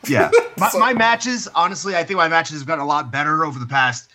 Yeah. 0.07 0.31
My, 0.57 0.69
So- 0.69 0.79
my 0.79 0.95
matches, 0.95 1.49
honestly, 1.55 1.97
I 1.97 2.05
think 2.05 2.17
my 2.19 2.29
matches 2.29 2.59
have 2.61 2.67
gotten 2.67 2.85
a 2.85 2.87
lot 2.87 3.11
better 3.11 3.45
over 3.45 3.59
the 3.59 3.67
past 3.67 4.11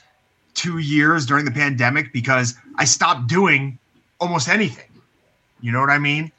two 0.54 0.78
years 0.78 1.26
during 1.26 1.46
the 1.46 1.52
pandemic 1.52 2.14
because 2.14 2.56
I 2.78 2.86
stopped 2.86 3.28
doing 3.28 3.78
almost 4.20 4.48
anything. 4.48 4.90
You 5.62 5.72
know 5.72 5.80
what 5.82 5.90
I 5.90 6.00
mean? 6.00 6.32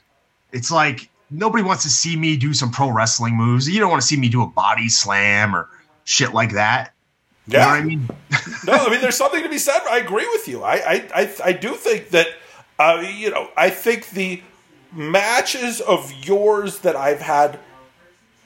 It's 0.53 0.71
like 0.71 1.11
nobody 1.31 1.63
wants 1.63 1.83
to 1.83 1.91
see 1.91 2.17
me 2.17 2.37
do 2.37 2.55
some 2.55 2.71
pro 2.71 2.91
wrestling 2.91 3.35
moves. 3.37 3.69
You 3.69 3.81
don't 3.81 3.91
want 3.91 4.01
to 4.03 4.07
see 4.09 4.17
me 4.17 4.29
do 4.29 4.43
a 4.43 4.47
body 4.47 4.89
slam 4.89 5.55
or 5.55 5.69
shit 6.05 6.33
like 6.33 6.53
that. 6.53 6.94
What 7.47 7.59
I 7.59 7.83
mean? 7.83 8.09
no, 8.67 8.73
I 8.73 8.91
mean, 8.91 9.01
there's 9.01 9.17
something 9.17 9.43
to 9.43 9.49
be 9.49 9.59
said. 9.59 9.81
I 9.89 9.99
agree 9.99 10.27
with 10.27 10.49
you. 10.49 10.63
I, 10.63 10.75
I, 10.75 11.09
I, 11.15 11.35
I 11.45 11.53
do 11.53 11.75
think 11.75 12.11
that, 12.11 12.29
uh, 12.79 13.05
you 13.15 13.31
know, 13.31 13.51
I 13.57 13.71
think 13.71 14.11
the 14.11 14.43
matches 14.93 15.81
of 15.81 16.13
yours 16.25 16.79
that 16.81 16.97
I've 16.97 17.21
had 17.21 17.59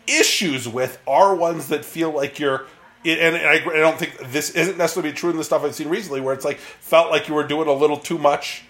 issues 0.06 0.66
with 0.68 1.00
are 1.06 1.34
ones 1.34 1.68
that 1.68 1.84
feel 1.84 2.10
like 2.10 2.38
you're. 2.38 2.66
And 3.04 3.36
I, 3.36 3.54
I 3.54 3.78
don't 3.78 3.96
think 3.96 4.18
this 4.32 4.50
isn't 4.50 4.76
necessarily 4.76 5.12
true 5.12 5.30
in 5.30 5.36
the 5.36 5.44
stuff 5.44 5.62
I've 5.62 5.74
seen 5.74 5.88
recently, 5.88 6.20
where 6.20 6.34
it's 6.34 6.44
like 6.44 6.58
felt 6.58 7.10
like 7.10 7.28
you 7.28 7.34
were 7.34 7.46
doing 7.46 7.68
a 7.68 7.72
little 7.72 7.96
too 7.96 8.18
much, 8.18 8.64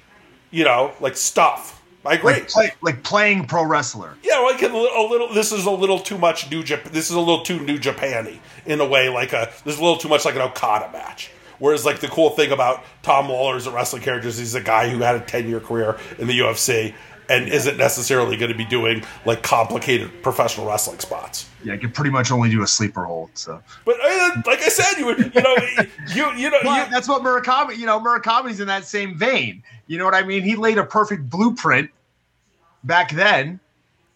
you 0.51 0.65
know, 0.65 0.93
like 1.01 1.17
stuff. 1.17 1.78
I 2.09 2.15
agree. 2.15 2.35
Like, 2.35 2.49
play, 2.49 2.73
like 2.81 3.03
playing 3.03 3.47
pro 3.47 3.65
wrestler. 3.65 4.17
Yeah, 4.23 4.39
like 4.39 4.63
a, 4.63 4.67
a 4.67 5.05
little. 5.09 5.33
This 5.33 5.53
is 5.53 5.67
a 5.67 5.71
little 5.71 5.99
too 5.99 6.19
much 6.19 6.51
New 6.51 6.63
Japan. 6.63 6.93
This 6.93 7.11
is 7.11 7.17
a 7.17 7.21
little 7.21 7.43
too 7.43 7.61
New 7.61 7.79
Japany 7.79 8.39
in 8.67 8.81
a 8.81 8.87
way. 8.87 9.09
Like 9.09 9.33
a 9.33 9.51
this 9.65 9.75
is 9.75 9.81
a 9.81 9.83
little 9.83 9.99
too 9.99 10.09
much 10.09 10.25
like 10.25 10.35
an 10.35 10.43
Okada 10.43 10.91
match. 10.93 11.31
Whereas 11.59 11.85
like 11.85 12.01
the 12.01 12.09
cool 12.09 12.31
thing 12.31 12.53
about 12.53 12.85
Tom 13.03 13.29
Lawlor's 13.29 13.67
a 13.67 13.71
wrestling 13.71 14.03
character 14.03 14.29
is 14.29 14.39
he's 14.39 14.55
a 14.55 14.61
guy 14.61 14.89
who 14.89 14.99
had 14.99 15.17
a 15.17 15.21
ten 15.21 15.49
year 15.49 15.61
career 15.61 15.99
in 16.19 16.27
the 16.27 16.39
UFC 16.39 16.95
and 17.29 17.49
isn't 17.49 17.77
necessarily 17.77 18.37
going 18.37 18.51
to 18.51 18.57
be 18.57 18.65
doing 18.65 19.05
like 19.25 19.43
complicated 19.43 20.11
professional 20.23 20.67
wrestling 20.67 20.99
spots. 20.99 21.49
Yeah, 21.63 21.75
I 21.75 21.77
could 21.77 21.93
pretty 21.93 22.11
much 22.11 22.31
only 22.31 22.49
do 22.51 22.63
a 22.63 22.67
sleeper 22.67 23.05
hold. 23.05 23.31
So, 23.35 23.63
But 23.85 23.97
uh, 24.03 24.43
like 24.47 24.63
I 24.63 24.69
said, 24.69 24.99
you 24.99 25.07
would 25.07 25.19
you 25.19 25.43
know 25.43 25.57
you 26.15 26.33
you 26.37 26.51
know 26.51 26.61
you, 26.63 26.91
that's 26.91 27.09
what 27.09 27.23
Murakami. 27.23 27.77
You 27.77 27.87
know, 27.87 28.01
Murakami's 28.01 28.61
in 28.61 28.67
that 28.69 28.85
same 28.85 29.17
vein. 29.17 29.63
You 29.87 29.99
know 29.99 30.05
what 30.05 30.15
I 30.15 30.23
mean? 30.23 30.43
He 30.43 30.57
laid 30.57 30.79
a 30.79 30.85
perfect 30.85 31.29
blueprint 31.29 31.91
back 32.85 33.13
then 33.13 33.61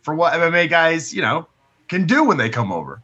for 0.02 0.14
what 0.14 0.32
MMA 0.32 0.68
guys, 0.68 1.14
you 1.14 1.22
know, 1.22 1.46
can 1.88 2.06
do 2.06 2.24
when 2.24 2.36
they 2.36 2.48
come 2.48 2.72
over. 2.72 3.02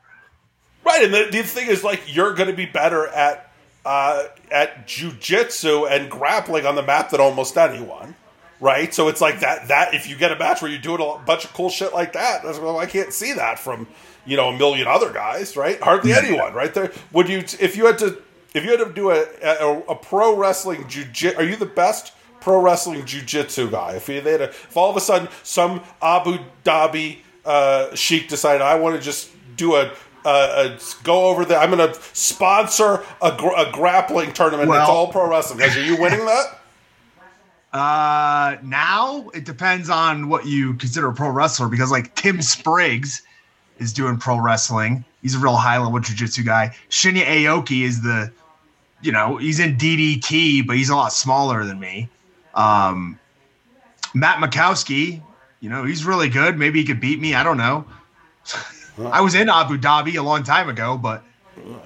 Right, 0.85 1.05
and 1.05 1.13
the, 1.13 1.29
the 1.31 1.43
thing 1.43 1.69
is, 1.69 1.85
like, 1.85 2.03
you're 2.07 2.35
going 2.35 2.49
to 2.49 2.57
be 2.57 2.67
better 2.67 3.07
at 3.09 3.53
uh, 3.85 4.25
at 4.51 4.87
jujitsu 4.87 5.91
and 5.91 6.11
grappling 6.11 6.67
on 6.67 6.75
the 6.75 6.83
map 6.83 7.11
than 7.11 7.21
almost 7.21 7.57
anyone. 7.57 8.15
Right, 8.61 8.93
so 8.93 9.09
it's 9.09 9.21
like 9.21 9.41
that. 9.41 9.69
That 9.69 9.95
if 9.95 10.09
you 10.09 10.17
get 10.17 10.33
a 10.33 10.37
match 10.37 10.61
where 10.61 10.71
you're 10.71 10.81
doing 10.81 11.01
a 11.01 11.25
bunch 11.25 11.45
of 11.45 11.53
cool 11.53 11.71
shit 11.71 11.95
like 11.95 12.15
that, 12.15 12.43
that's, 12.43 12.59
well, 12.59 12.79
I 12.79 12.87
can't 12.87 13.13
see 13.13 13.33
that 13.35 13.59
from 13.59 13.87
you 14.27 14.37
know 14.37 14.49
a 14.49 14.59
million 14.59 14.89
other 14.89 15.13
guys. 15.13 15.57
Right, 15.57 15.81
hardly 15.81 16.13
anyone. 16.13 16.55
Right 16.55 16.75
there, 16.75 16.91
would 17.13 17.29
you 17.29 17.39
if 17.61 17.77
you 17.77 17.87
had 17.87 17.99
to 17.99 18.21
if 18.55 18.65
you 18.65 18.71
had 18.71 18.81
to 18.81 18.93
do 18.93 19.11
a 19.11 19.27
a, 19.43 19.79
a 19.91 19.95
pro 19.95 20.37
wrestling 20.37 20.85
jujitsu? 20.85 21.39
Are 21.39 21.45
you 21.45 21.55
the 21.55 21.67
best 21.67 22.13
pro 22.49 22.63
wrestling 22.63 23.03
jujitsu 23.03 23.71
guy? 23.71 23.93
If 23.97 24.09
you 24.09 24.23
they 24.23 24.33
had 24.33 24.41
a, 24.41 24.49
if 24.49 24.75
all 24.75 24.89
of 24.89 24.97
a 24.97 25.01
sudden 25.03 25.29
some 25.43 25.83
Abu 26.01 26.39
Dhabi 26.65 27.19
uh, 27.45 27.95
sheik 27.95 28.29
decided 28.29 28.63
I 28.63 28.75
want 28.77 28.97
to 28.97 29.03
just 29.03 29.31
do 29.57 29.75
a, 29.75 29.93
a, 30.25 30.29
a 30.31 30.79
go 31.03 31.27
over 31.27 31.45
there, 31.45 31.59
I'm 31.59 31.71
going 31.71 31.93
to 31.93 32.01
sponsor 32.15 33.05
a, 33.21 33.37
gr- 33.37 33.55
a 33.55 33.71
grappling 33.71 34.33
tournament. 34.33 34.71
Well- 34.71 34.81
it's 34.81 34.89
all 34.89 35.09
pro 35.09 35.29
wrestling. 35.29 35.59
Guys, 35.59 35.77
are 35.77 35.85
you 35.85 36.01
winning 36.01 36.25
that? 36.25 36.55
Uh, 37.71 38.57
now 38.63 39.29
it 39.35 39.45
depends 39.45 39.91
on 39.91 40.31
what 40.31 40.47
you 40.47 40.73
consider 40.77 41.07
a 41.09 41.13
pro 41.13 41.29
wrestler 41.29 41.69
because 41.69 41.91
like 41.91 42.15
Tim 42.15 42.41
Spriggs 42.41 43.21
is 43.79 43.93
doing 43.93 44.17
pro 44.17 44.41
wrestling. 44.41 45.05
He's 45.21 45.35
a 45.35 45.39
real 45.39 45.55
high 45.55 45.77
level 45.77 46.01
jiu-jitsu 46.01 46.45
guy. 46.45 46.75
Shinya 46.89 47.25
Aoki 47.27 47.83
is 47.83 48.01
the, 48.01 48.33
you 49.03 49.13
know, 49.13 49.37
he's 49.37 49.61
in 49.61 49.77
DDT, 49.77 50.67
but 50.67 50.77
he's 50.77 50.89
a 50.89 50.97
lot 50.97 51.13
smaller 51.13 51.63
than 51.63 51.79
me. 51.79 52.09
Um, 52.59 53.19
Matt 54.15 54.39
Makowski, 54.39 55.23
you 55.61 55.71
know, 55.71 55.85
he's 55.85 56.05
really 56.05 56.29
good. 56.29 56.59
Maybe 56.59 56.81
he 56.81 56.87
could 56.87 57.01
beat 57.01 57.21
me. 57.21 57.35
I 57.35 57.43
don't 57.43 57.57
know. 57.57 57.85
I 58.99 59.21
was 59.21 59.35
in 59.35 59.49
Abu 59.49 59.79
Dhabi 59.79 60.17
a 60.17 60.23
long 60.23 60.43
time 60.43 60.69
ago, 60.69 60.99
but 60.99 61.23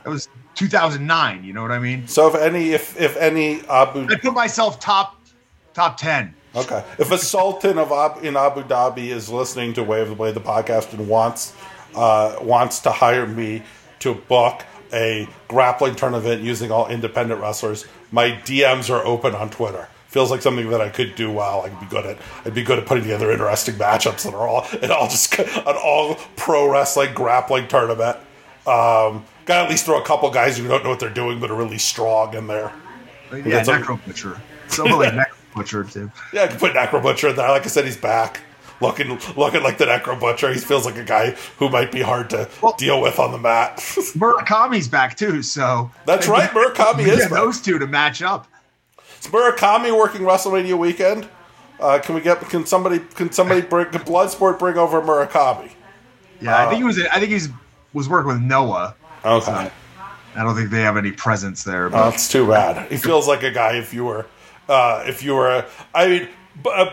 it 0.05 0.09
was 0.09 0.29
2009. 0.55 1.45
You 1.45 1.53
know 1.53 1.63
what 1.63 1.71
I 1.71 1.79
mean? 1.79 2.09
So 2.09 2.29
if 2.29 2.35
any 2.35 2.71
if 2.71 2.99
if 3.01 3.17
any 3.17 3.61
Abu 3.69 4.07
I 4.11 4.17
put 4.17 4.35
myself 4.35 4.81
top 4.81 5.21
top 5.75 5.97
10. 5.97 6.35
Okay. 6.55 6.85
If 6.99 7.11
a 7.11 7.19
sultan 7.19 7.79
of 7.79 7.93
Ab- 7.93 8.25
in 8.25 8.37
Abu 8.37 8.63
Dhabi 8.63 9.09
is 9.09 9.31
listening 9.31 9.73
to 9.75 9.83
Wave 9.83 10.09
the 10.09 10.15
Blade, 10.15 10.35
the 10.35 10.41
podcast, 10.41 10.93
and 10.93 11.09
wants 11.09 11.55
uh, 11.95 12.37
wants 12.41 12.81
to 12.81 12.91
hire 12.91 13.27
me 13.27 13.63
to 14.01 14.15
book 14.15 14.63
a 14.93 15.29
grappling 15.49 15.95
tournament 15.95 16.43
using 16.43 16.71
all 16.71 16.89
independent 16.89 17.41
wrestlers, 17.41 17.87
my 18.11 18.31
DMs 18.31 18.91
are 18.91 19.05
open 19.07 19.35
on 19.35 19.49
Twitter. 19.49 19.89
Feels 20.13 20.31
like 20.31 20.43
something 20.43 20.69
that 20.69 20.83
I 20.83 20.91
could 20.91 21.15
do 21.15 21.31
well. 21.33 21.63
I'd 21.63 21.81
be 21.81 21.87
good 21.87 22.05
at. 22.05 22.19
I'd 22.45 22.53
be 22.53 22.63
good 22.63 22.79
at 22.79 22.85
putting 22.85 23.05
together 23.05 23.33
interesting 23.33 23.77
matchups 23.77 24.25
that 24.25 24.35
are 24.35 24.47
all 24.47 24.67
and 24.83 24.93
all 24.93 25.09
just 25.09 25.39
an 25.39 25.75
all 25.83 26.17
pro 26.37 26.71
wrestling 26.71 27.15
grappling 27.15 27.67
tournament. 27.67 28.19
Um, 28.67 29.25
got 29.47 29.57
to 29.57 29.65
at 29.65 29.71
least 29.71 29.87
throw 29.87 29.99
a 30.01 30.05
couple 30.05 30.31
guys 30.31 30.59
who 30.59 30.69
don't 30.69 30.85
know 30.85 30.91
what 30.91 31.01
they're 31.01 31.09
doing 31.09 31.41
but 31.41 31.51
are 31.51 31.57
really 31.57 31.79
strong 31.79 32.35
in 32.35 32.47
there. 32.47 32.73
Yeah, 33.33 33.39
a- 33.63 33.65
Necro 33.65 34.05
Butcher. 34.07 34.39
Someone 34.69 34.99
like 34.99 35.13
Necro 35.15 35.55
Butcher 35.55 35.85
too. 35.85 36.13
Yeah, 36.33 36.43
I 36.43 36.47
can 36.49 36.59
put 36.59 36.75
Necro 36.75 37.03
Butcher 37.03 37.29
in 37.31 37.37
there. 37.37 37.49
Like 37.49 37.65
I 37.65 37.69
said, 37.69 37.87
he's 37.87 37.97
back. 37.97 38.43
Looking 38.83 39.19
looking 39.37 39.63
like 39.63 39.79
the 39.79 39.87
Necro 39.87 40.21
Butcher. 40.21 40.53
He 40.53 40.59
feels 40.61 40.85
like 40.85 40.97
a 40.97 41.05
guy 41.05 41.31
who 41.57 41.71
might 41.71 41.91
be 41.91 42.03
hard 42.03 42.29
to 42.31 42.51
Well- 42.61 42.75
deal 42.77 43.01
with 43.01 43.19
on 43.19 43.33
the 43.33 43.39
mat. 43.39 43.77
Murakami's 43.79 44.89
back 44.89 45.17
too, 45.17 45.43
so 45.43 45.91
That's 46.05 46.29
right, 46.29 46.51
Murakami 46.51 47.07
is 47.09 47.31
those 47.31 47.63
two 47.63 47.79
to 47.79 47.87
match 47.87 48.21
up. 48.21 48.47
Is 49.23 49.29
Murakami 49.29 49.97
working 49.97 50.23
WrestleMania 50.23 50.77
weekend? 50.77 51.29
Uh, 51.79 52.01
can 52.01 52.17
we 52.17 52.21
get 52.21 52.41
can 52.41 52.67
somebody 52.67 52.99
can 52.99 53.31
somebody 53.31 53.61
bring 53.61 53.87
can 53.87 54.01
Bloodsport 54.01 54.59
bring 54.59 54.77
over 54.77 55.01
Murakami? 55.01 55.71
Yeah, 56.41 56.67
I 56.67 56.69
think 56.69 56.79
he 56.79 56.85
was. 56.85 56.99
I 56.99 57.21
think 57.21 57.31
he's 57.31 57.49
was 57.93 58.09
working 58.09 58.29
with 58.33 58.41
Noah. 58.41 58.97
Okay. 59.25 59.71
I 60.35 60.43
don't 60.43 60.57
think 60.57 60.71
they 60.71 60.81
have 60.81 60.97
any 60.97 61.13
presence 61.13 61.63
there. 61.63 61.87
Oh, 61.87 61.91
But 61.91 62.11
that's 62.11 62.29
too 62.29 62.49
bad. 62.49 62.91
He 62.91 62.97
feels 62.97 63.29
like 63.29 63.45
a 63.45 63.51
guy 63.51 63.77
if 63.77 63.95
you 63.95 64.05
were, 64.05 64.27
uh, 64.69 65.05
if 65.07 65.23
you 65.23 65.35
were. 65.35 65.67
I 65.95 66.09
mean, 66.09 66.29
uh, 66.65 66.91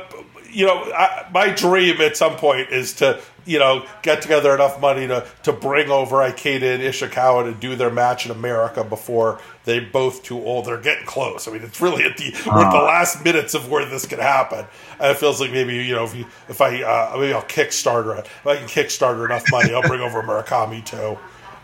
you 0.51 0.65
know, 0.65 0.83
I, 0.91 1.29
my 1.33 1.49
dream 1.49 2.01
at 2.01 2.17
some 2.17 2.35
point 2.35 2.69
is 2.69 2.93
to, 2.95 3.21
you 3.45 3.59
know, 3.59 3.85
get 4.01 4.21
together 4.21 4.53
enough 4.53 4.79
money 4.81 5.07
to 5.07 5.25
to 5.43 5.53
bring 5.53 5.89
over 5.89 6.17
Ikeda 6.17 6.75
and 6.75 6.83
Ishikawa 6.83 7.43
to 7.45 7.53
do 7.53 7.75
their 7.75 7.91
match 7.91 8.25
in 8.25 8.31
America 8.31 8.83
before 8.83 9.39
they're 9.65 9.81
both 9.81 10.23
too 10.23 10.43
old. 10.43 10.65
They're 10.65 10.81
getting 10.81 11.05
close. 11.05 11.47
I 11.47 11.51
mean, 11.51 11.61
it's 11.61 11.81
really 11.81 12.03
at 12.03 12.17
the 12.17 12.33
we're 12.47 12.65
at 12.65 12.71
the 12.71 12.77
last 12.77 13.23
minutes 13.23 13.53
of 13.53 13.69
where 13.69 13.85
this 13.85 14.05
could 14.05 14.19
happen. 14.19 14.65
And 14.99 15.11
it 15.11 15.17
feels 15.17 15.39
like 15.39 15.51
maybe 15.51 15.75
you 15.75 15.93
know 15.93 16.03
if 16.03 16.15
you, 16.15 16.25
if 16.47 16.61
I 16.61 16.81
uh, 16.81 17.15
maybe 17.17 17.33
I'll 17.33 17.41
Kickstarter 17.43 18.17
it. 18.17 18.25
If 18.25 18.47
I 18.47 18.55
can 18.57 18.67
Kickstarter 18.67 19.25
enough 19.25 19.43
money, 19.51 19.73
I'll 19.73 19.81
bring 19.81 20.01
over 20.01 20.21
Murakami 20.21 20.83
too. 20.83 21.17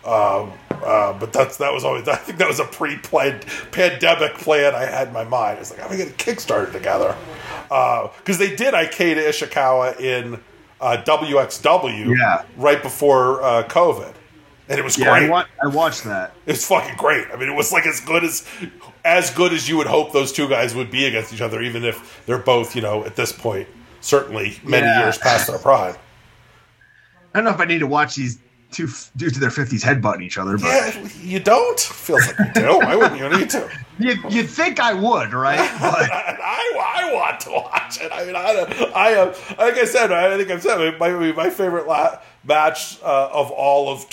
Um, 0.05 0.51
uh, 0.71 1.13
but 1.13 1.33
that's 1.33 1.57
that 1.57 1.73
was 1.73 1.83
always 1.83 2.07
I 2.07 2.15
think 2.15 2.37
that 2.37 2.47
was 2.47 2.59
a 2.59 2.65
pre-planned 2.65 3.45
pandemic 3.71 4.35
plan 4.35 4.75
I 4.75 4.85
had 4.85 5.07
in 5.07 5.13
my 5.13 5.23
mind. 5.23 5.59
It's 5.59 5.71
like 5.71 5.79
I'm 5.81 5.87
gonna 5.89 5.97
get 6.05 6.09
a 6.09 6.13
Kickstarter 6.13 6.71
together 6.71 7.15
because 7.69 8.37
they 8.37 8.55
did 8.55 8.73
Ikeda 8.73 9.17
Ishikawa 9.29 9.99
in 9.99 10.39
uh, 10.81 10.97
WXW 11.05 12.15
Yeah. 12.17 12.43
right 12.57 12.81
before 12.83 13.41
uh, 13.41 13.63
COVID, 13.63 14.13
and 14.69 14.77
it 14.79 14.83
was 14.83 14.97
yeah, 14.97 15.11
I, 15.11 15.19
great. 15.19 15.29
wa- 15.31 15.45
I 15.63 15.67
watched 15.67 16.03
that. 16.03 16.33
It 16.45 16.51
was 16.51 16.65
fucking 16.67 16.97
great. 16.97 17.25
I 17.33 17.37
mean, 17.37 17.49
it 17.49 17.55
was 17.55 17.71
like 17.71 17.87
as 17.87 17.99
good 18.01 18.23
as 18.23 18.45
as 19.03 19.31
good 19.31 19.53
as 19.53 19.67
you 19.69 19.77
would 19.77 19.87
hope 19.87 20.11
those 20.13 20.31
two 20.31 20.47
guys 20.47 20.75
would 20.75 20.91
be 20.91 21.05
against 21.05 21.33
each 21.33 21.41
other, 21.41 21.61
even 21.61 21.83
if 21.83 22.21
they're 22.25 22.37
both 22.37 22.75
you 22.75 22.81
know 22.81 23.03
at 23.05 23.15
this 23.15 23.31
point 23.31 23.67
certainly 24.01 24.59
many 24.63 24.85
Yeah. 24.85 24.99
years 25.03 25.17
past 25.17 25.47
their 25.47 25.57
prime. 25.57 25.95
I 27.33 27.39
don't 27.39 27.45
know 27.45 27.51
if 27.51 27.59
I 27.59 27.65
need 27.65 27.79
to 27.79 27.87
watch 27.87 28.15
these 28.15 28.37
two 28.75 28.87
dudes 29.15 29.33
to 29.33 29.39
their 29.39 29.49
fifties 29.49 29.83
headbutting 29.83 30.21
each 30.23 30.37
other, 30.37 30.57
but 30.57 30.67
Yeah, 30.67 31.07
you 31.21 31.39
don't. 31.39 31.79
Feels 31.79 32.27
like 32.27 32.39
you 32.39 32.61
do. 32.61 32.77
Why 32.79 32.95
wouldn't 32.95 33.19
you 33.19 33.29
need 33.29 33.49
to? 33.51 33.69
you, 33.99 34.15
you'd 34.29 34.49
think 34.49 34.79
I 34.79 34.93
would, 34.93 35.33
right? 35.33 35.57
But 35.79 36.11
I, 36.11 37.07
I 37.09 37.13
want 37.13 37.39
to 37.41 37.51
watch 37.51 38.01
it. 38.01 38.11
I 38.11 38.25
mean, 38.25 38.35
I, 38.35 38.91
I 38.93 39.09
am 39.11 39.27
like 39.57 39.75
I 39.75 39.85
said. 39.85 40.11
I 40.11 40.35
think 40.37 40.51
I've 40.51 40.61
said 40.61 40.99
my 40.99 41.09
my 41.31 41.49
favorite 41.49 41.87
la- 41.87 42.19
match 42.43 43.01
uh, 43.01 43.29
of 43.31 43.51
all 43.51 43.91
of 43.91 44.09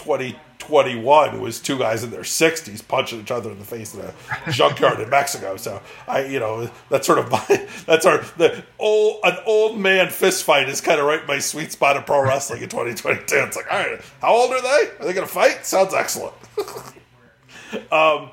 2021 0.63 1.41
was 1.41 1.61
two 1.61 1.79
guys 1.79 2.05
in 2.05 2.11
their 2.11 2.23
60s 2.23 2.87
punching 2.87 3.21
each 3.21 3.31
other 3.31 3.51
in 3.51 3.59
the 3.59 3.65
face 3.65 3.95
in 3.95 4.01
a 4.01 4.51
junkyard 4.51 5.01
in 5.01 5.11
Mexico. 5.11 5.57
So 5.57 5.81
I, 6.07 6.25
you 6.25 6.39
know, 6.39 6.71
that's 6.89 7.07
sort 7.07 7.19
of 7.19 7.31
my 7.31 7.45
that's 7.87 8.07
our 8.07 8.19
the 8.37 8.65
old 8.79 9.21
an 9.25 9.37
old 9.45 9.79
man 9.79 10.11
fist 10.11 10.45
fight 10.45 10.69
is 10.69 10.81
kind 10.81 11.01
of 11.01 11.07
right 11.07 11.21
in 11.21 11.27
my 11.27 11.39
sweet 11.39 11.73
spot 11.73 11.97
of 11.97 12.07
pro 12.07 12.23
wrestling 12.23 12.63
in 12.63 12.69
2022. 12.69 13.37
It's 13.37 13.57
like, 13.57 13.71
all 13.71 13.79
right, 13.79 14.01
how 14.21 14.33
old 14.35 14.53
are 14.53 14.63
they? 14.63 14.91
Are 15.01 15.05
they 15.07 15.13
going 15.13 15.27
to 15.27 15.33
fight? 15.33 15.67
Sounds 15.67 15.95
excellent. 15.95 16.35
um, 17.93 18.31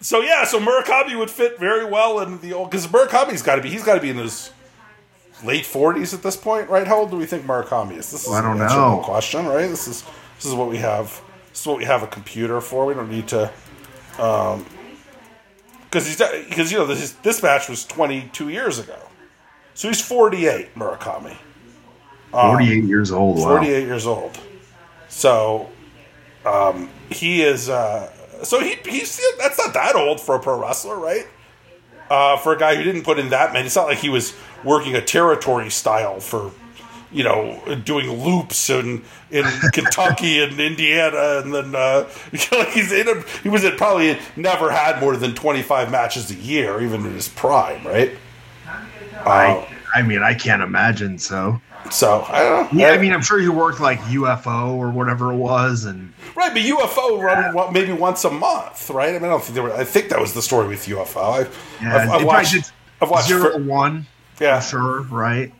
so 0.00 0.20
yeah, 0.20 0.44
so 0.44 0.60
Murakami 0.60 1.18
would 1.18 1.30
fit 1.30 1.58
very 1.58 1.84
well 1.84 2.20
in 2.20 2.40
the 2.40 2.52
old 2.52 2.70
because 2.70 2.86
Murakami's 2.86 3.42
got 3.42 3.56
to 3.56 3.62
be 3.62 3.70
he's 3.70 3.84
got 3.84 3.94
to 3.94 4.00
be 4.00 4.10
in 4.10 4.16
his 4.16 4.52
late 5.44 5.66
forties 5.66 6.12
at 6.14 6.22
this 6.22 6.36
point, 6.36 6.68
right? 6.68 6.86
How 6.86 6.98
old 6.98 7.10
do 7.10 7.16
we 7.16 7.26
think 7.26 7.44
Murakami 7.44 7.92
is? 7.92 8.10
This 8.10 8.26
is 8.26 8.32
I 8.32 8.42
don't 8.42 8.58
know. 8.58 9.00
question, 9.04 9.46
right? 9.46 9.68
This 9.68 9.88
is 9.88 10.04
this 10.36 10.46
is 10.46 10.54
what 10.54 10.68
we 10.68 10.78
have. 10.78 11.20
Is 11.60 11.66
what 11.66 11.78
we 11.78 11.84
have 11.84 12.02
a 12.02 12.06
computer 12.06 12.60
for. 12.60 12.86
We 12.86 12.94
don't 12.94 13.10
need 13.10 13.28
to, 13.28 13.52
um, 14.18 14.66
because 15.84 16.06
he's 16.06 16.16
because 16.48 16.70
you 16.70 16.78
know 16.78 16.86
this 16.86 17.12
this 17.12 17.42
match 17.42 17.68
was 17.68 17.84
twenty 17.84 18.30
two 18.32 18.48
years 18.48 18.78
ago, 18.78 18.98
so 19.74 19.88
he's 19.88 20.00
forty 20.00 20.46
eight. 20.46 20.74
Murakami. 20.74 21.36
48 22.30 22.84
years 22.84 23.10
old. 23.10 23.38
Wow. 23.38 23.56
48 23.56 23.86
years 23.86 24.06
old. 24.06 24.38
So 25.08 25.70
um, 26.44 26.90
he 27.10 27.42
is. 27.42 27.68
Uh, 27.68 28.12
so 28.42 28.60
he 28.60 28.76
he's 28.86 29.20
that's 29.38 29.58
not 29.58 29.74
that 29.74 29.96
old 29.96 30.20
for 30.20 30.34
a 30.36 30.38
pro 30.38 30.60
wrestler, 30.60 30.96
right? 30.96 31.26
Uh, 32.10 32.36
for 32.38 32.54
a 32.54 32.58
guy 32.58 32.74
who 32.74 32.82
didn't 32.82 33.02
put 33.02 33.18
in 33.18 33.30
that 33.30 33.52
many, 33.52 33.66
it's 33.66 33.76
not 33.76 33.86
like 33.86 33.98
he 33.98 34.08
was 34.08 34.34
working 34.64 34.94
a 34.94 35.00
territory 35.00 35.68
style 35.70 36.20
for, 36.20 36.50
you 37.12 37.24
know, 37.24 37.60
doing 37.84 38.10
loops 38.10 38.70
in 38.70 39.04
in 39.30 39.44
Kentucky 39.72 40.42
and 40.42 40.58
Indiana, 40.58 41.42
and 41.42 41.54
then 41.54 41.74
uh, 41.74 42.08
he's 42.72 42.92
in 42.92 43.08
a, 43.08 43.22
he 43.42 43.48
was 43.48 43.64
at 43.64 43.76
probably 43.76 44.18
never 44.36 44.70
had 44.70 45.00
more 45.00 45.16
than 45.16 45.34
twenty 45.34 45.62
five 45.62 45.90
matches 45.90 46.30
a 46.30 46.34
year, 46.34 46.80
even 46.80 47.04
in 47.06 47.12
his 47.14 47.28
prime, 47.28 47.86
right? 47.86 48.12
I, 49.26 49.66
I 49.94 50.02
mean, 50.02 50.22
I 50.22 50.34
can't 50.34 50.62
imagine 50.62 51.18
so. 51.18 51.60
So 51.90 52.24
I 52.28 52.42
don't 52.42 52.72
know. 52.72 52.80
Yeah, 52.80 52.92
I 52.92 52.98
mean, 52.98 53.12
I'm 53.12 53.22
sure 53.22 53.38
he 53.40 53.48
worked 53.48 53.80
like 53.80 53.98
UFO 54.00 54.74
or 54.74 54.90
whatever 54.90 55.32
it 55.32 55.36
was, 55.36 55.84
and 55.84 56.12
Right, 56.38 56.52
but 56.52 56.62
UFO 56.62 57.20
run 57.20 57.72
maybe 57.72 57.92
once 57.92 58.24
a 58.24 58.30
month, 58.30 58.90
right? 58.90 59.08
I 59.08 59.12
mean, 59.14 59.24
I 59.24 59.28
don't 59.28 59.42
think 59.42 59.54
there 59.54 59.64
were. 59.64 59.74
I 59.74 59.82
think 59.82 60.08
that 60.10 60.20
was 60.20 60.34
the 60.34 60.42
story 60.42 60.68
with 60.68 60.86
UFO. 60.86 61.40
I've, 61.40 61.78
yeah, 61.82 61.96
I've, 61.96 62.10
I've 62.10 62.24
watched. 62.24 62.72
I've 63.00 63.10
watched. 63.10 63.26
zero 63.26 63.52
fir- 63.54 63.62
one. 63.64 64.06
yeah, 64.40 64.60
sure, 64.60 65.02
right? 65.02 65.52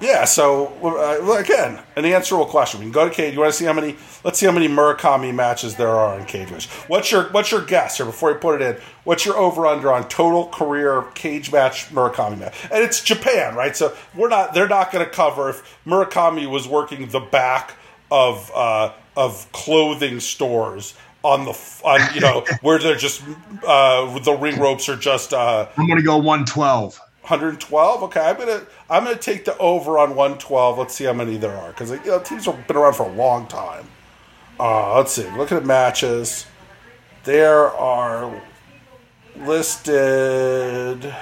Yeah. 0.00 0.24
So 0.24 0.68
uh, 0.82 1.38
again, 1.38 1.80
an 1.96 2.04
answerable 2.04 2.46
question. 2.46 2.80
We 2.80 2.86
can 2.86 2.92
go 2.92 3.08
to 3.08 3.14
Cage. 3.14 3.34
You 3.34 3.40
want 3.40 3.52
to 3.52 3.58
see 3.58 3.64
how 3.64 3.72
many? 3.72 3.96
Let's 4.24 4.38
see 4.38 4.46
how 4.46 4.52
many 4.52 4.68
Murakami 4.68 5.34
matches 5.34 5.74
there 5.76 5.90
are 5.90 6.18
in 6.18 6.26
Cage 6.26 6.50
match. 6.50 6.68
What's 6.88 7.10
your 7.10 7.24
What's 7.30 7.50
your 7.50 7.64
guess 7.64 7.96
here 7.96 8.06
before 8.06 8.30
you 8.30 8.36
put 8.38 8.60
it 8.60 8.76
in? 8.76 8.82
What's 9.04 9.26
your 9.26 9.36
over 9.36 9.66
under 9.66 9.92
on 9.92 10.08
total 10.08 10.46
career 10.46 11.02
cage 11.14 11.50
match 11.50 11.88
Murakami 11.90 12.38
match? 12.38 12.54
And 12.70 12.84
it's 12.84 13.02
Japan, 13.02 13.56
right? 13.56 13.76
So 13.76 13.96
we're 14.14 14.28
not. 14.28 14.54
They're 14.54 14.68
not 14.68 14.92
going 14.92 15.04
to 15.04 15.10
cover 15.10 15.50
if 15.50 15.78
Murakami 15.84 16.48
was 16.48 16.68
working 16.68 17.08
the 17.08 17.20
back 17.20 17.74
of 18.12 18.50
uh, 18.54 18.92
of 19.16 19.50
clothing 19.50 20.20
stores 20.20 20.94
on 21.24 21.44
the 21.44 21.80
on 21.84 22.14
you 22.14 22.20
know 22.20 22.44
where 22.62 22.78
they're 22.78 22.96
just 22.96 23.22
uh, 23.66 24.18
the 24.20 24.34
ring 24.34 24.60
ropes 24.60 24.88
are 24.88 24.96
just. 24.96 25.32
Uh, 25.32 25.68
I'm 25.76 25.88
gonna 25.88 26.02
go 26.02 26.16
112. 26.16 27.00
112. 27.22 28.02
Okay, 28.04 28.20
I'm 28.20 28.36
gonna 28.36 28.66
I'm 28.90 29.04
gonna 29.04 29.16
take 29.16 29.44
the 29.44 29.56
over 29.58 29.98
on 29.98 30.10
112. 30.16 30.78
Let's 30.78 30.94
see 30.94 31.04
how 31.04 31.12
many 31.12 31.36
there 31.36 31.56
are 31.56 31.68
because 31.68 31.90
you 31.90 31.98
know, 32.06 32.18
teams 32.18 32.46
have 32.46 32.66
been 32.66 32.76
around 32.76 32.94
for 32.94 33.08
a 33.08 33.12
long 33.12 33.46
time. 33.46 33.86
Uh, 34.58 34.96
let's 34.96 35.12
see. 35.12 35.28
Looking 35.36 35.56
at 35.56 35.64
matches, 35.64 36.46
there 37.24 37.70
are 37.70 38.42
listed 39.36 41.14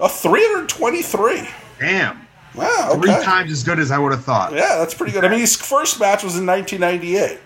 oh, 0.00 0.08
323. 0.08 1.48
Damn, 1.78 2.26
Wow. 2.54 2.92
Okay. 2.92 3.00
three 3.00 3.24
times 3.24 3.52
as 3.52 3.62
good 3.62 3.78
as 3.78 3.90
I 3.90 3.98
would 3.98 4.12
have 4.12 4.24
thought. 4.24 4.52
Yeah, 4.52 4.76
that's 4.78 4.94
pretty 4.94 5.12
good. 5.12 5.24
I 5.24 5.28
mean, 5.28 5.40
his 5.40 5.56
first 5.56 6.00
match 6.00 6.24
was 6.24 6.38
in 6.38 6.46
1998 6.46 7.38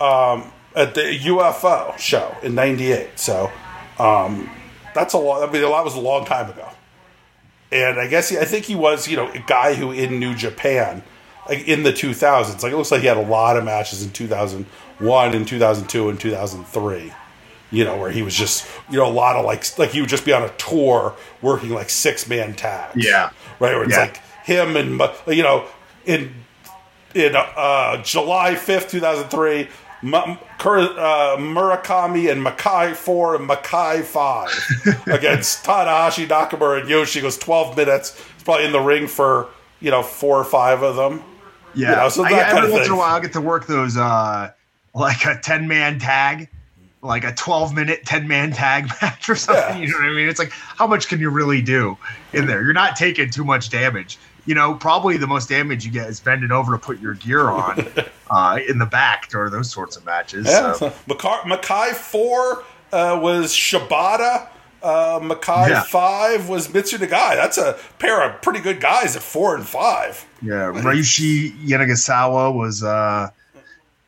um, 0.00 0.50
at 0.74 0.94
the 0.94 1.18
UFO 1.24 1.96
show 1.98 2.34
in 2.42 2.54
'98. 2.54 3.18
So 3.18 3.50
um, 3.98 4.48
that's 4.94 5.14
a 5.14 5.18
lot. 5.18 5.48
I 5.48 5.52
mean, 5.52 5.62
a 5.62 5.68
lot 5.68 5.84
was 5.84 5.94
a 5.96 6.00
long 6.00 6.24
time 6.24 6.50
ago. 6.50 6.68
And 7.70 7.98
I 7.98 8.06
guess 8.06 8.28
he, 8.28 8.38
I 8.38 8.44
think 8.44 8.66
he 8.66 8.74
was, 8.74 9.08
you 9.08 9.16
know, 9.16 9.30
a 9.30 9.38
guy 9.46 9.74
who 9.74 9.92
in 9.92 10.20
New 10.20 10.34
Japan, 10.34 11.02
like 11.48 11.66
in 11.66 11.82
the 11.84 11.92
2000s. 11.92 12.62
Like 12.62 12.72
it 12.72 12.76
looks 12.76 12.90
like 12.90 13.00
he 13.00 13.06
had 13.06 13.16
a 13.16 13.22
lot 13.26 13.56
of 13.56 13.64
matches 13.64 14.02
in 14.04 14.10
2001 14.10 15.34
and 15.34 15.48
2002 15.48 16.08
and 16.10 16.20
2003. 16.20 17.12
You 17.70 17.84
know, 17.86 17.96
where 17.96 18.10
he 18.10 18.20
was 18.22 18.34
just, 18.34 18.66
you 18.90 18.98
know, 18.98 19.06
a 19.06 19.10
lot 19.10 19.36
of 19.36 19.46
like, 19.46 19.78
like 19.78 19.90
he 19.90 20.02
would 20.02 20.10
just 20.10 20.26
be 20.26 20.32
on 20.34 20.42
a 20.42 20.50
tour 20.58 21.14
working 21.40 21.70
like 21.70 21.88
six 21.88 22.28
man 22.28 22.52
tags. 22.52 23.02
Yeah. 23.02 23.30
Right. 23.58 23.74
Where 23.74 23.84
it's 23.84 23.92
Yeah. 23.94 24.00
like 24.00 24.18
him 24.44 24.76
and, 24.76 25.00
you 25.34 25.42
know, 25.42 25.64
in 26.04 26.34
in 27.14 27.34
uh, 27.34 28.02
July 28.02 28.54
5th, 28.54 28.90
2003, 28.90 29.68
M- 30.02 30.14
uh, 30.14 30.36
Murakami 31.38 32.30
and 32.30 32.44
Makai 32.44 32.94
4 32.94 33.36
and 33.36 33.48
Makai 33.48 34.02
5 34.02 35.06
against 35.06 35.64
Tanahashi, 35.64 36.26
Nakamura, 36.26 36.80
and 36.80 36.88
Yoshi. 36.88 37.20
Goes 37.20 37.38
12 37.38 37.76
minutes. 37.76 38.20
It's 38.34 38.42
probably 38.42 38.64
in 38.66 38.72
the 38.72 38.80
ring 38.80 39.06
for, 39.06 39.48
you 39.80 39.90
know, 39.90 40.02
four 40.02 40.38
or 40.38 40.44
five 40.44 40.82
of 40.82 40.96
them. 40.96 41.22
Yeah, 41.74 41.90
You 41.90 41.96
know, 41.96 42.08
so 42.08 42.24
I, 42.24 42.32
every 42.32 42.66
of 42.66 42.72
once 42.72 42.86
in 42.86 42.92
a 42.92 42.96
while, 42.96 43.16
I 43.16 43.20
get 43.20 43.32
to 43.34 43.40
work 43.40 43.66
those 43.66 43.96
uh, 43.96 44.50
like 44.94 45.24
a 45.24 45.38
10 45.40 45.68
man 45.68 45.98
tag, 45.98 46.48
like 47.00 47.24
a 47.24 47.32
12 47.32 47.74
minute 47.74 48.04
10 48.04 48.26
man 48.28 48.52
tag 48.52 48.88
match 49.02 49.28
or 49.28 49.36
something. 49.36 49.78
Yeah. 49.78 49.86
You 49.86 49.88
know 49.92 49.98
what 49.98 50.06
I 50.06 50.12
mean? 50.12 50.28
It's 50.28 50.38
like, 50.38 50.50
how 50.50 50.86
much 50.86 51.08
can 51.08 51.20
you 51.20 51.30
really 51.30 51.62
do 51.62 51.96
in 52.32 52.46
there? 52.46 52.62
You're 52.62 52.72
not 52.72 52.96
taking 52.96 53.30
too 53.30 53.44
much 53.44 53.70
damage. 53.70 54.18
You 54.44 54.54
know, 54.56 54.74
probably 54.74 55.16
the 55.16 55.26
most 55.26 55.48
damage 55.48 55.84
you 55.84 55.92
get 55.92 56.08
is 56.08 56.18
bending 56.18 56.50
over 56.50 56.72
to 56.72 56.78
put 56.78 57.00
your 57.00 57.14
gear 57.14 57.48
on 57.48 57.86
uh, 58.30 58.58
in 58.68 58.78
the 58.78 58.86
back 58.86 59.30
or 59.34 59.48
those 59.50 59.70
sorts 59.70 59.96
of 59.96 60.04
matches. 60.04 60.46
Yeah. 60.46 60.72
so. 60.72 60.90
so 60.90 60.90
Makai, 61.08 61.40
Makai 61.42 61.90
4 61.94 62.64
uh, 62.92 63.20
was 63.22 63.52
Shibata. 63.52 64.48
Uh, 64.82 65.20
Makai 65.20 65.68
Yeah. 65.68 65.82
5 65.84 66.48
was 66.48 66.72
Mitsu 66.74 66.98
Nagai. 66.98 67.36
That's 67.36 67.56
a 67.56 67.78
pair 68.00 68.20
of 68.28 68.42
pretty 68.42 68.58
good 68.58 68.80
guys 68.80 69.14
at 69.14 69.22
4 69.22 69.54
and 69.56 69.66
5. 69.66 70.26
Yeah, 70.42 70.72
Ryushi 70.74 71.64
Yanagisawa 71.64 72.52
was 72.52 72.82
uh, 72.82 73.28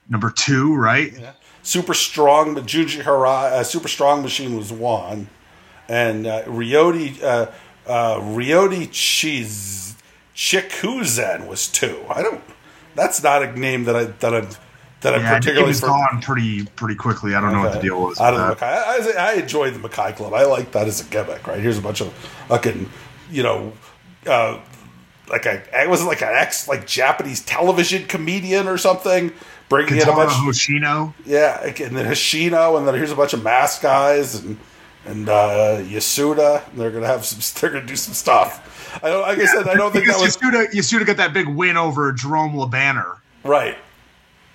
number 0.08 0.30
two, 0.30 0.74
right? 0.74 1.14
Super 1.62 1.94
strong, 1.94 2.54
but 2.54 2.66
Juji 2.66 3.02
Harai, 3.02 3.52
uh, 3.52 3.62
super 3.62 3.88
strong 3.88 4.22
machine 4.22 4.56
was 4.56 4.72
one, 4.72 5.28
and 5.88 6.26
uh, 6.26 6.42
Ryota 6.42 7.22
uh, 7.22 7.50
uh, 7.86 8.16
Ryota 8.20 8.88
Chiz 8.90 9.93
Chikuzen 10.34 11.46
was 11.46 11.68
two. 11.68 12.04
I 12.08 12.22
don't. 12.22 12.42
That's 12.94 13.22
not 13.22 13.42
a 13.42 13.58
name 13.58 13.84
that 13.84 13.96
I 13.96 14.04
that 14.04 14.34
I'm 14.34 14.48
that 15.00 15.14
I'm 15.14 15.22
Yeah, 15.22 15.40
it 15.60 15.66
was 15.66 15.80
for- 15.80 15.86
gone 15.86 16.20
pretty 16.22 16.64
pretty 16.76 16.94
quickly. 16.94 17.34
I 17.34 17.40
don't 17.40 17.52
know 17.52 17.60
what 17.60 17.72
the 17.74 17.80
deal 17.80 18.00
was. 18.00 18.20
Out 18.20 18.32
with 18.32 18.42
of 18.42 18.48
the 18.50 18.54
that. 18.64 19.14
Makai. 19.14 19.16
I, 19.16 19.30
I 19.30 19.32
enjoy 19.34 19.70
the 19.70 19.78
Makai 19.88 20.14
Club. 20.16 20.32
I 20.34 20.44
like 20.44 20.72
that 20.72 20.86
as 20.88 21.00
a 21.00 21.04
gimmick. 21.04 21.46
Right 21.46 21.60
here's 21.60 21.78
a 21.78 21.82
bunch 21.82 22.00
of 22.00 22.12
fucking 22.48 22.88
you 23.30 23.42
know. 23.42 23.72
Uh, 24.26 24.60
like 25.28 25.46
a, 25.46 25.62
it 25.82 25.88
was 25.88 26.04
like 26.04 26.20
an 26.22 26.28
ex 26.32 26.68
like 26.68 26.86
Japanese 26.86 27.40
television 27.44 28.06
comedian 28.06 28.68
or 28.68 28.76
something, 28.76 29.32
bringing 29.68 29.96
in 29.96 30.02
a 30.02 30.12
bunch 30.12 30.32
of 30.32 30.38
Hoshino. 30.38 31.14
Yeah, 31.24 31.62
and 31.64 31.96
then 31.96 32.06
Hoshino, 32.06 32.76
and 32.76 32.86
then 32.86 32.94
here's 32.94 33.10
a 33.10 33.16
bunch 33.16 33.32
of 33.32 33.42
mask 33.42 33.82
guys 33.82 34.34
and 34.34 34.58
and 35.06 35.28
uh, 35.28 35.78
Yasuda. 35.80 36.68
And 36.70 36.78
they're 36.80 36.90
gonna 36.90 37.06
have 37.06 37.24
some. 37.24 37.40
They're 37.60 37.70
gonna 37.70 37.86
do 37.86 37.96
some 37.96 38.14
stuff. 38.14 38.70
I 39.02 39.08
don't. 39.08 39.22
Like 39.22 39.38
I 39.38 39.44
said, 39.46 39.68
I 39.68 39.74
don't 39.74 39.92
think 39.92 40.06
that 40.06 40.20
was 40.20 40.36
Yasuda, 40.36 40.70
Yasuda 40.72 41.06
got 41.06 41.16
that 41.18 41.32
big 41.32 41.48
win 41.48 41.76
over 41.76 42.12
Jerome 42.12 42.56
Le 42.56 42.66
Banner. 42.68 43.16
right. 43.42 43.76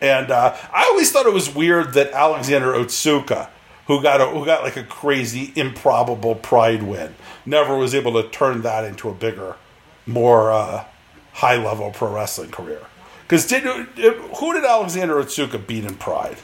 And 0.02 0.32
uh, 0.32 0.56
I 0.72 0.86
always 0.86 1.12
thought 1.12 1.26
it 1.26 1.34
was 1.34 1.54
weird 1.54 1.94
that 1.96 2.14
Alexander 2.14 2.72
Otsuka, 2.72 3.50
who 3.88 4.02
got 4.02 4.22
a, 4.22 4.28
who 4.28 4.46
got 4.46 4.64
like 4.64 4.78
a 4.78 4.84
crazy 4.84 5.52
improbable 5.58 6.36
Pride 6.36 6.84
win, 6.84 7.16
never 7.46 7.76
was 7.78 7.94
able 7.94 8.14
to 8.14 8.30
turn 8.30 8.62
that 8.62 8.86
into 8.86 9.10
a 9.10 9.14
bigger, 9.14 9.58
more 10.06 10.54
uh, 10.54 10.86
high 11.34 11.58
level 11.58 11.92
pro 11.92 12.14
wrestling 12.14 12.50
career. 12.50 12.80
Because 13.24 13.46
did 13.46 13.64
who 13.64 14.54
did 14.54 14.64
Alexander 14.64 15.16
Otsuka 15.16 15.68
beat 15.68 15.84
in 15.84 15.96
Pride? 15.96 16.38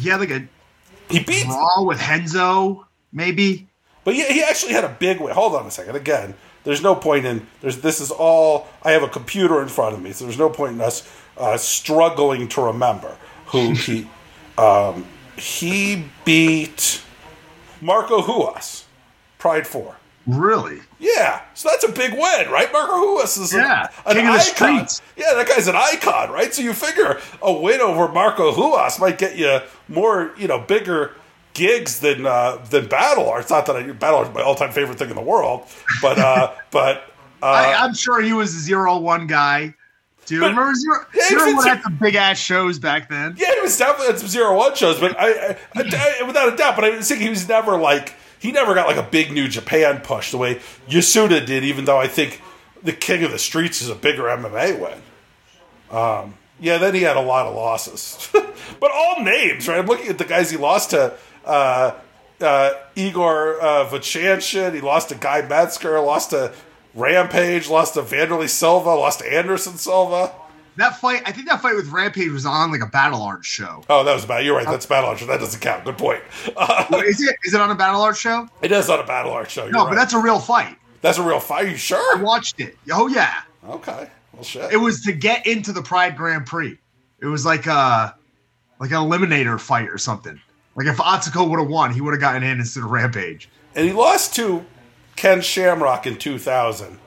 Yeah, 0.00 0.16
like 0.16 0.30
a 0.30 0.48
He 1.10 1.22
beat 1.22 1.44
brawl 1.46 1.84
with 1.86 1.98
Henzo, 1.98 2.86
maybe. 3.12 3.68
But 4.04 4.14
yeah, 4.14 4.32
he 4.32 4.42
actually 4.42 4.72
had 4.72 4.84
a 4.84 4.96
big 4.98 5.20
win. 5.20 5.34
Hold 5.34 5.54
on 5.54 5.66
a 5.66 5.70
second. 5.70 5.96
Again, 5.96 6.34
there's 6.66 6.82
no 6.82 6.94
point 6.94 7.24
in 7.24 7.46
there's. 7.62 7.80
This 7.80 8.00
is 8.00 8.10
all. 8.10 8.68
I 8.82 8.90
have 8.90 9.02
a 9.02 9.08
computer 9.08 9.62
in 9.62 9.68
front 9.68 9.94
of 9.94 10.02
me, 10.02 10.12
so 10.12 10.24
there's 10.26 10.38
no 10.38 10.50
point 10.50 10.74
in 10.74 10.80
us 10.82 11.08
uh, 11.38 11.56
struggling 11.56 12.48
to 12.48 12.60
remember 12.60 13.16
who 13.46 13.70
he. 13.74 14.06
Um, 14.58 15.06
he 15.38 16.04
beat 16.24 17.02
Marco 17.80 18.20
Ruas, 18.22 18.84
Pride 19.38 19.66
Four. 19.66 19.96
Really? 20.26 20.80
Yeah, 20.98 21.42
so 21.54 21.68
that's 21.68 21.84
a 21.84 21.92
big 21.92 22.10
win, 22.12 22.50
right? 22.50 22.68
Marco 22.72 22.94
Ruas 22.96 23.38
is 23.38 23.54
Yeah, 23.54 23.88
an, 24.04 24.16
an 24.16 24.16
king 24.16 24.26
of 24.26 24.32
the 24.34 24.40
icon. 24.40 24.88
streets. 24.88 25.02
Yeah, 25.16 25.34
that 25.34 25.46
guy's 25.46 25.68
an 25.68 25.76
icon, 25.76 26.30
right? 26.32 26.52
So 26.52 26.62
you 26.62 26.72
figure 26.72 27.20
a 27.40 27.52
win 27.52 27.80
over 27.80 28.08
Marco 28.08 28.52
Ruas 28.52 28.98
might 28.98 29.18
get 29.18 29.36
you 29.38 29.60
more, 29.88 30.32
you 30.36 30.48
know, 30.48 30.58
bigger 30.58 31.12
gigs 31.56 32.00
than 32.00 32.26
uh, 32.26 32.56
than 32.70 32.86
Battle. 32.86 33.34
It's 33.36 33.50
not 33.50 33.66
that 33.66 33.76
I, 33.76 33.82
Battle 33.92 34.22
is 34.22 34.34
my 34.34 34.42
all 34.42 34.54
time 34.54 34.70
favorite 34.72 34.98
thing 34.98 35.08
in 35.10 35.16
the 35.16 35.22
world, 35.22 35.66
but 36.02 36.18
uh, 36.18 36.52
but 36.70 36.98
uh, 37.42 37.46
I, 37.46 37.74
I'm 37.84 37.94
sure 37.94 38.20
he 38.20 38.32
was 38.32 38.54
a 38.54 38.60
zero 38.60 38.98
one 38.98 39.26
guy. 39.26 39.74
Too. 40.26 40.40
But- 40.40 40.50
Remember 40.50 40.74
zero, 40.74 41.06
Yeah, 41.14 41.22
he 41.22 41.28
zero 41.28 41.44
fits 41.46 41.64
had 41.64 41.82
some 41.82 41.96
big 41.98 42.14
ass 42.16 42.38
shows 42.38 42.78
back 42.78 43.08
then. 43.08 43.36
Yeah, 43.38 43.54
he 43.54 43.60
was 43.60 43.76
definitely 43.78 44.12
at 44.14 44.18
some 44.18 44.28
zero 44.28 44.56
one 44.56 44.74
shows, 44.74 44.98
but 45.00 45.18
I, 45.18 45.50
I, 45.50 45.56
I- 45.76 46.22
without 46.26 46.52
a 46.52 46.56
doubt. 46.56 46.74
But 46.76 46.84
I 46.84 47.00
think 47.00 47.20
he 47.20 47.28
was 47.30 47.48
never 47.48 47.76
like 47.78 48.14
he 48.38 48.52
never 48.52 48.74
got 48.74 48.86
like 48.86 48.96
a 48.96 49.08
big 49.08 49.32
New 49.32 49.48
Japan 49.48 50.00
push 50.00 50.30
the 50.30 50.38
way 50.38 50.56
Yasuda 50.88 51.46
did. 51.46 51.64
Even 51.64 51.84
though 51.86 51.98
I 51.98 52.08
think 52.08 52.42
the 52.82 52.92
King 52.92 53.22
of 53.24 53.30
the 53.30 53.38
Streets 53.38 53.80
is 53.80 53.88
a 53.88 53.94
bigger 53.94 54.24
MMA 54.24 54.78
win. 54.80 54.98
Um, 55.96 56.34
yeah, 56.58 56.78
then 56.78 56.94
he 56.94 57.02
had 57.02 57.16
a 57.16 57.20
lot 57.20 57.46
of 57.46 57.54
losses, 57.54 58.28
but 58.80 58.90
all 58.90 59.22
names. 59.22 59.68
Right, 59.68 59.78
I'm 59.78 59.86
looking 59.86 60.08
at 60.08 60.18
the 60.18 60.24
guys 60.24 60.50
he 60.50 60.56
lost 60.56 60.90
to. 60.90 61.16
Uh, 61.46 61.94
uh, 62.40 62.72
Igor 62.94 63.60
uh, 63.60 63.88
Vovchanchyn, 63.88 64.74
he 64.74 64.80
lost 64.80 65.08
to 65.10 65.14
Guy 65.14 65.42
Mezger, 65.42 66.04
lost 66.04 66.30
to 66.30 66.52
Rampage, 66.94 67.68
lost 67.68 67.94
to 67.94 68.02
Vanderlei 68.02 68.48
Silva, 68.48 68.90
lost 68.90 69.20
to 69.20 69.32
Anderson 69.32 69.76
Silva. 69.76 70.32
That 70.76 70.98
fight, 70.98 71.22
I 71.24 71.32
think 71.32 71.48
that 71.48 71.62
fight 71.62 71.74
with 71.74 71.88
Rampage 71.88 72.30
was 72.30 72.44
on 72.44 72.70
like 72.70 72.82
a 72.82 72.86
Battle 72.86 73.22
Arts 73.22 73.46
show. 73.46 73.82
Oh, 73.88 74.04
that 74.04 74.12
was 74.12 74.26
bad. 74.26 74.44
You're 74.44 74.56
right. 74.56 74.66
That's 74.66 74.84
Battle 74.84 75.08
Arts. 75.08 75.24
That 75.26 75.40
doesn't 75.40 75.60
count. 75.60 75.84
Good 75.86 75.96
point. 75.96 76.20
Is 76.46 77.22
it? 77.22 77.36
Is 77.44 77.54
it 77.54 77.60
on 77.62 77.70
a 77.70 77.74
Battle 77.74 78.02
Arts 78.02 78.18
show? 78.18 78.46
it 78.60 78.72
is 78.72 78.90
on 78.90 79.00
a 79.00 79.06
Battle 79.06 79.32
Art 79.32 79.50
show. 79.50 79.68
No, 79.68 79.84
right. 79.84 79.90
but 79.90 79.94
that's 79.96 80.12
a 80.12 80.18
real 80.20 80.38
fight. 80.38 80.76
that's 81.00 81.16
a 81.16 81.22
real 81.22 81.40
fight. 81.40 81.64
Are 81.64 81.68
you 81.68 81.76
sure? 81.76 82.18
I 82.18 82.22
watched 82.22 82.60
it. 82.60 82.76
Oh 82.92 83.06
yeah, 83.06 83.40
Okay. 83.66 84.08
Well, 84.34 84.42
shit. 84.42 84.70
it 84.70 84.76
was 84.76 85.00
to 85.04 85.12
get 85.12 85.46
into 85.46 85.72
the 85.72 85.80
Pride 85.80 86.14
Grand 86.14 86.44
Prix. 86.44 86.78
It 87.20 87.26
was 87.26 87.46
like 87.46 87.66
a 87.66 88.14
like 88.78 88.90
an 88.90 88.98
eliminator 88.98 89.58
fight 89.58 89.88
or 89.88 89.96
something. 89.96 90.38
Like 90.76 90.86
if 90.86 90.98
Otsuka 90.98 91.48
would 91.48 91.58
have 91.58 91.68
won, 91.68 91.92
he 91.92 92.00
would 92.00 92.12
have 92.12 92.20
gotten 92.20 92.42
in 92.42 92.58
instead 92.60 92.84
of 92.84 92.90
Rampage. 92.90 93.48
and 93.74 93.86
he 93.86 93.92
lost 93.92 94.34
to 94.36 94.64
Ken 95.16 95.40
Shamrock 95.40 96.06
in 96.06 96.16
2000. 96.18 96.98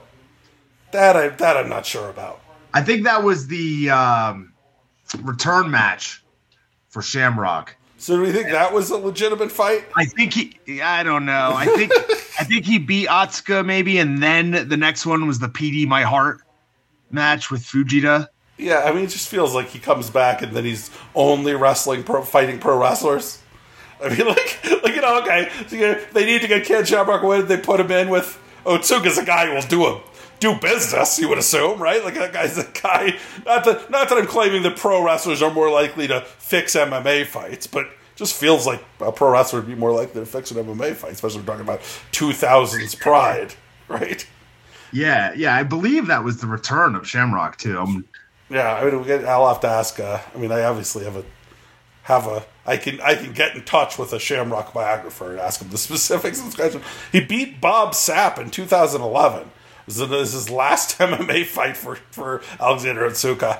That 0.92 1.16
I 1.16 1.30
that 1.30 1.56
I'm 1.56 1.70
not 1.70 1.86
sure 1.86 2.10
about. 2.10 2.42
I 2.74 2.82
think 2.82 3.04
that 3.04 3.24
was 3.24 3.48
the 3.48 3.92
um, 3.92 4.54
return 5.22 5.70
match 5.70 6.24
for 6.90 7.02
Shamrock. 7.04 7.76
So 7.98 8.16
do 8.16 8.22
we 8.24 8.32
think 8.32 8.48
that 8.50 8.74
was 8.74 8.90
a 8.92 8.98
legitimate 8.98 9.52
fight? 9.52 9.86
I 9.96 10.06
think 10.06 10.34
he. 10.34 10.82
I 10.82 11.04
don't 11.04 11.26
know. 11.26 11.54
I 11.56 11.66
think 11.68 11.92
I 12.40 12.44
think 12.44 12.66
he 12.66 12.80
beat 12.80 13.08
Otsuka 13.08 13.64
maybe, 13.64 14.00
and 14.00 14.24
then 14.24 14.68
the 14.68 14.78
next 14.78 15.06
one 15.06 15.28
was 15.28 15.38
the 15.40 15.50
PD 15.50 15.86
My 15.88 16.02
Heart 16.04 16.42
match 17.12 17.52
with 17.52 17.62
Fujita. 17.62 18.28
Yeah, 18.58 18.80
I 18.86 18.94
mean, 18.94 19.04
it 19.06 19.10
just 19.10 19.30
feels 19.30 19.54
like 19.54 19.68
he 19.68 19.80
comes 19.80 20.10
back 20.10 20.42
and 20.42 20.54
then 20.54 20.66
he's 20.66 20.90
only 21.16 21.54
wrestling 21.54 22.04
pro, 22.04 22.24
fighting 22.24 22.60
pro 22.60 22.78
wrestlers. 22.80 23.40
I 24.04 24.10
mean, 24.10 24.26
like, 24.28 24.60
like 24.84 24.96
you 24.96 25.02
know, 25.02 25.22
okay, 25.22 25.50
so 25.68 25.76
you- 25.76 26.00
they 26.14 26.26
need 26.26 26.42
to 26.42 26.48
get 26.48 26.66
Ken 26.66 26.86
Shamrock 26.86 27.24
win. 27.24 27.48
They 27.48 27.58
put 27.58 27.80
him 27.80 27.92
in 27.92 28.10
with 28.10 28.40
Otsuka's 28.66 29.18
a 29.18 29.26
guy 29.26 29.48
who 29.48 29.54
will 29.56 29.62
do 29.64 29.86
a 29.86 30.02
do 30.40 30.56
business. 30.56 31.20
You 31.20 31.28
would 31.30 31.38
assume, 31.38 31.82
right? 31.82 32.04
Like 32.04 32.14
that 32.16 32.32
guy's 32.32 32.58
a 32.58 32.64
guy. 32.82 33.18
Not 33.46 33.66
that 33.66 33.90
not 33.90 34.10
that 34.10 34.18
I'm 34.18 34.28
claiming 34.28 34.64
that 34.64 34.78
pro 34.78 35.04
wrestlers 35.04 35.42
are 35.42 35.52
more 35.54 35.70
likely 35.70 36.08
to 36.08 36.22
fix 36.22 36.76
MMA 36.76 37.26
fights, 37.26 37.68
but 37.68 37.88
just 38.16 38.34
feels 38.34 38.66
like 38.68 38.84
a 39.00 39.12
pro 39.12 39.32
wrestler 39.32 39.60
would 39.60 39.68
be 39.70 39.76
more 39.76 39.92
likely 39.92 40.20
to 40.22 40.26
fix 40.26 40.52
an 40.52 40.58
MMA 40.66 40.94
fight, 40.96 41.12
especially 41.14 41.40
if 41.40 41.46
we're 41.48 41.54
talking 41.54 41.66
about 41.68 41.82
2000s 42.12 43.00
Pride, 43.00 43.54
right? 43.88 44.26
Yeah, 44.92 45.34
yeah. 45.36 45.56
I 45.56 45.64
believe 45.64 46.08
that 46.08 46.24
was 46.24 46.38
the 46.42 46.48
return 46.48 46.96
of 46.96 47.08
Shamrock 47.08 47.58
too. 47.58 47.80
Um, 47.80 48.06
Yeah, 48.50 48.74
I 48.74 48.84
mean, 48.86 49.00
we 49.00 49.06
get, 49.06 49.26
I'll 49.26 49.48
have 49.48 49.62
to 49.62 49.68
ask. 49.68 50.00
Uh, 50.00 50.20
I 50.34 50.38
mean, 50.38 50.52
I 50.52 50.64
obviously 50.64 51.04
have 51.06 51.16
a 51.16 51.24
have 52.10 52.28
a. 52.28 52.44
I 52.66 52.76
can 52.78 53.00
I 53.02 53.16
can 53.16 53.32
get 53.32 53.56
in 53.56 53.64
touch 53.64 53.98
with 53.98 54.12
a 54.14 54.20
Shamrock 54.20 54.74
biographer 54.74 55.32
and 55.32 55.40
ask 55.40 55.62
him 55.62 55.70
the 55.70 55.78
specifics. 55.88 56.40
of 56.40 56.46
this 56.46 56.56
guy's- 56.56 56.84
He 57.14 57.22
beat 57.22 57.62
Bob 57.62 57.94
Sapp 57.94 58.38
in 58.38 58.50
2011. 58.52 59.50
This 59.88 60.00
is- 60.00 60.10
this 60.10 60.28
is 60.30 60.34
his 60.34 60.50
last 60.50 60.98
MMA 61.00 61.46
fight 61.46 61.78
for 61.78 61.96
for 62.12 62.42
Alexander 62.60 63.10
Otsuka. 63.10 63.60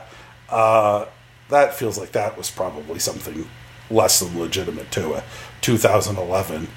Uh, 0.50 1.06
that 1.50 1.74
feels 1.76 1.98
like 1.98 2.12
that 2.12 2.38
was 2.38 2.52
probably 2.52 3.00
something 3.00 3.48
less 3.90 4.20
than 4.20 4.38
legitimate 4.40 4.92
too. 4.92 5.14
A 5.14 5.24
2011 5.62 6.68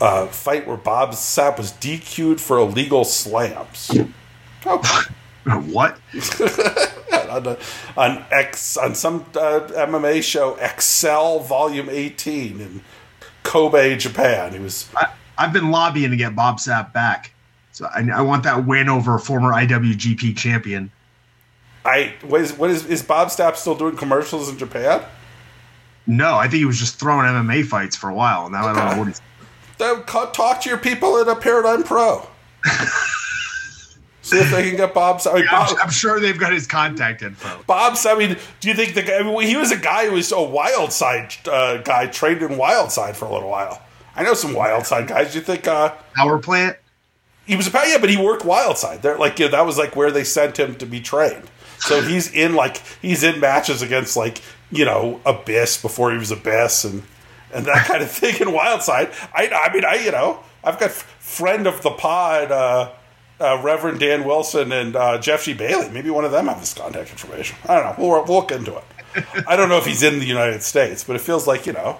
uh, 0.00 0.26
fight 0.26 0.66
where 0.66 0.76
Bob 0.76 1.12
Sapp 1.12 1.56
was 1.58 1.72
DQ'd 1.72 2.40
for 2.40 2.58
illegal 2.58 3.04
slams. 3.04 3.90
Okay 4.66 5.02
what? 5.70 5.96
On, 7.28 7.42
the- 7.42 7.58
on 7.96 8.24
X 8.30 8.76
on 8.76 8.94
some 8.94 9.26
uh, 9.34 9.60
MMA 9.72 10.22
show, 10.22 10.54
Excel 10.56 11.40
Volume 11.40 11.88
18 11.90 12.60
in 12.60 12.80
Kobe, 13.42 13.96
Japan. 13.96 14.52
He 14.52 14.58
was 14.58 14.88
I, 14.96 15.12
I've 15.38 15.52
been 15.52 15.70
lobbying 15.70 16.10
to 16.10 16.16
get 16.16 16.34
Bob 16.34 16.58
Sapp 16.58 16.92
back, 16.92 17.32
so 17.72 17.86
I, 17.94 18.06
I 18.14 18.22
want 18.22 18.42
that 18.44 18.66
win 18.66 18.88
over 18.88 19.14
a 19.14 19.20
former 19.20 19.50
IWGP 19.52 20.36
champion. 20.36 20.90
I 21.84 22.14
what 22.22 22.40
is 22.40 22.52
what 22.54 22.70
is 22.70 22.84
is 22.86 23.02
Bob 23.02 23.28
Sapp 23.28 23.56
still 23.56 23.74
doing 23.76 23.96
commercials 23.96 24.48
in 24.48 24.58
Japan? 24.58 25.02
No, 26.06 26.34
I 26.36 26.42
think 26.48 26.58
he 26.58 26.64
was 26.64 26.78
just 26.78 26.98
throwing 27.00 27.26
MMA 27.26 27.66
fights 27.66 27.96
for 27.96 28.08
a 28.10 28.14
while. 28.14 28.48
Now 28.50 28.66
I 28.66 28.72
don't 28.72 28.90
know 28.92 28.98
what 28.98 29.08
he's. 29.08 29.20
Then 29.78 30.04
talk 30.04 30.60
to 30.62 30.68
your 30.68 30.78
people 30.78 31.18
at 31.20 31.28
a 31.28 31.36
Paradigm 31.36 31.82
Pro. 31.82 32.26
See 34.26 34.38
if 34.38 34.50
they 34.50 34.68
can 34.68 34.76
get 34.76 34.92
Bob. 34.92 35.20
I 35.24 35.34
mean, 35.34 35.44
I'm, 35.48 35.66
Bob, 35.66 35.76
I'm 35.84 35.90
sure 35.90 36.18
they've 36.18 36.36
got 36.36 36.52
his 36.52 36.66
contact 36.66 37.22
info. 37.22 37.62
Bob's. 37.64 38.04
I 38.04 38.16
mean, 38.16 38.36
do 38.58 38.68
you 38.68 38.74
think 38.74 38.94
the 38.94 39.02
guy? 39.02 39.18
I 39.18 39.22
mean, 39.22 39.42
he 39.42 39.56
was 39.56 39.70
a 39.70 39.76
guy 39.76 40.06
who 40.06 40.14
was 40.14 40.32
a 40.32 40.42
wild 40.42 40.92
side 40.92 41.32
uh, 41.46 41.76
guy, 41.76 42.08
trained 42.08 42.42
in 42.42 42.56
wild 42.56 42.90
side 42.90 43.16
for 43.16 43.26
a 43.26 43.32
little 43.32 43.48
while. 43.48 43.80
I 44.16 44.24
know 44.24 44.34
some 44.34 44.52
wild 44.52 44.84
side 44.84 45.06
guys. 45.06 45.30
Do 45.32 45.38
you 45.38 45.44
think? 45.44 45.68
Uh, 45.68 45.94
Power 46.16 46.38
plant. 46.38 46.76
He 47.46 47.54
was 47.54 47.68
a 47.68 47.70
power, 47.70 47.84
yeah, 47.84 47.98
but 47.98 48.10
he 48.10 48.16
worked 48.16 48.44
wild 48.44 48.78
side. 48.78 49.02
There, 49.02 49.16
like 49.16 49.38
yeah, 49.38 49.46
that 49.46 49.64
was 49.64 49.78
like 49.78 49.94
where 49.94 50.10
they 50.10 50.24
sent 50.24 50.58
him 50.58 50.74
to 50.76 50.86
be 50.86 51.00
trained. 51.00 51.48
So 51.78 52.02
he's 52.02 52.32
in 52.32 52.56
like 52.56 52.82
he's 53.00 53.22
in 53.22 53.38
matches 53.38 53.80
against 53.80 54.16
like 54.16 54.42
you 54.72 54.84
know 54.84 55.20
Abyss 55.24 55.80
before 55.80 56.10
he 56.10 56.18
was 56.18 56.32
Abyss 56.32 56.82
and 56.84 57.04
and 57.54 57.64
that 57.66 57.86
kind 57.86 58.02
of 58.02 58.10
thing 58.20 58.34
in 58.40 58.52
wild 58.52 58.82
side. 58.82 59.12
I 59.32 59.48
I 59.48 59.72
mean 59.72 59.84
I 59.84 59.94
you 59.96 60.10
know 60.10 60.40
I've 60.64 60.80
got 60.80 60.90
friend 60.90 61.68
of 61.68 61.82
the 61.82 61.90
pod. 61.90 62.50
Uh, 62.50 62.90
uh, 63.40 63.60
Reverend 63.62 64.00
Dan 64.00 64.24
Wilson 64.24 64.72
and 64.72 64.96
uh, 64.96 65.18
Jeff 65.18 65.44
G. 65.44 65.54
Bailey. 65.54 65.90
Maybe 65.90 66.10
one 66.10 66.24
of 66.24 66.32
them 66.32 66.46
have 66.46 66.60
his 66.60 66.74
contact 66.74 67.10
information. 67.10 67.56
I 67.68 67.80
don't 67.80 67.84
know. 67.98 68.08
We'll, 68.08 68.24
we'll 68.24 68.36
look 68.36 68.52
into 68.52 68.76
it. 68.76 68.84
I 69.46 69.56
don't 69.56 69.68
know 69.68 69.78
if 69.78 69.86
he's 69.86 70.02
in 70.02 70.18
the 70.18 70.26
United 70.26 70.62
States, 70.62 71.04
but 71.04 71.16
it 71.16 71.20
feels 71.20 71.46
like 71.46 71.66
you 71.66 71.72
know. 71.72 71.98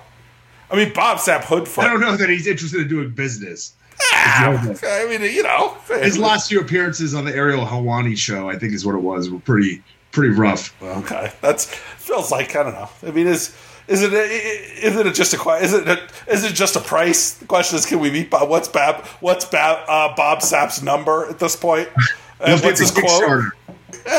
I 0.71 0.77
mean, 0.77 0.93
Bob 0.93 1.19
Sapp 1.19 1.43
Hoodfoot. 1.43 1.85
I 1.85 1.89
don't 1.89 2.01
know 2.01 2.17
that 2.17 2.29
he's 2.29 2.47
interested 2.47 2.81
in 2.81 2.89
doing 2.89 3.11
business. 3.11 3.73
Ah, 4.13 4.51
I 4.85 5.07
mean, 5.09 5.23
you 5.23 5.43
know, 5.43 5.77
His 5.89 6.19
last 6.19 6.49
few 6.49 6.61
appearances 6.61 7.15
on 7.15 7.25
the 7.25 7.35
Ariel 7.35 7.65
Helwani 7.65 8.17
show, 8.17 8.51
I 8.51 8.59
think, 8.59 8.73
is 8.75 8.85
what 8.85 8.95
it 8.95 9.01
was, 9.01 9.31
were 9.31 9.39
pretty 9.39 9.83
pretty 10.13 10.35
rough. 10.35 10.75
Okay, 10.83 11.33
that's 11.41 11.67
feels 11.67 12.31
like 12.31 12.57
I 12.57 12.63
don't 12.63 12.75
know. 12.75 12.89
I 13.03 13.11
mean, 13.11 13.27
is 13.27 13.57
is 13.89 14.03
it 14.03 14.13
is 14.13 14.97
it 14.97 15.15
just 15.15 15.35
a 15.35 15.51
is 15.55 15.73
it 15.73 15.87
a, 15.87 16.09
is 16.29 16.45
it 16.45 16.55
just 16.55 16.77
a 16.77 16.81
price? 16.81 17.35
The 17.35 17.47
question 17.47 17.79
is, 17.79 17.87
can 17.87 18.01
we 18.01 18.11
meet 18.11 18.31
Bob? 18.31 18.49
What's 18.49 18.69
Bob? 18.69 19.07
What's 19.21 19.45
Bob, 19.45 19.85
uh, 19.89 20.15
Bob 20.17 20.41
Sapp's 20.41 20.83
number 20.83 21.29
at 21.29 21.39
this 21.39 21.57
point? 21.57 21.89
And 22.39 22.51
Let's 22.51 22.65
what's 22.65 22.81
his 22.81 22.93
the 22.93 23.01
quote? 23.01 23.23
Kickstarter. 23.23 23.51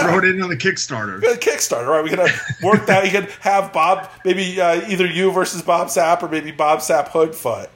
Throw 0.02 0.18
it 0.18 0.24
in 0.26 0.42
on 0.42 0.50
the 0.50 0.58
Kickstarter. 0.58 1.18
A 1.20 1.38
Kickstarter, 1.38 1.88
right? 1.88 2.04
We 2.04 2.10
could 2.10 2.20
worked 2.64 2.90
out. 2.90 3.06
You 3.06 3.12
could 3.12 3.30
have 3.42 3.72
Bob, 3.72 4.10
maybe 4.26 4.60
uh, 4.60 4.90
either 4.90 5.06
you 5.06 5.32
versus 5.32 5.62
Bob 5.62 5.90
Sapp, 5.90 6.24
or 6.24 6.28
maybe 6.28 6.50
Bob 6.50 6.80
Sapp 6.80 7.10
Hoodfoot 7.10 7.68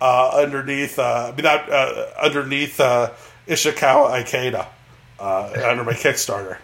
uh, 0.00 0.30
underneath. 0.34 0.98
Uh, 0.98 1.30
I 1.32 1.34
mean, 1.34 1.44
not, 1.44 1.72
uh, 1.72 2.08
underneath 2.20 2.78
uh, 2.78 3.12
Ishikawa 3.48 4.22
Ikeda 4.22 4.66
uh, 5.18 5.68
under 5.70 5.84
my 5.84 5.92
Kickstarter. 5.92 6.58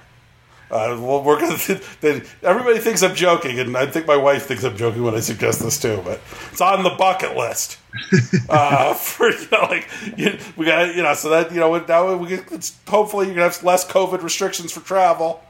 Uh, 0.70 0.98
well, 1.00 1.22
we're 1.22 1.40
gonna. 1.40 1.56
They, 2.00 2.22
everybody 2.42 2.78
thinks 2.78 3.02
I'm 3.02 3.14
joking, 3.14 3.58
and 3.58 3.76
I 3.76 3.86
think 3.86 4.06
my 4.06 4.16
wife 4.16 4.46
thinks 4.46 4.64
I'm 4.64 4.76
joking 4.76 5.02
when 5.02 5.14
I 5.14 5.20
suggest 5.20 5.60
this 5.60 5.80
too. 5.80 6.00
But 6.04 6.20
it's 6.50 6.60
on 6.60 6.82
the 6.82 6.90
bucket 6.90 7.36
list. 7.36 7.78
uh, 8.48 8.94
for 8.94 9.30
you 9.30 9.48
know, 9.52 9.62
like 9.62 9.88
you, 10.16 10.38
we 10.56 10.66
got 10.66 10.94
you 10.94 11.02
know, 11.02 11.14
so 11.14 11.30
that 11.30 11.52
you 11.52 11.60
know 11.60 11.76
now 11.86 12.16
we 12.16 12.28
get, 12.28 12.50
it's, 12.52 12.76
hopefully 12.86 13.26
you're 13.26 13.36
gonna 13.36 13.48
have 13.48 13.62
less 13.62 13.86
COVID 13.86 14.22
restrictions 14.22 14.72
for 14.72 14.80
travel. 14.80 15.42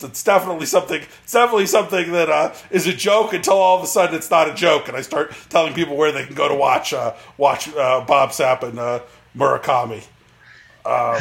It's 0.00 0.24
definitely 0.24 0.66
something. 0.66 1.02
It's 1.22 1.32
definitely 1.32 1.66
something 1.66 2.12
that 2.12 2.28
uh, 2.28 2.54
is 2.70 2.86
a 2.86 2.92
joke 2.92 3.32
until 3.32 3.54
all 3.54 3.78
of 3.78 3.84
a 3.84 3.86
sudden 3.86 4.14
it's 4.14 4.30
not 4.30 4.48
a 4.48 4.54
joke, 4.54 4.88
and 4.88 4.96
I 4.96 5.02
start 5.02 5.32
telling 5.48 5.74
people 5.74 5.96
where 5.96 6.12
they 6.12 6.24
can 6.24 6.34
go 6.34 6.48
to 6.48 6.54
watch 6.54 6.92
uh, 6.92 7.14
watch 7.36 7.68
uh, 7.74 8.04
Bob 8.04 8.30
Sapp 8.30 8.62
and 8.62 8.78
uh, 8.78 9.00
Murakami. 9.36 10.04
Um, 10.84 11.20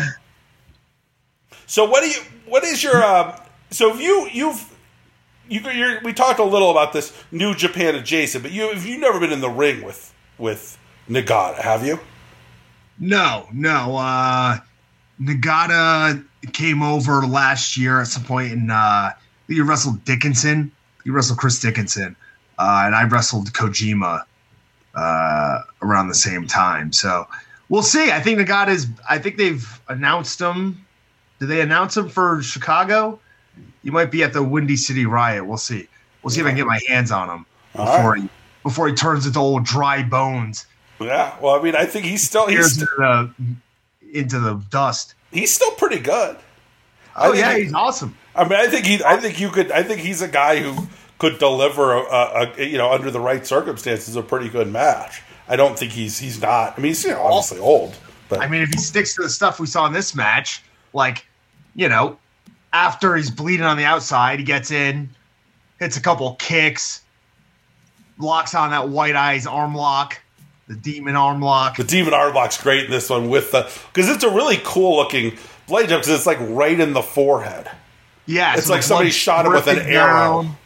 so 1.71 1.85
what 1.85 2.03
do 2.03 2.09
you? 2.09 2.19
What 2.47 2.65
is 2.65 2.83
your? 2.83 3.01
Um, 3.01 3.33
so 3.69 3.95
you 3.95 4.27
you've 4.33 4.77
you 5.47 5.61
you're, 5.71 6.01
we 6.01 6.11
talked 6.11 6.37
a 6.39 6.43
little 6.43 6.69
about 6.69 6.91
this 6.91 7.13
New 7.31 7.55
Japan 7.55 7.95
adjacent, 7.95 8.43
but 8.43 8.51
you 8.51 8.73
have 8.73 8.85
you 8.85 8.97
never 8.97 9.21
been 9.21 9.31
in 9.31 9.39
the 9.39 9.49
ring 9.49 9.81
with 9.81 10.13
with 10.37 10.77
Nagata, 11.07 11.59
have 11.59 11.85
you? 11.85 11.97
No, 12.99 13.47
no. 13.53 13.95
Uh, 13.95 14.57
Nagata 15.21 16.25
came 16.51 16.83
over 16.83 17.25
last 17.25 17.77
year 17.77 18.01
at 18.01 18.07
some 18.07 18.25
point, 18.25 18.51
and 18.51 18.69
uh, 18.69 19.11
he 19.47 19.61
wrestled 19.61 20.03
Dickinson. 20.03 20.73
He 21.05 21.09
wrestled 21.09 21.39
Chris 21.39 21.57
Dickinson, 21.61 22.17
uh, 22.59 22.83
and 22.85 22.93
I 22.93 23.05
wrestled 23.05 23.53
Kojima 23.53 24.25
uh, 24.93 25.59
around 25.81 26.09
the 26.09 26.15
same 26.15 26.47
time. 26.47 26.91
So 26.91 27.29
we'll 27.69 27.81
see. 27.81 28.11
I 28.11 28.19
think 28.19 28.39
Nagata 28.39 28.71
is. 28.71 28.87
I 29.09 29.19
think 29.19 29.37
they've 29.37 29.81
announced 29.87 30.41
him. 30.41 30.85
Did 31.41 31.47
they 31.49 31.61
announce 31.61 31.97
him 31.97 32.07
for 32.07 32.43
Chicago? 32.43 33.19
You 33.81 33.91
might 33.91 34.11
be 34.11 34.21
at 34.21 34.31
the 34.31 34.43
Windy 34.43 34.77
City 34.77 35.07
Riot. 35.07 35.43
We'll 35.47 35.57
see. 35.57 35.87
We'll 36.21 36.29
see 36.29 36.39
if 36.39 36.45
I 36.45 36.49
can 36.49 36.57
get 36.57 36.67
my 36.67 36.79
hands 36.87 37.09
on 37.11 37.29
him 37.29 37.45
All 37.75 37.85
before 37.87 38.11
right. 38.11 38.21
he 38.21 38.29
before 38.61 38.87
he 38.87 38.93
turns 38.93 39.25
into 39.25 39.39
old 39.39 39.63
dry 39.65 40.03
bones. 40.03 40.67
Yeah. 40.99 41.35
Well, 41.41 41.59
I 41.59 41.63
mean, 41.63 41.75
I 41.75 41.85
think 41.85 42.05
he's 42.05 42.21
still 42.21 42.45
he's 42.45 42.77
Tears 42.77 42.81
into 42.81 42.95
the, 42.95 43.33
into 44.19 44.39
the 44.39 44.63
dust. 44.69 45.15
he's 45.31 45.51
still 45.51 45.71
pretty 45.71 45.97
good. 45.99 46.37
Oh 47.15 47.33
yeah, 47.33 47.55
he- 47.55 47.63
he's 47.63 47.73
awesome. 47.73 48.15
I 48.35 48.43
mean, 48.43 48.53
I 48.53 48.67
think 48.67 48.85
he. 48.85 49.03
I 49.03 49.17
think 49.17 49.39
you 49.39 49.49
could. 49.49 49.71
I 49.71 49.81
think 49.81 50.01
he's 50.01 50.21
a 50.21 50.27
guy 50.27 50.59
who 50.59 50.87
could 51.17 51.39
deliver 51.39 51.93
a, 51.93 52.01
a, 52.01 52.53
a 52.55 52.63
you 52.65 52.77
know 52.77 52.91
under 52.93 53.09
the 53.09 53.19
right 53.19 53.45
circumstances 53.47 54.15
a 54.15 54.21
pretty 54.21 54.47
good 54.47 54.71
match. 54.71 55.23
I 55.49 55.55
don't 55.55 55.77
think 55.77 55.91
he's 55.91 56.19
he's 56.19 56.39
not. 56.39 56.75
I 56.77 56.81
mean, 56.81 56.91
he's 56.91 57.03
you 57.03 57.09
know, 57.11 57.21
obviously 57.23 57.57
old, 57.57 57.97
but 58.29 58.39
I 58.41 58.47
mean, 58.47 58.61
if 58.61 58.69
he 58.69 58.77
sticks 58.77 59.15
to 59.15 59.23
the 59.23 59.29
stuff 59.29 59.59
we 59.59 59.65
saw 59.65 59.87
in 59.87 59.91
this 59.93 60.13
match, 60.15 60.61
like, 60.93 61.25
you 61.75 61.89
know, 61.89 62.17
after 62.73 63.15
he's 63.15 63.29
bleeding 63.29 63.65
on 63.65 63.77
the 63.77 63.85
outside, 63.85 64.39
he 64.39 64.45
gets 64.45 64.71
in, 64.71 65.09
hits 65.79 65.97
a 65.97 66.01
couple 66.01 66.35
kicks, 66.35 67.01
locks 68.17 68.53
on 68.55 68.71
that 68.71 68.89
white 68.89 69.15
eyes 69.15 69.45
arm 69.47 69.75
lock, 69.75 70.21
the 70.67 70.75
demon 70.75 71.15
arm 71.15 71.41
lock. 71.41 71.77
the 71.77 71.83
demon 71.83 72.13
arm 72.13 72.33
lock's 72.33 72.61
great 72.61 72.85
in 72.85 72.91
this 72.91 73.09
one 73.09 73.29
with 73.29 73.51
the 73.51 73.69
because 73.93 74.09
it's 74.09 74.23
a 74.23 74.29
really 74.29 74.57
cool 74.63 74.95
looking 74.97 75.37
blade 75.67 75.89
jump 75.89 76.03
because 76.03 76.17
it's 76.17 76.25
like 76.27 76.37
right 76.41 76.79
in 76.79 76.93
the 76.93 77.01
forehead. 77.01 77.69
Yeah, 78.25 78.55
It's 78.55 78.67
so 78.67 78.73
like 78.73 78.83
somebody 78.83 79.09
shot 79.09 79.45
him 79.45 79.51
with 79.51 79.67
an 79.67 79.79
arrow. 79.79 80.43
down. 80.43 80.57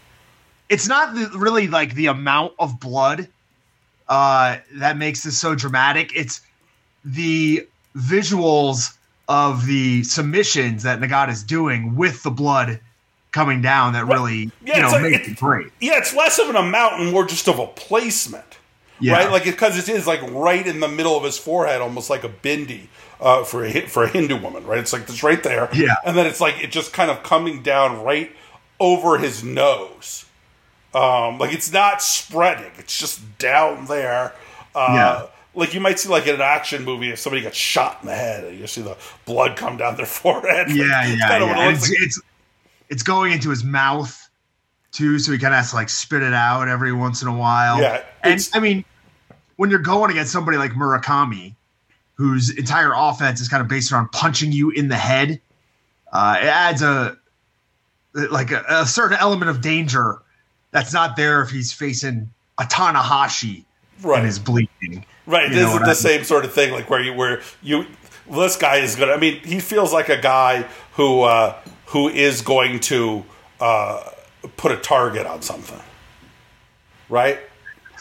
It's 0.70 0.88
not 0.88 1.16
the, 1.16 1.32
really 1.38 1.68
like 1.68 1.96
the 1.96 2.08
amount 2.08 2.54
of 2.60 2.80
blood 2.80 3.28
uh, 4.08 4.58
that 4.74 4.98
makes 4.98 5.24
this 5.24 5.38
so 5.40 5.56
dramatic. 5.56 6.12
It's 6.16 6.42
the 7.06 7.68
visuals 7.96 8.96
of 9.28 9.66
the 9.66 10.04
submissions 10.04 10.84
that 10.84 11.00
Nagata's 11.00 11.44
doing 11.44 11.96
with 11.96 12.22
the 12.24 12.30
blood 12.32 12.80
coming 13.32 13.62
down 13.62 13.94
that 13.94 14.06
really 14.06 14.52
Yeah, 14.64 14.78
you 14.78 14.84
it's 14.84 14.94
know 14.94 15.00
like- 15.00 15.12
makes 15.12 15.28
it- 15.28 15.32
it 15.32 15.38
great. 15.40 15.68
Yeah, 15.82 15.98
it's 15.98 16.14
less 16.14 16.40
of 16.40 16.50
an 16.50 16.56
amount 16.56 17.02
and 17.02 17.12
more 17.12 17.26
just 17.26 17.48
of 17.48 17.60
a 17.60 17.68
placement. 17.68 18.46
Yeah. 19.00 19.14
Right, 19.14 19.30
like 19.32 19.44
because 19.44 19.78
it 19.78 19.90
is 19.94 20.08
like 20.08 20.22
right 20.32 20.66
in 20.66 20.80
the 20.80 20.88
middle 20.88 21.18
of 21.18 21.24
his 21.26 21.38
forehead, 21.38 21.82
almost 21.82 22.10
like 22.10 22.24
a 22.24 22.30
bindi 22.30 22.88
uh, 23.20 23.44
for 23.44 23.66
a 23.66 23.82
for 23.88 24.04
a 24.06 24.08
Hindu 24.08 24.38
woman, 24.38 24.66
right? 24.66 24.80
It's 24.80 24.94
like 24.94 25.02
it's 25.04 25.22
right 25.22 25.42
there, 25.44 25.68
Yeah. 25.74 25.96
and 26.06 26.16
then 26.18 26.26
it's 26.26 26.40
like 26.40 26.64
it 26.64 26.72
just 26.72 26.94
kind 26.94 27.12
of 27.12 27.22
coming 27.22 27.62
down 27.62 28.02
right 28.04 28.32
over 28.80 29.18
his 29.18 29.44
nose, 29.44 30.24
um, 30.94 31.40
like 31.40 31.54
it's 31.54 31.72
not 31.74 32.02
spreading; 32.02 32.72
it's 32.78 32.98
just 32.98 33.38
down 33.38 33.86
there. 33.88 34.32
Uh, 34.74 34.88
Yeah. 34.94 35.22
Like 35.56 35.74
you 35.74 35.80
might 35.80 36.00
see 36.00 36.10
like 36.10 36.28
in 36.28 36.36
an 36.36 36.42
action 36.42 36.84
movie 36.84 37.10
if 37.12 37.20
somebody 37.20 37.42
gets 37.42 37.58
shot 37.58 38.00
in 38.02 38.08
the 38.08 38.16
head 38.16 38.44
and 38.44 38.60
you 38.60 38.68
see 38.68 38.82
the 38.82 38.98
blood 39.26 39.56
come 39.58 39.78
down 39.78 39.96
their 39.96 40.06
forehead. 40.06 40.70
Yeah, 40.70 40.84
It's 41.08 41.20
yeah, 41.20 41.40
yeah. 41.40 41.70
it 41.70 41.74
It's, 41.74 41.90
like. 41.90 42.00
it's 42.02 42.22
it's 42.90 43.04
going 43.04 43.32
into 43.32 43.50
his 43.50 43.64
mouth 43.64 44.30
too, 44.92 45.18
so 45.20 45.32
he 45.32 45.38
kind 45.38 45.54
of 45.54 45.58
has 45.58 45.72
to 45.72 45.76
like 45.76 45.90
spit 45.90 46.22
it 46.24 46.34
out 46.34 46.68
every 46.68 46.94
once 46.94 47.22
in 47.22 47.28
a 47.28 47.36
while. 47.36 47.80
Yeah, 47.82 48.04
and 48.24 48.50
I 48.54 48.60
mean, 48.60 48.86
when 49.58 49.70
you're 49.70 49.80
going 49.80 50.12
against 50.12 50.32
somebody 50.32 50.58
like 50.58 50.72
Murakami, 50.72 51.56
whose 52.16 52.50
entire 52.58 52.92
offense 52.96 53.42
is 53.42 53.50
kind 53.50 53.62
of 53.62 53.68
based 53.68 53.92
around 53.92 54.12
punching 54.12 54.52
you 54.52 54.70
in 54.72 54.88
the 54.88 54.96
head, 54.96 55.42
uh, 56.14 56.38
it 56.42 56.46
adds 56.46 56.82
a 56.82 57.18
like 58.32 58.52
a, 58.52 58.64
a 58.70 58.86
certain 58.86 59.18
element 59.20 59.50
of 59.50 59.60
danger 59.62 60.20
that's 60.72 60.94
not 60.94 61.16
there 61.18 61.42
if 61.42 61.50
he's 61.50 61.74
facing 61.74 62.30
a 62.58 62.64
Tanahashi 62.64 63.66
Right. 64.02 64.20
and 64.20 64.28
is 64.28 64.40
bleeding. 64.40 65.06
Right. 65.26 65.50
You 65.50 65.56
This 65.56 65.74
is 65.74 65.80
the 65.80 65.86
I- 65.90 65.94
same 65.94 66.24
sort 66.24 66.46
of 66.46 66.54
thing, 66.54 66.72
like 66.74 66.90
where 66.90 67.02
you 67.02 67.14
where 67.14 67.42
you 67.64 67.86
this 68.32 68.56
guy 68.58 68.78
is 68.78 68.96
gonna. 68.96 69.14
I 69.14 69.18
mean, 69.18 69.40
he 69.44 69.60
feels 69.60 69.92
like 69.94 70.10
a 70.10 70.18
guy 70.22 70.64
who 70.94 71.22
uh, 71.22 71.56
who 71.88 72.10
is 72.10 72.42
going 72.42 72.80
to 72.82 73.24
uh, 73.60 74.10
put 74.58 74.72
a 74.72 74.78
target 74.78 75.26
on 75.26 75.42
something, 75.42 75.80
right? 77.10 77.40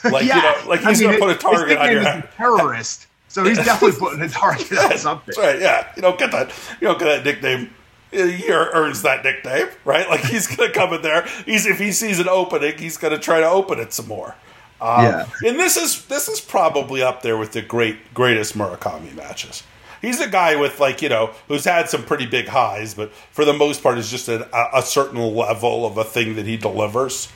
Like 0.05 0.25
you 0.25 0.35
know, 0.35 0.55
like 0.66 0.85
I 0.85 0.91
he's 0.91 1.01
mean, 1.01 1.11
gonna 1.12 1.20
put 1.20 1.31
a 1.31 1.39
target 1.39 1.79
on 1.79 1.91
your 1.91 2.01
head. 2.03 2.25
a 2.25 2.37
terrorist. 2.37 3.07
So 3.29 3.43
he's 3.45 3.57
definitely 3.64 3.99
putting 3.99 4.20
a 4.20 4.29
target 4.29 4.77
on 4.79 4.99
something. 4.99 5.25
That's 5.27 5.39
right. 5.39 5.61
Yeah. 5.61 5.91
You 5.97 6.03
don't 6.03 6.18
get 6.18 6.31
that. 6.33 6.53
You 6.81 6.89
don't 6.89 6.99
get 6.99 7.07
that 7.07 7.25
nickname. 7.25 7.70
He 8.11 8.49
earns 8.53 9.03
that 9.03 9.25
nickname, 9.25 9.68
right? 9.85 10.09
Like 10.09 10.20
he's 10.20 10.47
gonna 10.47 10.70
come 10.70 10.93
in 10.93 11.03
there. 11.03 11.27
He's 11.47 11.66
if 11.66 11.79
he 11.79 11.91
sees 11.91 12.20
an 12.20 12.29
opening, 12.29 12.77
he's 12.79 12.97
gonna 12.97 13.18
try 13.18 13.41
to 13.41 13.49
open 13.49 13.79
it 13.81 13.93
some 13.93 14.07
more. 14.07 14.37
Um, 14.85 15.05
Yeah. 15.05 15.26
And 15.47 15.59
this 15.59 15.76
is 15.76 16.05
this 16.07 16.28
is 16.28 16.41
probably 16.41 17.03
up 17.03 17.22
there 17.22 17.37
with 17.39 17.53
the 17.53 17.62
great 17.62 18.12
greatest 18.12 18.57
Murakami 18.57 19.14
matches. 19.14 19.62
He's 20.03 20.20
a 20.20 20.28
guy 20.28 20.55
with 20.57 20.78
like 20.80 21.01
you 21.01 21.09
know 21.09 21.30
who's 21.49 21.64
had 21.64 21.89
some 21.89 22.05
pretty 22.05 22.26
big 22.26 22.49
highs, 22.49 22.93
but 22.93 23.11
for 23.32 23.45
the 23.47 23.55
most 23.55 23.82
part 23.82 23.97
is 23.97 24.11
just 24.11 24.28
a, 24.28 24.47
a 24.76 24.82
certain 24.82 25.18
level 25.35 25.87
of 25.87 25.97
a 25.97 26.05
thing 26.05 26.37
that 26.37 26.45
he 26.47 26.57
delivers. 26.59 27.28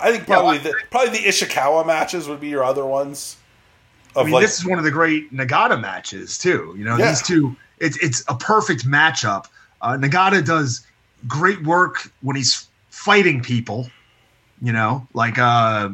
I 0.00 0.10
think 0.12 0.26
Yeah, 0.26 0.36
probably 0.36 0.58
well, 0.58 0.64
the 0.72 0.74
probably 0.90 1.10
the 1.18 1.24
Ishikawa 1.28 1.86
matches 1.86 2.26
would 2.26 2.40
be 2.40 2.48
your 2.48 2.64
other 2.64 2.86
ones. 2.86 3.36
Of 4.16 4.22
I 4.22 4.24
mean, 4.24 4.34
like, 4.34 4.42
this 4.44 4.58
is 4.58 4.64
one 4.64 4.78
of 4.78 4.84
the 4.84 4.90
great 4.90 5.32
Nagata 5.34 5.78
matches 5.80 6.38
too. 6.38 6.74
You 6.78 6.84
know, 6.84 6.96
Yeah. 6.96 7.08
these 7.08 7.20
two. 7.22 7.54
It's 7.80 7.98
it's 7.98 8.24
a 8.28 8.34
perfect 8.34 8.86
matchup. 8.86 9.46
Uh, 9.82 9.98
Nagata 9.98 10.42
does 10.44 10.86
great 11.28 11.62
work 11.64 12.10
when 12.22 12.36
he's 12.36 12.66
fighting 12.88 13.42
people. 13.42 13.90
You 14.62 14.72
know, 14.72 15.06
like 15.12 15.36
uh, 15.38 15.90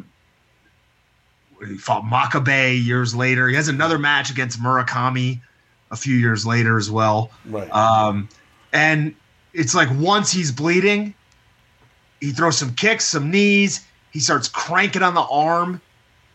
he 1.69 1.77
fought 1.77 2.03
Makabe 2.03 2.83
years 2.83 3.13
later. 3.15 3.47
He 3.47 3.55
has 3.55 3.67
another 3.67 3.99
match 3.99 4.29
against 4.29 4.61
Murakami 4.61 5.39
a 5.91 5.95
few 5.95 6.15
years 6.15 6.45
later 6.45 6.77
as 6.77 6.89
well. 6.89 7.31
right. 7.45 7.69
Um, 7.71 8.29
and 8.73 9.13
it's 9.53 9.75
like 9.75 9.89
once 9.93 10.31
he's 10.31 10.51
bleeding, 10.51 11.13
he 12.21 12.31
throws 12.31 12.57
some 12.57 12.73
kicks, 12.73 13.05
some 13.05 13.29
knees. 13.29 13.85
He 14.11 14.19
starts 14.19 14.47
cranking 14.47 15.03
on 15.03 15.13
the 15.13 15.21
arm. 15.21 15.81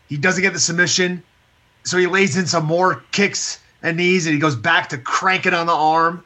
He 0.07 0.17
doesn't 0.17 0.41
get 0.41 0.53
the 0.53 0.59
submission. 0.59 1.23
So 1.83 1.97
he 1.97 2.07
lays 2.07 2.37
in 2.37 2.45
some 2.45 2.65
more 2.65 3.03
kicks 3.11 3.59
and 3.81 3.97
knees 3.97 4.25
and 4.25 4.33
he 4.33 4.39
goes 4.39 4.55
back 4.55 4.89
to 4.89 4.97
cranking 4.97 5.53
on 5.53 5.65
the 5.65 5.73
arm. 5.73 6.23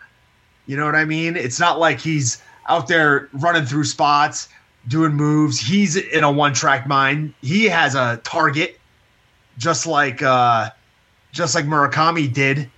You 0.66 0.78
know 0.78 0.86
what 0.86 0.96
I 0.96 1.06
mean? 1.06 1.36
It's 1.36 1.60
not 1.60 1.80
like 1.80 2.00
he's 2.00 2.42
out 2.68 2.88
there 2.88 3.30
running 3.34 3.66
through 3.66 3.84
spots, 3.86 4.50
doing 4.88 5.14
moves. 5.14 5.60
He's 5.60 5.96
in 5.96 6.24
a 6.24 6.32
one 6.32 6.54
track 6.54 6.88
mind. 6.88 7.34
He 7.42 7.66
has 7.66 7.96
a 7.96 8.20
target, 8.24 8.80
just 9.58 9.88
like 9.88 10.22
uh, 10.22 10.70
just 11.32 11.56
like 11.56 11.66
Murakami 11.66 12.32
did 12.32 12.70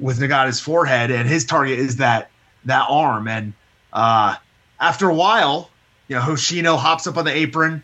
with 0.00 0.18
Nagata's 0.18 0.60
forehead, 0.60 1.10
and 1.10 1.28
his 1.28 1.44
target 1.44 1.78
is 1.78 1.96
that 1.96 2.30
that 2.64 2.86
arm. 2.88 3.28
And 3.28 3.52
uh, 3.92 4.36
after 4.80 5.08
a 5.08 5.14
while, 5.14 5.70
you 6.08 6.16
know, 6.16 6.22
Hoshino 6.22 6.76
hops 6.76 7.06
up 7.06 7.16
on 7.16 7.24
the 7.24 7.34
apron. 7.34 7.82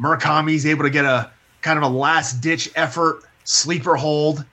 Murakami's 0.00 0.64
able 0.64 0.84
to 0.84 0.90
get 0.90 1.04
a 1.04 1.30
kind 1.60 1.76
of 1.76 1.82
a 1.82 1.88
last 1.88 2.40
ditch 2.40 2.70
effort 2.76 3.22
sleeper 3.44 3.96
hold, 3.96 4.44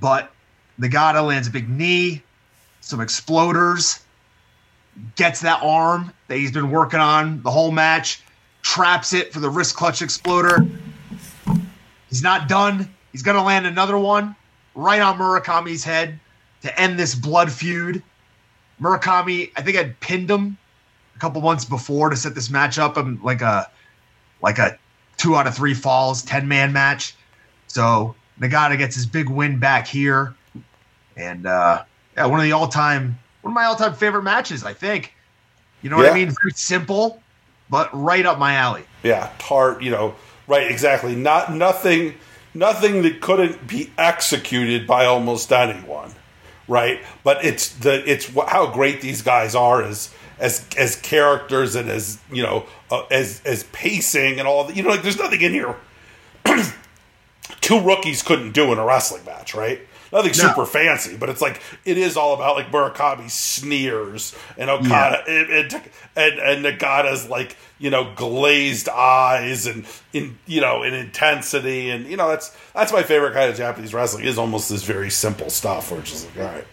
but 0.00 0.30
Nagata 0.78 1.26
lands 1.26 1.48
a 1.48 1.50
big 1.50 1.68
knee, 1.68 2.22
some 2.80 3.00
exploders, 3.00 4.02
gets 5.16 5.40
that 5.40 5.62
arm 5.62 6.12
that 6.28 6.36
he's 6.36 6.52
been 6.52 6.70
working 6.70 7.00
on 7.00 7.42
the 7.42 7.50
whole 7.50 7.70
match, 7.70 8.22
traps 8.62 9.12
it 9.12 9.32
for 9.32 9.40
the 9.40 9.48
wrist 9.48 9.76
clutch 9.76 10.02
exploder. 10.02 10.66
He's 12.10 12.22
not 12.22 12.48
done. 12.48 12.92
He's 13.12 13.22
going 13.22 13.36
to 13.36 13.42
land 13.42 13.66
another 13.66 13.96
one 13.96 14.36
right 14.74 15.00
on 15.00 15.18
Murakami's 15.18 15.84
head 15.84 16.20
to 16.62 16.80
end 16.80 16.98
this 16.98 17.14
blood 17.14 17.50
feud. 17.50 18.02
Murakami, 18.80 19.50
I 19.56 19.62
think 19.62 19.76
I'd 19.76 19.98
pinned 20.00 20.30
him 20.30 20.58
a 21.16 21.18
couple 21.18 21.40
months 21.40 21.64
before 21.64 22.10
to 22.10 22.16
set 22.16 22.34
this 22.34 22.50
match 22.50 22.78
up. 22.78 22.96
I'm 22.96 23.22
like 23.22 23.40
a 23.40 23.70
like 24.42 24.58
a 24.58 24.78
two 25.16 25.36
out 25.36 25.46
of 25.46 25.54
three 25.54 25.74
falls, 25.74 26.22
10 26.22 26.48
man 26.48 26.72
match. 26.72 27.14
So 27.66 28.14
Nagata 28.40 28.76
gets 28.78 28.94
his 28.94 29.06
big 29.06 29.28
win 29.28 29.58
back 29.58 29.86
here. 29.86 30.34
And 31.16 31.46
uh 31.46 31.84
yeah, 32.16 32.26
one 32.26 32.40
of 32.40 32.44
the 32.44 32.52
all 32.52 32.68
time 32.68 33.18
one 33.42 33.52
of 33.52 33.54
my 33.54 33.64
all 33.64 33.76
time 33.76 33.94
favorite 33.94 34.22
matches, 34.22 34.64
I 34.64 34.74
think. 34.74 35.14
You 35.82 35.90
know 35.90 35.96
what 35.96 36.10
I 36.10 36.14
mean? 36.14 36.34
Very 36.42 36.52
simple, 36.52 37.22
but 37.70 37.88
right 37.94 38.26
up 38.26 38.38
my 38.38 38.54
alley. 38.54 38.84
yeah 39.02 39.30
tart 39.38 39.82
you 39.82 39.90
know 39.90 40.14
right 40.50 40.68
exactly. 40.70 41.14
Not 41.14 41.54
nothing 41.54 42.14
nothing 42.52 43.02
that 43.02 43.20
couldn't 43.20 43.68
be 43.68 43.90
executed 43.96 44.86
by 44.86 45.06
almost 45.06 45.52
anyone. 45.52 46.12
Right? 46.66 47.00
But 47.24 47.44
it's 47.44 47.68
the 47.68 48.02
it's 48.10 48.26
how 48.48 48.66
great 48.70 49.00
these 49.00 49.22
guys 49.22 49.54
are 49.54 49.82
as 49.82 50.12
as 50.38 50.66
as 50.76 50.96
characters 50.96 51.76
and 51.76 51.88
as 51.88 52.18
you 52.32 52.42
know 52.42 52.66
uh, 52.90 53.04
as 53.10 53.40
as 53.44 53.62
pacing 53.64 54.38
and 54.38 54.48
all 54.48 54.64
that 54.64 54.76
you 54.76 54.82
know 54.82 54.90
like 54.90 55.02
there's 55.02 55.18
nothing 55.18 55.40
in 55.40 55.52
here. 55.52 55.76
Two 57.60 57.80
rookies 57.80 58.22
couldn't 58.22 58.52
do 58.52 58.72
in 58.72 58.78
a 58.78 58.84
wrestling 58.84 59.24
match 59.24 59.54
right 59.54 59.80
nothing 60.12 60.28
No. 60.36 60.48
super 60.48 60.66
fancy, 60.66 61.16
but 61.16 61.28
it's 61.28 61.40
like 61.40 61.60
it 61.84 61.96
is 61.98 62.16
all 62.16 62.34
about 62.34 62.56
like 62.56 62.70
Murakami 62.70 63.30
sneers 63.30 64.34
and 64.56 64.68
Okada 64.70 65.22
and, 65.28 65.50
and 65.50 65.82
and 66.16 66.38
and 66.38 66.64
Nagata's 66.64 67.28
like 67.28 67.56
you 67.78 67.90
know 67.90 68.12
glazed 68.14 68.88
eyes 68.88 69.66
and 69.66 69.86
in 70.12 70.38
you 70.46 70.60
know 70.60 70.82
in 70.82 70.94
intensity 70.94 71.90
and 71.90 72.06
you 72.06 72.16
know 72.16 72.28
that's 72.28 72.56
that's 72.74 72.92
my 72.92 73.02
favorite 73.02 73.32
kind 73.34 73.50
of 73.50 73.56
Japanese 73.56 73.92
wrestling 73.94 74.24
is 74.24 74.38
almost 74.38 74.68
this 74.68 74.82
very 74.82 75.10
simple 75.10 75.50
stuff 75.50 75.90
where 75.90 76.00
it's 76.00 76.10
just 76.10 76.26
like 76.36 76.46
all 76.46 76.52
right 76.54 76.66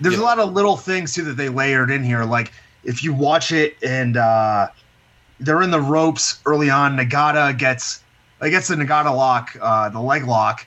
There's 0.00 0.14
Yeah. 0.16 0.20
a 0.22 0.24
lot 0.24 0.38
of 0.38 0.52
little 0.52 0.76
things 0.76 1.12
too 1.14 1.24
that 1.24 1.36
they 1.36 1.48
layered 1.48 1.90
in 1.90 2.02
here. 2.02 2.24
Like 2.24 2.52
if 2.84 3.04
you 3.04 3.12
watch 3.12 3.52
it 3.52 3.76
and 3.82 4.16
uh, 4.16 4.68
they're 5.38 5.62
in 5.62 5.70
the 5.70 5.80
ropes 5.80 6.40
early 6.46 6.70
on, 6.70 6.96
Nagata 6.96 7.56
gets 7.58 8.02
he 8.42 8.48
gets 8.50 8.68
the 8.68 8.76
Nagata 8.76 9.14
lock, 9.14 9.54
uh, 9.60 9.90
the 9.90 10.00
leg 10.00 10.24
lock, 10.26 10.66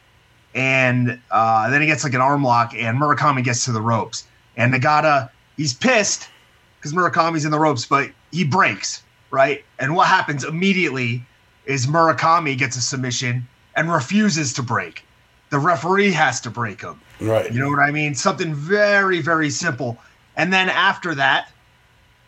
and 0.55 1.19
uh, 1.31 1.69
then 1.69 1.81
he 1.81 1.87
gets 1.87 2.03
like 2.03 2.13
an 2.13 2.21
arm 2.21 2.43
lock, 2.43 2.73
and 2.75 2.99
Murakami 2.99 3.43
gets 3.43 3.65
to 3.65 3.71
the 3.71 3.81
ropes, 3.81 4.25
and 4.57 4.73
Nagata 4.73 5.29
he's 5.57 5.73
pissed 5.73 6.29
because 6.77 6.93
Murakami's 6.93 7.45
in 7.45 7.51
the 7.51 7.59
ropes, 7.59 7.85
but 7.85 8.09
he 8.31 8.43
breaks 8.43 9.03
right, 9.31 9.63
and 9.79 9.95
what 9.95 10.07
happens 10.07 10.43
immediately 10.43 11.25
is 11.65 11.87
Murakami 11.87 12.57
gets 12.57 12.75
a 12.75 12.81
submission 12.81 13.47
and 13.75 13.91
refuses 13.91 14.53
to 14.53 14.61
break. 14.61 15.03
The 15.49 15.59
referee 15.59 16.11
has 16.11 16.41
to 16.41 16.49
break 16.49 16.81
him. 16.81 16.99
right 17.19 17.51
You 17.51 17.59
know 17.59 17.69
what 17.69 17.79
I 17.79 17.91
mean? 17.91 18.15
Something 18.15 18.53
very, 18.53 19.21
very 19.21 19.49
simple. 19.49 19.97
And 20.35 20.51
then 20.51 20.69
after 20.69 21.15
that, 21.15 21.51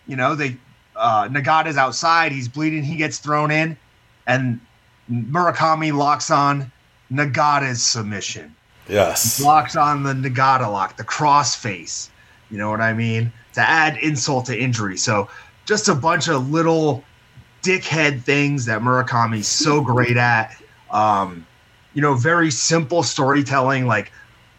you 0.08 0.16
know, 0.16 0.36
they 0.36 0.58
uh 0.96 1.28
Nagata's 1.28 1.78
outside, 1.78 2.32
he's 2.32 2.48
bleeding, 2.48 2.84
he 2.84 2.96
gets 2.96 3.20
thrown 3.20 3.52
in, 3.52 3.78
and 4.28 4.60
Murakami 5.12 5.94
locks 5.94 6.32
on 6.32 6.72
Nagata's 7.16 7.82
submission. 7.84 8.56
yes 8.88 9.42
Locks 9.42 9.76
on 9.76 10.04
the 10.04 10.14
Nagata 10.14 10.72
lock, 10.72 10.98
the 10.98 11.04
cross 11.04 11.56
face. 11.56 12.10
You 12.50 12.58
know 12.58 12.70
what 12.70 12.82
I 12.82 12.94
mean? 12.94 13.32
To 13.54 13.62
add 13.62 13.98
insult 13.98 14.46
to 14.48 14.58
injury. 14.58 14.98
So 14.98 15.30
just 15.66 15.88
a 15.88 15.96
bunch 15.96 16.28
of 16.28 16.50
little 16.50 17.04
dickhead 17.64 18.22
things 18.22 18.66
that 18.66 18.82
Murakami's 18.82 19.48
so 19.48 19.82
great 19.94 20.18
at. 20.18 20.56
Um, 20.92 21.46
you 21.94 22.02
know, 22.02 22.14
very 22.14 22.52
simple 22.52 23.04
storytelling, 23.04 23.88
like 23.88 24.12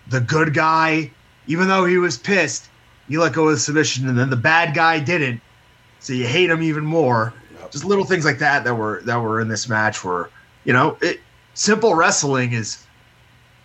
the 0.09 0.21
good 0.21 0.55
guy, 0.55 1.11
even 1.47 1.69
though 1.69 1.85
he 1.85 1.99
was 1.99 2.17
pissed, 2.17 2.69
he 3.09 3.19
let 3.19 3.33
go 3.33 3.47
of 3.47 3.53
the 3.53 3.59
submission, 3.59 4.09
and 4.09 4.19
then 4.19 4.31
the 4.31 4.37
bad 4.37 4.75
guy 4.75 4.99
didn't. 4.99 5.41
So 6.01 6.13
you 6.13 6.27
hate 6.27 6.51
him 6.51 6.63
even 6.63 6.85
more. 6.85 7.33
Just 7.71 7.85
little 7.85 8.05
things 8.05 8.25
like 8.25 8.39
that 8.39 8.65
that 8.65 8.75
were 8.75 9.03
that 9.03 9.17
were 9.17 9.41
in 9.41 9.49
this 9.49 9.69
match 9.69 10.05
were, 10.05 10.31
you 10.65 10.73
know, 10.73 10.97
it 11.01 11.21
simple 11.57 11.95
wrestling 11.95 12.53
is 12.53 12.85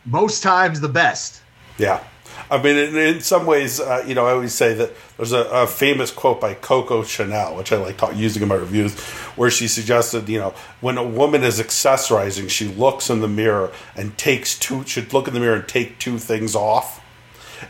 most 0.05 0.41
times 0.41 0.79
the 0.79 0.89
best. 0.89 1.41
Yeah. 1.77 2.03
I 2.49 2.61
mean, 2.61 2.75
in, 2.75 2.97
in 2.97 3.21
some 3.21 3.45
ways, 3.45 3.79
uh, 3.79 4.03
you 4.07 4.15
know, 4.15 4.25
I 4.25 4.31
always 4.31 4.53
say 4.53 4.73
that 4.73 4.91
there's 5.17 5.31
a, 5.31 5.43
a 5.51 5.67
famous 5.67 6.11
quote 6.11 6.41
by 6.41 6.53
Coco 6.53 7.03
Chanel, 7.03 7.55
which 7.55 7.71
I 7.71 7.77
like 7.77 7.97
ta- 7.97 8.11
using 8.11 8.41
in 8.41 8.47
my 8.47 8.55
reviews, 8.55 8.99
where 9.35 9.51
she 9.51 9.67
suggested, 9.67 10.27
you 10.27 10.39
know, 10.39 10.53
when 10.79 10.97
a 10.97 11.07
woman 11.07 11.43
is 11.43 11.59
accessorizing, 11.59 12.49
she 12.49 12.67
looks 12.67 13.09
in 13.09 13.21
the 13.21 13.27
mirror 13.27 13.71
and 13.95 14.17
takes 14.17 14.57
two, 14.57 14.83
should 14.85 15.13
look 15.13 15.27
in 15.27 15.33
the 15.33 15.39
mirror 15.39 15.57
and 15.57 15.67
take 15.67 15.99
two 15.99 16.17
things 16.17 16.55
off. 16.55 17.00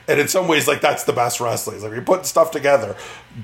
And 0.08 0.20
in 0.20 0.28
some 0.28 0.48
ways, 0.48 0.68
like 0.68 0.82
that's 0.82 1.04
the 1.04 1.14
best 1.14 1.40
wrestling. 1.40 1.76
It's 1.76 1.84
like 1.84 1.94
you're 1.94 2.02
putting 2.02 2.26
stuff 2.26 2.52
together. 2.52 2.96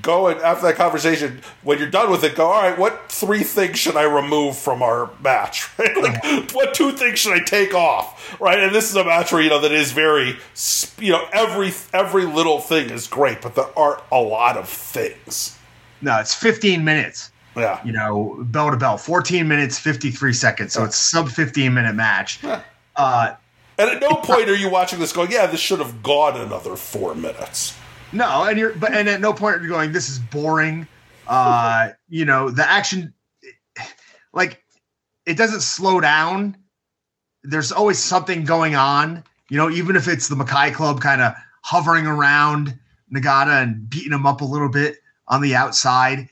Go 0.02 0.28
and 0.28 0.40
after 0.40 0.66
that 0.66 0.76
conversation, 0.76 1.40
when 1.62 1.78
you're 1.78 1.90
done 1.90 2.10
with 2.10 2.24
it, 2.24 2.34
go. 2.34 2.46
All 2.46 2.62
right, 2.62 2.78
what 2.78 3.10
three 3.10 3.42
things 3.42 3.78
should 3.78 3.96
I 3.96 4.04
remove 4.04 4.56
from 4.56 4.82
our 4.82 5.10
match? 5.22 5.68
Right? 5.78 5.96
Like, 5.96 6.52
what 6.52 6.74
two 6.74 6.92
things 6.92 7.20
should 7.20 7.32
I 7.32 7.38
take 7.38 7.72
off? 7.72 8.40
Right? 8.40 8.58
And 8.58 8.74
this 8.74 8.90
is 8.90 8.96
a 8.96 9.04
match 9.04 9.32
where 9.32 9.40
you 9.40 9.48
know 9.48 9.60
that 9.60 9.70
is 9.72 9.92
very, 9.92 10.36
you 10.98 11.12
know, 11.12 11.24
every 11.32 11.72
every 11.92 12.24
little 12.24 12.58
thing 12.58 12.90
is 12.90 13.06
great, 13.06 13.40
but 13.40 13.54
there 13.54 13.78
aren't 13.78 14.02
a 14.10 14.20
lot 14.20 14.56
of 14.56 14.68
things. 14.68 15.56
No, 16.00 16.18
it's 16.18 16.34
15 16.34 16.84
minutes. 16.84 17.30
Yeah, 17.56 17.84
you 17.84 17.92
know, 17.92 18.36
bell 18.40 18.70
to 18.70 18.76
bell, 18.76 18.98
14 18.98 19.46
minutes, 19.48 19.78
53 19.78 20.32
seconds. 20.32 20.72
So 20.72 20.84
it's 20.84 20.96
sub 20.96 21.28
15 21.28 21.74
minute 21.74 21.94
match. 21.94 22.42
Yeah. 22.42 22.62
Uh, 22.96 23.34
and 23.78 23.90
at 23.90 24.00
no 24.00 24.16
point 24.16 24.48
are 24.48 24.56
you 24.56 24.68
watching 24.68 24.98
this 24.98 25.12
going, 25.12 25.30
yeah, 25.30 25.46
this 25.46 25.60
should 25.60 25.78
have 25.78 26.02
gone 26.02 26.40
another 26.40 26.76
four 26.76 27.14
minutes. 27.14 27.76
no, 28.12 28.44
and 28.44 28.58
you're, 28.58 28.74
but, 28.74 28.92
and 28.92 29.08
at 29.08 29.20
no 29.20 29.32
point 29.32 29.56
are 29.56 29.62
you 29.62 29.68
going, 29.68 29.92
this 29.92 30.08
is 30.08 30.18
boring. 30.18 30.86
Uh, 31.26 31.90
you 32.08 32.24
know, 32.24 32.50
the 32.50 32.68
action, 32.68 33.12
like, 34.32 34.62
it 35.26 35.36
doesn't 35.36 35.60
slow 35.60 36.00
down. 36.00 36.56
There's 37.44 37.70
always 37.70 37.98
something 37.98 38.44
going 38.44 38.74
on, 38.74 39.22
you 39.50 39.56
know, 39.56 39.70
even 39.70 39.94
if 39.94 40.08
it's 40.08 40.28
the 40.28 40.34
Makai 40.34 40.72
Club 40.74 41.00
kind 41.00 41.20
of 41.20 41.34
hovering 41.62 42.06
around 42.06 42.78
Nagata 43.14 43.62
and 43.62 43.88
beating 43.88 44.12
him 44.12 44.26
up 44.26 44.40
a 44.40 44.44
little 44.44 44.70
bit 44.70 44.96
on 45.28 45.40
the 45.42 45.54
outside. 45.54 46.28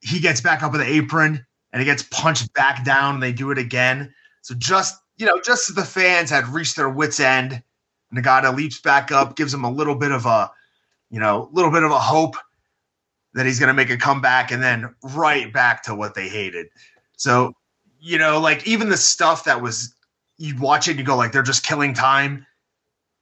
He 0.00 0.20
gets 0.20 0.40
back 0.40 0.62
up 0.62 0.72
with 0.72 0.82
the 0.82 0.86
apron 0.86 1.44
and 1.72 1.80
he 1.80 1.86
gets 1.86 2.02
punched 2.02 2.52
back 2.52 2.84
down 2.84 3.14
and 3.14 3.22
they 3.22 3.32
do 3.32 3.50
it 3.50 3.58
again. 3.58 4.14
So 4.42 4.54
just, 4.54 4.96
you 5.16 5.26
know, 5.26 5.40
just 5.40 5.70
as 5.70 5.76
the 5.76 5.84
fans 5.84 6.30
had 6.30 6.48
reached 6.48 6.76
their 6.76 6.88
wits' 6.88 7.20
end, 7.20 7.62
Nagata 8.14 8.54
leaps 8.54 8.80
back 8.80 9.12
up, 9.12 9.36
gives 9.36 9.52
him 9.52 9.64
a 9.64 9.70
little 9.70 9.94
bit 9.94 10.12
of 10.12 10.26
a, 10.26 10.50
you 11.10 11.20
know, 11.20 11.48
little 11.52 11.70
bit 11.70 11.82
of 11.82 11.90
a 11.90 11.98
hope 11.98 12.36
that 13.34 13.46
he's 13.46 13.58
going 13.58 13.68
to 13.68 13.74
make 13.74 13.90
a 13.90 13.96
comeback 13.96 14.50
and 14.50 14.62
then 14.62 14.94
right 15.02 15.52
back 15.52 15.82
to 15.84 15.94
what 15.94 16.14
they 16.14 16.28
hated. 16.28 16.66
So, 17.16 17.52
you 18.00 18.18
know, 18.18 18.38
like 18.40 18.66
even 18.66 18.88
the 18.88 18.96
stuff 18.96 19.44
that 19.44 19.60
was, 19.62 19.94
you 20.38 20.56
watch 20.58 20.88
it 20.88 20.96
you 20.96 21.04
go, 21.04 21.16
like, 21.16 21.32
they're 21.32 21.42
just 21.42 21.64
killing 21.64 21.94
time. 21.94 22.46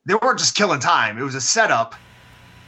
They 0.07 0.15
weren't 0.15 0.39
just 0.39 0.55
killing 0.55 0.81
time. 0.81 1.19
It 1.19 1.23
was 1.23 1.35
a 1.35 1.41
setup, 1.41 1.95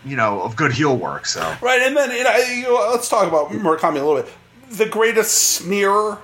you 0.05 0.17
know, 0.17 0.43
of 0.43 0.57
good 0.57 0.73
heel 0.73 0.97
work. 0.97 1.27
So, 1.27 1.41
Right, 1.61 1.83
and 1.83 1.97
then 1.97 2.11
you 2.13 2.25
know, 2.25 2.37
you 2.37 2.63
know, 2.63 2.89
let's 2.93 3.09
talk 3.09 3.27
about 3.27 3.49
Murakami 3.51 4.01
a 4.01 4.05
little 4.05 4.23
bit. 4.23 4.33
The 4.71 4.87
greatest 4.87 5.35
sneer 5.35 6.19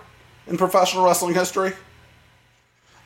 in 0.46 0.56
professional 0.56 1.04
wrestling 1.04 1.34
history. 1.34 1.72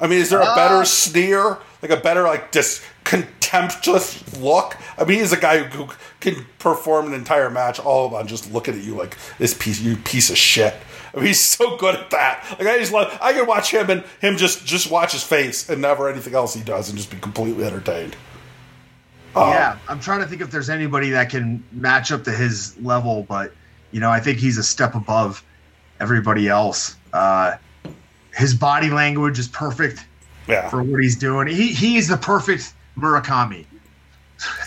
I 0.00 0.06
mean, 0.06 0.18
is 0.18 0.30
there 0.30 0.40
a 0.40 0.44
Uh, 0.44 0.54
better 0.54 0.84
sneer, 0.84 1.58
like 1.82 1.90
a 1.90 1.96
better 1.96 2.22
like 2.22 2.50
just 2.52 2.82
contemptuous 3.04 4.36
look? 4.38 4.76
I 4.98 5.04
mean, 5.04 5.20
he's 5.20 5.32
a 5.32 5.40
guy 5.40 5.58
who 5.58 5.88
can 6.20 6.46
perform 6.58 7.06
an 7.06 7.14
entire 7.14 7.50
match 7.50 7.78
all 7.78 8.14
on 8.14 8.26
just 8.26 8.52
looking 8.52 8.74
at 8.74 8.82
you 8.82 8.94
like 8.96 9.16
this 9.38 9.54
piece, 9.54 9.80
you 9.80 9.96
piece 9.96 10.30
of 10.30 10.36
shit. 10.36 10.74
I 11.12 11.18
mean, 11.18 11.26
he's 11.26 11.40
so 11.40 11.76
good 11.76 11.94
at 11.94 12.10
that. 12.10 12.56
Like 12.58 12.66
I 12.66 12.78
just 12.78 12.92
love, 12.92 13.16
I 13.22 13.32
can 13.32 13.46
watch 13.46 13.70
him 13.70 13.88
and 13.88 14.02
him 14.20 14.36
just 14.36 14.66
just 14.66 14.90
watch 14.90 15.12
his 15.12 15.22
face 15.22 15.68
and 15.68 15.80
never 15.80 16.08
anything 16.08 16.34
else 16.34 16.54
he 16.54 16.62
does 16.62 16.88
and 16.88 16.98
just 16.98 17.10
be 17.10 17.18
completely 17.18 17.64
entertained. 17.64 18.16
Um, 19.36 19.50
yeah, 19.50 19.78
I'm 19.88 20.00
trying 20.00 20.20
to 20.20 20.26
think 20.26 20.42
if 20.42 20.50
there's 20.50 20.70
anybody 20.70 21.10
that 21.10 21.30
can 21.30 21.62
match 21.72 22.12
up 22.12 22.22
to 22.24 22.30
his 22.30 22.76
level, 22.80 23.24
but, 23.28 23.52
you 23.90 23.98
know, 23.98 24.08
I 24.08 24.20
think 24.20 24.38
he's 24.38 24.58
a 24.58 24.62
step 24.62 24.94
above 24.94 25.42
everybody 25.98 26.48
else. 26.48 26.96
Uh, 27.12 27.56
his 28.36 28.54
body 28.54 28.90
language 28.90 29.38
is 29.38 29.48
perfect. 29.48 30.04
yeah. 30.48 30.68
for 30.68 30.82
what 30.82 31.02
he's 31.02 31.16
doing. 31.16 31.48
He 31.48 31.68
he 31.72 31.96
is 31.96 32.08
the 32.08 32.16
perfect 32.16 32.74
Murakami. 32.98 33.66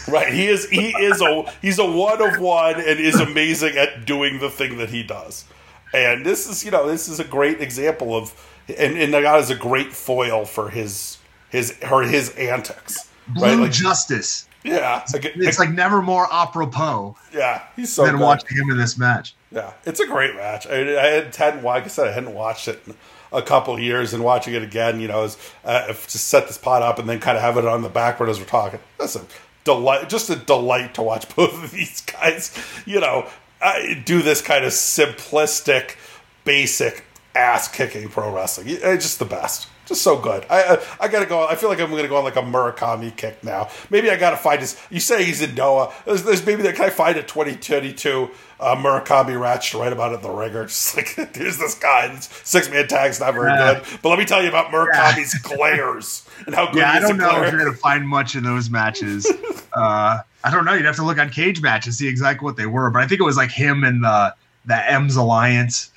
Right. 0.07 0.33
He 0.33 0.47
is 0.47 0.67
he 0.69 0.89
is 0.89 1.21
a 1.21 1.51
he's 1.61 1.77
a 1.79 1.85
one 1.85 2.21
of 2.21 2.39
one 2.39 2.75
and 2.75 2.99
is 2.99 3.19
amazing 3.19 3.77
at 3.77 4.05
doing 4.05 4.39
the 4.39 4.49
thing 4.49 4.77
that 4.77 4.89
he 4.89 5.03
does. 5.03 5.45
And 5.93 6.25
this 6.25 6.47
is 6.49 6.63
you 6.65 6.71
know, 6.71 6.87
this 6.87 7.07
is 7.07 7.19
a 7.19 7.23
great 7.23 7.61
example 7.61 8.15
of 8.15 8.33
and, 8.69 8.97
and 8.97 9.13
Nagata 9.13 9.39
is 9.41 9.49
a 9.49 9.55
great 9.55 9.93
foil 9.93 10.45
for 10.45 10.69
his 10.69 11.17
his 11.49 11.77
or 11.91 12.03
his 12.03 12.29
antics. 12.37 13.09
Blue 13.27 13.43
Right? 13.45 13.59
Like, 13.59 13.71
Justice. 13.71 14.47
yeah. 14.63 15.01
It's, 15.03 15.13
Like, 15.13 15.25
It's 15.35 15.59
like 15.59 15.71
never 15.71 16.01
more 16.01 16.27
apropos 16.31 17.15
yeah, 17.33 17.63
he's 17.75 17.91
so 17.91 18.05
than 18.05 18.15
good. 18.15 18.23
watching 18.23 18.57
him 18.57 18.71
in 18.71 18.77
this 18.77 18.97
match. 18.97 19.35
Yeah, 19.51 19.73
it's 19.85 19.99
a 19.99 20.07
great 20.07 20.35
match. 20.35 20.65
I, 20.67 20.97
I 20.99 21.07
had 21.07 21.35
hadn't, 21.35 21.63
like 21.63 21.83
I 21.83 21.87
said, 21.87 22.07
I 22.07 22.11
hadn't 22.11 22.33
watched 22.33 22.67
it 22.67 22.81
in 22.87 22.95
a 23.31 23.41
couple 23.41 23.79
years, 23.79 24.13
and 24.13 24.23
watching 24.23 24.53
it 24.53 24.63
again, 24.63 24.99
you 24.99 25.07
know, 25.07 25.23
is 25.23 25.37
uh, 25.63 25.87
to 25.87 26.17
set 26.17 26.47
this 26.47 26.57
pot 26.57 26.81
up 26.81 26.99
and 26.99 27.07
then 27.07 27.19
kind 27.19 27.37
of 27.37 27.43
have 27.43 27.57
it 27.57 27.65
on 27.65 27.81
the 27.81 27.89
backboard 27.89 28.29
as 28.29 28.39
we're 28.39 28.45
talking. 28.45 28.79
That's 28.97 29.15
a 29.15 29.25
delight, 29.63 30.09
just 30.09 30.29
a 30.29 30.35
delight 30.35 30.93
to 30.95 31.01
watch 31.01 31.27
both 31.35 31.63
of 31.63 31.71
these 31.71 32.01
guys, 32.01 32.57
you 32.85 32.99
know, 32.99 33.27
uh, 33.61 33.79
do 34.05 34.21
this 34.21 34.41
kind 34.41 34.65
of 34.65 34.71
simplistic, 34.71 35.95
basic 36.43 37.03
ass 37.35 37.67
kicking 37.67 38.09
pro 38.09 38.33
wrestling. 38.33 38.67
It's 38.69 39.03
just 39.03 39.19
the 39.19 39.25
best. 39.25 39.67
Just 39.85 40.01
so 40.01 40.17
good. 40.17 40.45
I, 40.49 40.75
I 40.75 41.05
I 41.05 41.07
gotta 41.07 41.25
go. 41.25 41.47
I 41.47 41.55
feel 41.55 41.69
like 41.69 41.79
I'm 41.79 41.89
gonna 41.89 42.09
go 42.09 42.17
on 42.17 42.25
like 42.25 42.35
a 42.35 42.41
Murakami 42.41 43.15
kick 43.15 43.41
now. 43.41 43.69
Maybe 43.89 44.11
I 44.11 44.17
gotta 44.17 44.35
find 44.35 44.59
his. 44.59 44.77
You 44.89 44.99
say 44.99 45.23
he's 45.23 45.41
in 45.41 45.55
Noah. 45.55 45.93
There's, 46.05 46.23
there's 46.23 46.45
maybe 46.45 46.61
that. 46.63 46.75
Can 46.75 46.85
I 46.85 46.89
find 46.89 47.15
a 47.15 47.23
2022 47.23 48.29
uh, 48.59 48.75
Murakami 48.75 49.39
match 49.39 49.71
to 49.71 49.79
write 49.79 49.93
about 49.93 50.11
it 50.11 50.15
in 50.15 50.21
the 50.21 50.29
ringer? 50.31 50.63
Just 50.67 50.95
like 50.97 51.09
here's 51.35 51.57
this 51.57 51.75
guy. 51.75 52.07
This 52.07 52.29
six 52.43 52.69
man 52.69 52.87
tag's 52.87 53.19
not 53.19 53.33
very 53.33 53.49
Yeah. 53.51 53.75
good. 53.75 53.99
But 54.01 54.09
let 54.09 54.19
me 54.19 54.25
tell 54.25 54.41
you 54.41 54.49
about 54.49 54.71
Murakami's 54.71 55.33
glares 55.39 56.27
and 56.45 56.55
how 56.55 56.67
good 56.67 56.77
Yeah, 56.79 56.91
I 56.93 56.99
don't 56.99 57.17
know 57.17 57.43
if 57.43 57.51
you're 57.51 57.63
gonna 57.63 57.75
find 57.77 58.07
much 58.07 58.35
in 58.35 58.43
those 58.43 58.69
matches. 58.69 59.25
uh, 59.73 60.19
I 60.43 60.51
don't 60.51 60.65
know. 60.65 60.73
You'd 60.73 60.85
have 60.85 60.95
to 60.97 61.05
look 61.05 61.17
on 61.19 61.29
cage 61.29 61.61
match 61.61 61.85
and 61.85 61.93
see 61.93 62.07
exactly 62.07 62.45
what 62.45 62.55
they 62.57 62.65
were. 62.67 62.89
But 62.89 63.01
I 63.03 63.07
think 63.07 63.19
it 63.21 63.25
was 63.25 63.37
like 63.37 63.51
him 63.51 63.83
and 63.83 64.03
the 64.03 64.33
the 64.65 64.91
M's 64.91 65.15
alliance, 65.15 65.91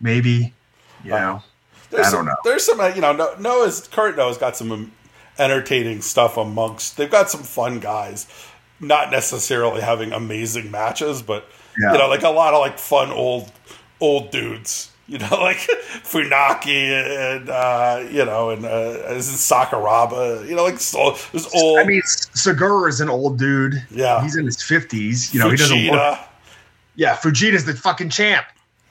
maybe. 0.00 0.52
You 1.04 1.10
know, 1.12 1.42
There's 1.90 2.08
I 2.08 2.10
some, 2.10 2.18
don't 2.18 2.26
know. 2.26 2.36
There's 2.44 2.64
some, 2.64 2.78
uh, 2.80 2.88
you 2.88 3.00
know, 3.00 3.12
No- 3.12 3.34
Noah's 3.38 3.88
Kurt 3.88 4.16
Noah's 4.16 4.36
got 4.36 4.56
some 4.56 4.92
entertaining 5.38 6.02
stuff 6.02 6.36
amongst. 6.36 6.96
They've 6.98 7.10
got 7.10 7.30
some 7.30 7.42
fun 7.42 7.80
guys, 7.80 8.26
not 8.80 9.10
necessarily 9.10 9.80
having 9.80 10.12
amazing 10.12 10.70
matches, 10.70 11.22
but 11.22 11.48
Yeah. 11.80 11.92
you 11.92 11.98
know, 11.98 12.08
like 12.08 12.22
a 12.22 12.28
lot 12.28 12.54
of 12.54 12.60
like 12.60 12.78
fun 12.78 13.10
old 13.10 13.50
old 14.00 14.30
dudes. 14.30 14.90
You 15.06 15.18
know, 15.18 15.28
like 15.40 15.56
Funaki 15.56 16.90
and 16.90 17.48
uh, 17.48 18.04
you 18.10 18.24
know, 18.24 18.50
and 18.50 18.64
uh, 18.64 19.14
is 19.14 19.28
Sakuraba. 19.28 20.48
You 20.48 20.54
know, 20.54 20.64
like 20.64 20.78
so, 20.78 21.16
this 21.32 21.52
old. 21.54 21.80
I 21.80 21.84
mean, 21.84 22.02
Sugiura 22.02 22.88
is 22.88 23.00
an 23.00 23.08
old 23.08 23.38
dude. 23.38 23.82
Yeah. 23.90 24.22
he's 24.22 24.36
in 24.36 24.46
his 24.46 24.62
fifties. 24.62 25.34
You 25.34 25.40
know, 25.40 25.50
he 25.50 25.56
doesn't 25.56 25.88
work. 25.88 26.18
Yeah, 26.96 27.16
Fujita's 27.16 27.64
the 27.64 27.74
fucking 27.74 28.10
champ. 28.10 28.46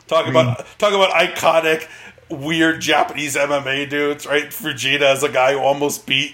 Talk 0.08 0.26
I 0.26 0.30
about 0.32 0.66
talk 0.80 0.94
about 0.94 1.12
iconic, 1.12 1.88
weird 2.30 2.82
Japanese 2.82 3.36
MMA 3.36 3.90
dudes, 3.90 4.26
right? 4.26 4.46
Fujita 4.46 5.14
is 5.14 5.24
a 5.24 5.30
guy 5.30 5.54
who 5.54 5.60
almost 5.60 6.08
beat, 6.08 6.34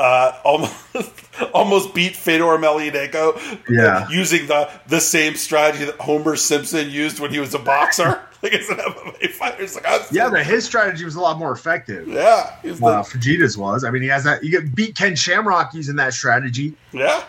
uh, 0.00 0.32
almost 0.44 0.74
almost 1.52 1.94
beat 1.94 2.16
Fedor 2.16 2.44
Emelianenko. 2.44 3.38
Yeah. 3.68 4.08
using 4.10 4.46
the 4.46 4.70
the 4.88 5.00
same 5.00 5.34
strategy 5.36 5.84
that 5.84 5.96
Homer 5.96 6.36
Simpson 6.36 6.88
used 6.90 7.20
when 7.20 7.30
he 7.30 7.38
was 7.38 7.54
a 7.54 7.58
boxer, 7.58 8.20
like 8.42 8.54
as 8.54 8.68
an 8.70 8.76
MMA 8.78 9.30
fighter. 9.32 9.62
It's 9.62 9.74
like, 9.74 9.84
Yeah, 10.10 10.30
but 10.30 10.44
his 10.46 10.64
strategy 10.64 11.04
was 11.04 11.14
a 11.16 11.20
lot 11.20 11.38
more 11.38 11.52
effective. 11.52 12.08
yeah, 12.08 12.56
the, 12.62 12.70
Uh, 12.72 13.02
Fujita's 13.02 13.58
was. 13.58 13.84
I 13.84 13.90
mean, 13.90 14.02
he 14.02 14.08
has 14.08 14.24
that. 14.24 14.42
You 14.42 14.50
get 14.50 14.74
beat 14.74 14.96
Ken 14.96 15.14
Shamrock 15.14 15.74
using 15.74 15.96
that 15.96 16.14
strategy. 16.14 16.74
yeah. 16.92 17.24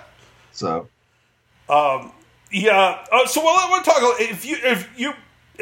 So 0.53 0.87
Um, 1.69 2.11
yeah. 2.51 3.05
Uh, 3.11 3.25
so 3.27 3.43
well, 3.43 3.55
I 3.57 3.69
want 3.69 3.85
to 3.85 3.91
talk. 3.91 3.99
If 4.19 4.45
you 4.45 4.57
if 4.63 4.89
you 4.97 5.13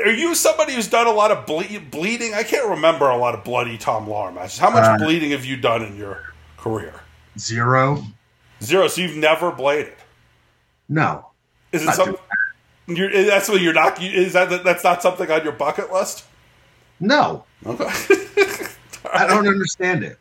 are 0.04 0.12
you 0.12 0.34
somebody 0.36 0.74
who's 0.74 0.88
done 0.88 1.08
a 1.08 1.12
lot 1.12 1.32
of 1.32 1.46
ble- 1.46 1.80
bleeding? 1.92 2.34
I 2.34 2.44
can't 2.44 2.70
remember 2.70 3.10
a 3.10 3.18
lot 3.18 3.34
of 3.36 3.44
bloody 3.44 3.78
Tom 3.78 4.08
Lawlor 4.08 4.32
matches. 4.34 4.58
How 4.60 4.70
much 4.70 4.84
Uh, 4.86 4.98
bleeding 4.98 5.32
have 5.32 5.44
you 5.46 5.58
done 5.58 5.84
in 5.84 5.98
your 5.98 6.29
career? 6.60 6.94
zero. 7.38 8.04
Zero. 8.62 8.88
So 8.88 9.02
you've 9.02 9.16
never 9.16 9.52
bladed. 9.52 9.94
No. 10.90 11.28
Is 11.72 11.84
it 11.84 11.94
something? 11.94 12.18
You're, 12.88 13.12
that's 13.26 13.48
what 13.48 13.62
you're 13.62 13.74
not. 13.74 14.02
Is 14.02 14.34
that 14.34 14.64
that's 14.64 14.84
not 14.84 15.02
something 15.02 15.30
on 15.30 15.44
your 15.44 15.54
bucket 15.54 15.94
list? 15.94 16.26
No. 17.00 17.46
Okay. 17.66 17.86
I 19.14 19.28
don't 19.28 19.48
understand 19.48 20.04
it. 20.04 20.18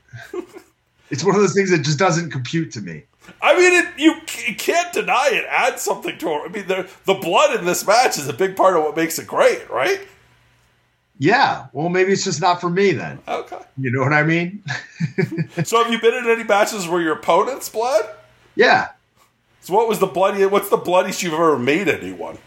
It's 1.11 1.25
one 1.25 1.35
of 1.35 1.41
those 1.41 1.55
things 1.55 1.71
that 1.71 1.79
just 1.79 1.99
doesn't 1.99 2.31
compute 2.31 2.71
to 2.73 2.81
me. 2.81 3.05
I 3.43 3.59
mean, 3.59 3.73
it, 3.73 3.99
you 3.99 4.15
c- 4.27 4.55
can't 4.55 4.93
deny 4.93 5.31
it. 5.33 5.45
Adds 5.49 5.83
something 5.83 6.17
to 6.19 6.29
it. 6.29 6.43
I 6.45 6.49
mean, 6.49 6.67
the 6.69 6.89
the 7.05 7.15
blood 7.15 7.59
in 7.59 7.65
this 7.65 7.87
match 7.87 8.19
is 8.19 8.29
a 8.29 8.33
big 8.33 8.57
part 8.57 8.77
of 8.77 8.85
what 8.85 8.97
makes 8.97 9.19
it 9.19 9.27
great, 9.27 9.69
right? 9.71 10.01
Yeah. 11.19 11.67
Well, 11.73 11.89
maybe 11.89 12.13
it's 12.13 12.25
just 12.25 12.41
not 12.41 12.61
for 12.61 12.71
me 12.71 12.93
then. 12.93 13.19
Okay. 13.27 13.59
You 13.77 13.91
know 13.91 14.01
what 14.01 14.13
I 14.13 14.23
mean? 14.23 14.63
So, 15.65 15.83
have 15.83 15.93
you 15.93 16.01
been 16.01 16.15
in 16.15 16.29
any 16.29 16.45
matches 16.45 16.87
where 16.87 17.01
your 17.01 17.15
opponent's 17.15 17.69
bled? 17.69 18.09
Yeah. 18.55 18.89
So, 19.61 19.75
what 19.75 19.89
was 19.89 19.99
the 19.99 20.07
bloody? 20.07 20.47
What's 20.47 20.69
the 20.69 20.77
bloodiest 20.77 21.23
you've 21.23 21.33
ever 21.33 21.59
made 21.59 21.89
anyone? 21.89 22.39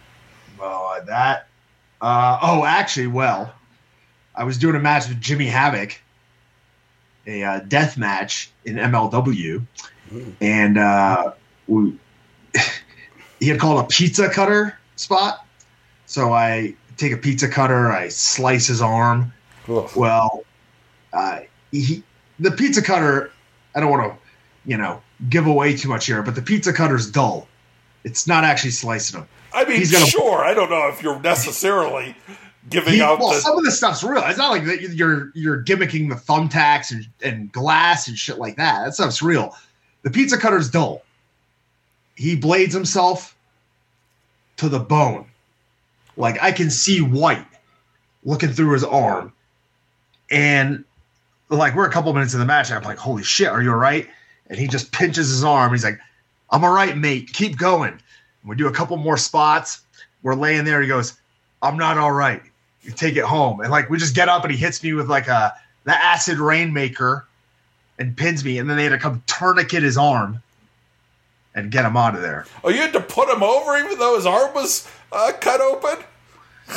Well, 0.59 0.93
uh, 0.95 1.01
that. 1.05 1.47
Uh, 1.99 2.39
oh, 2.41 2.63
actually, 2.65 3.07
well, 3.07 3.53
I 4.35 4.43
was 4.43 4.57
doing 4.57 4.75
a 4.75 4.79
match 4.79 5.07
with 5.09 5.19
Jimmy 5.19 5.47
Havoc, 5.47 5.99
a 7.27 7.43
uh, 7.43 7.59
death 7.67 7.97
match 7.97 8.51
in 8.65 8.75
MLW, 8.75 9.65
and 10.39 10.77
uh, 10.77 11.33
we, 11.67 11.97
he 13.39 13.47
had 13.47 13.59
called 13.59 13.83
a 13.83 13.87
pizza 13.87 14.29
cutter 14.29 14.77
spot. 14.95 15.45
So 16.05 16.33
I 16.33 16.75
take 17.01 17.11
a 17.13 17.17
pizza 17.17 17.47
cutter, 17.47 17.91
I 17.91 18.07
slice 18.09 18.67
his 18.67 18.81
arm. 18.81 19.33
Ugh. 19.67 19.89
Well, 19.95 20.43
uh, 21.13 21.41
he, 21.71 22.03
the 22.39 22.51
pizza 22.51 22.81
cutter, 22.81 23.31
I 23.75 23.79
don't 23.79 23.89
want 23.91 24.11
to, 24.11 24.17
you 24.65 24.77
know, 24.77 25.01
give 25.29 25.47
away 25.47 25.75
too 25.75 25.89
much 25.89 26.05
here, 26.05 26.21
but 26.21 26.35
the 26.35 26.41
pizza 26.41 26.71
cutter's 26.71 27.09
dull. 27.09 27.47
It's 28.03 28.25
not 28.27 28.43
actually 28.43 28.71
slicing 28.71 29.19
them. 29.19 29.29
I 29.53 29.65
mean, 29.65 29.77
He's 29.77 29.91
gonna- 29.91 30.05
sure. 30.05 30.43
I 30.43 30.53
don't 30.53 30.69
know 30.69 30.87
if 30.87 31.03
you're 31.03 31.19
necessarily 31.19 32.15
giving 32.69 32.93
He- 32.93 33.01
out 33.01 33.19
well, 33.19 33.29
the. 33.33 33.39
some 33.41 33.57
of 33.57 33.63
the 33.63 33.71
stuff's 33.71 34.03
real. 34.03 34.23
It's 34.25 34.37
not 34.37 34.49
like 34.51 34.65
that 34.65 34.81
you're 34.81 35.31
you're 35.35 35.63
gimmicking 35.63 36.09
the 36.09 36.15
thumbtacks 36.15 36.91
and, 36.91 37.07
and 37.23 37.51
glass 37.51 38.07
and 38.07 38.17
shit 38.17 38.37
like 38.39 38.55
that. 38.57 38.85
That 38.85 38.93
stuff's 38.93 39.21
real. 39.21 39.55
The 40.03 40.09
pizza 40.09 40.37
cutter's 40.37 40.69
dull. 40.69 41.03
He 42.15 42.35
blades 42.35 42.73
himself 42.73 43.35
to 44.57 44.69
the 44.69 44.79
bone. 44.79 45.25
Like 46.17 46.41
I 46.41 46.51
can 46.51 46.69
see 46.69 47.01
white 47.01 47.45
looking 48.23 48.49
through 48.49 48.73
his 48.73 48.83
arm. 48.83 49.33
And 50.29 50.83
like 51.49 51.75
we're 51.75 51.87
a 51.87 51.91
couple 51.91 52.13
minutes 52.13 52.33
in 52.33 52.39
the 52.39 52.45
match, 52.45 52.69
and 52.69 52.77
I'm 52.77 52.83
like, 52.83 52.97
holy 52.97 53.23
shit, 53.23 53.47
are 53.47 53.61
you 53.61 53.71
all 53.71 53.77
right? 53.77 54.07
And 54.47 54.57
he 54.57 54.67
just 54.67 54.91
pinches 54.91 55.29
his 55.29 55.43
arm. 55.43 55.71
He's 55.71 55.83
like, 55.83 55.99
I'm 56.49 56.63
all 56.63 56.73
right, 56.73 56.97
mate. 56.97 57.31
Keep 57.33 57.57
going. 57.57 57.99
We 58.43 58.55
do 58.55 58.67
a 58.67 58.71
couple 58.71 58.97
more 58.97 59.17
spots. 59.17 59.81
We're 60.23 60.35
laying 60.35 60.65
there. 60.65 60.81
He 60.81 60.87
goes, 60.87 61.13
I'm 61.61 61.77
not 61.77 61.97
all 61.97 62.11
right. 62.11 62.41
You 62.81 62.91
take 62.91 63.15
it 63.15 63.23
home. 63.23 63.61
And 63.61 63.69
like 63.71 63.89
we 63.89 63.97
just 63.97 64.15
get 64.15 64.29
up 64.29 64.43
and 64.43 64.51
he 64.51 64.57
hits 64.57 64.81
me 64.83 64.93
with 64.93 65.09
like 65.09 65.27
a 65.27 65.53
the 65.83 65.93
acid 65.93 66.39
rainmaker 66.39 67.25
and 67.99 68.15
pins 68.15 68.43
me. 68.43 68.57
And 68.57 68.69
then 68.69 68.77
they 68.77 68.83
had 68.83 68.89
to 68.89 68.97
come 68.97 69.23
tourniquet 69.27 69.83
his 69.83 69.97
arm 69.97 70.41
and 71.55 71.71
get 71.71 71.85
him 71.85 71.97
out 71.97 72.15
of 72.15 72.21
there. 72.21 72.45
oh, 72.63 72.69
you 72.69 72.77
had 72.81 72.93
to 72.93 73.01
put 73.01 73.29
him 73.29 73.43
over 73.43 73.77
even 73.77 73.97
though 73.99 74.15
his 74.15 74.25
arm 74.25 74.53
was 74.53 74.87
uh, 75.11 75.31
cut 75.39 75.59
open. 75.61 76.03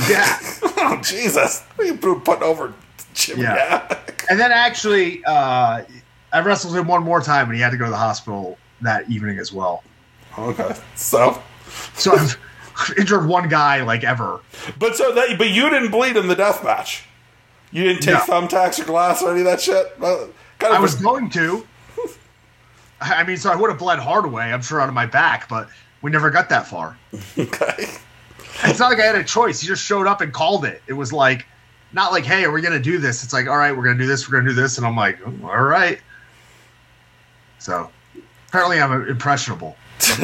Yeah. 0.09 0.37
oh 0.63 1.01
Jesus! 1.03 1.63
You 1.79 1.97
put 1.97 2.43
over 2.43 2.73
Jimmy 3.15 3.43
Yeah. 3.43 3.99
And 4.29 4.41
then 4.41 4.51
actually, 4.51 5.25
uh, 5.25 5.85
I 6.33 6.41
wrestled 6.41 6.75
him 6.77 6.89
one 6.89 7.05
more 7.05 7.21
time 7.21 7.47
and 7.47 7.55
he 7.55 7.61
had 7.61 7.71
to 7.71 7.77
go 7.77 7.85
to 7.85 7.91
the 7.91 7.97
hospital 7.97 8.59
that 8.81 9.09
evening 9.09 9.39
as 9.39 9.53
well. 9.53 9.85
Okay, 10.37 10.75
so 10.97 11.41
So 11.95 12.13
I've 12.17 12.37
injured 12.99 13.27
one 13.29 13.49
guy 13.49 13.83
like 13.83 14.03
ever. 14.03 14.41
but 14.81 14.97
so 14.97 15.15
that 15.15 15.39
but 15.39 15.51
you 15.51 15.71
didn't 15.71 15.93
bleed 15.93 16.17
in 16.17 16.27
the 16.27 16.35
death 16.35 16.65
match. 16.65 17.05
You 17.71 17.85
didn't 17.85 18.03
take 18.03 18.15
No. 18.15 18.21
thumbtacks 18.21 18.81
or 18.81 18.85
glass 18.85 19.23
or 19.23 19.31
any 19.31 19.41
of 19.41 19.47
that 19.47 19.61
shit. 19.61 19.97
Kind 20.01 20.73
of 20.73 20.73
I 20.73 20.81
was 20.81 20.95
going 20.97 21.31
to. 21.31 21.65
I 23.05 23.25
mean, 23.25 23.37
so 23.37 23.51
I 23.51 23.57
would 23.57 23.71
have 23.71 23.79
bled 23.79 23.99
Hardaway, 23.99 24.45
I'm 24.45 24.63
sure, 24.63 24.81
out 24.81 24.89
of 24.89 24.95
my 24.95 25.07
back, 25.07 25.49
but 25.49 25.69
we 26.03 26.11
never 26.11 26.31
got 26.31 26.49
that 26.49 26.67
far. 26.67 26.97
okay. 27.39 27.87
It's 28.63 28.79
not 28.79 28.89
like 28.89 29.01
I 29.01 29.03
had 29.05 29.17
a 29.17 29.25
choice. 29.25 29.61
He 29.61 29.67
just 29.67 29.85
showed 29.85 30.07
up 30.07 30.21
and 30.21 30.33
called 30.33 30.65
it. 30.65 30.81
It 30.87 30.93
was 30.93 31.13
like, 31.13 31.45
not 31.93 32.13
like, 32.13 32.25
hey, 32.25 32.47
we're 32.47 32.61
to 32.61 32.79
do 32.79 32.99
this? 32.99 33.25
It's 33.25 33.33
like, 33.33 33.49
all 33.49 33.57
right, 33.57 33.77
we're 33.77 33.83
going 33.83 33.99
to 33.99 34.05
do 34.05 34.09
this, 34.09 34.29
we're 34.29 34.33
going 34.33 34.45
to 34.45 34.51
do 34.51 34.55
this. 34.55 34.79
And 34.79 34.87
I'm 34.87 34.97
like, 34.97 35.19
"Oh, 35.27 35.49
all 35.49 35.63
right. 35.63 35.99
So 37.59 37.91
apparently 38.49 38.81
I'm 38.81 39.09
impressionable. 39.09 39.77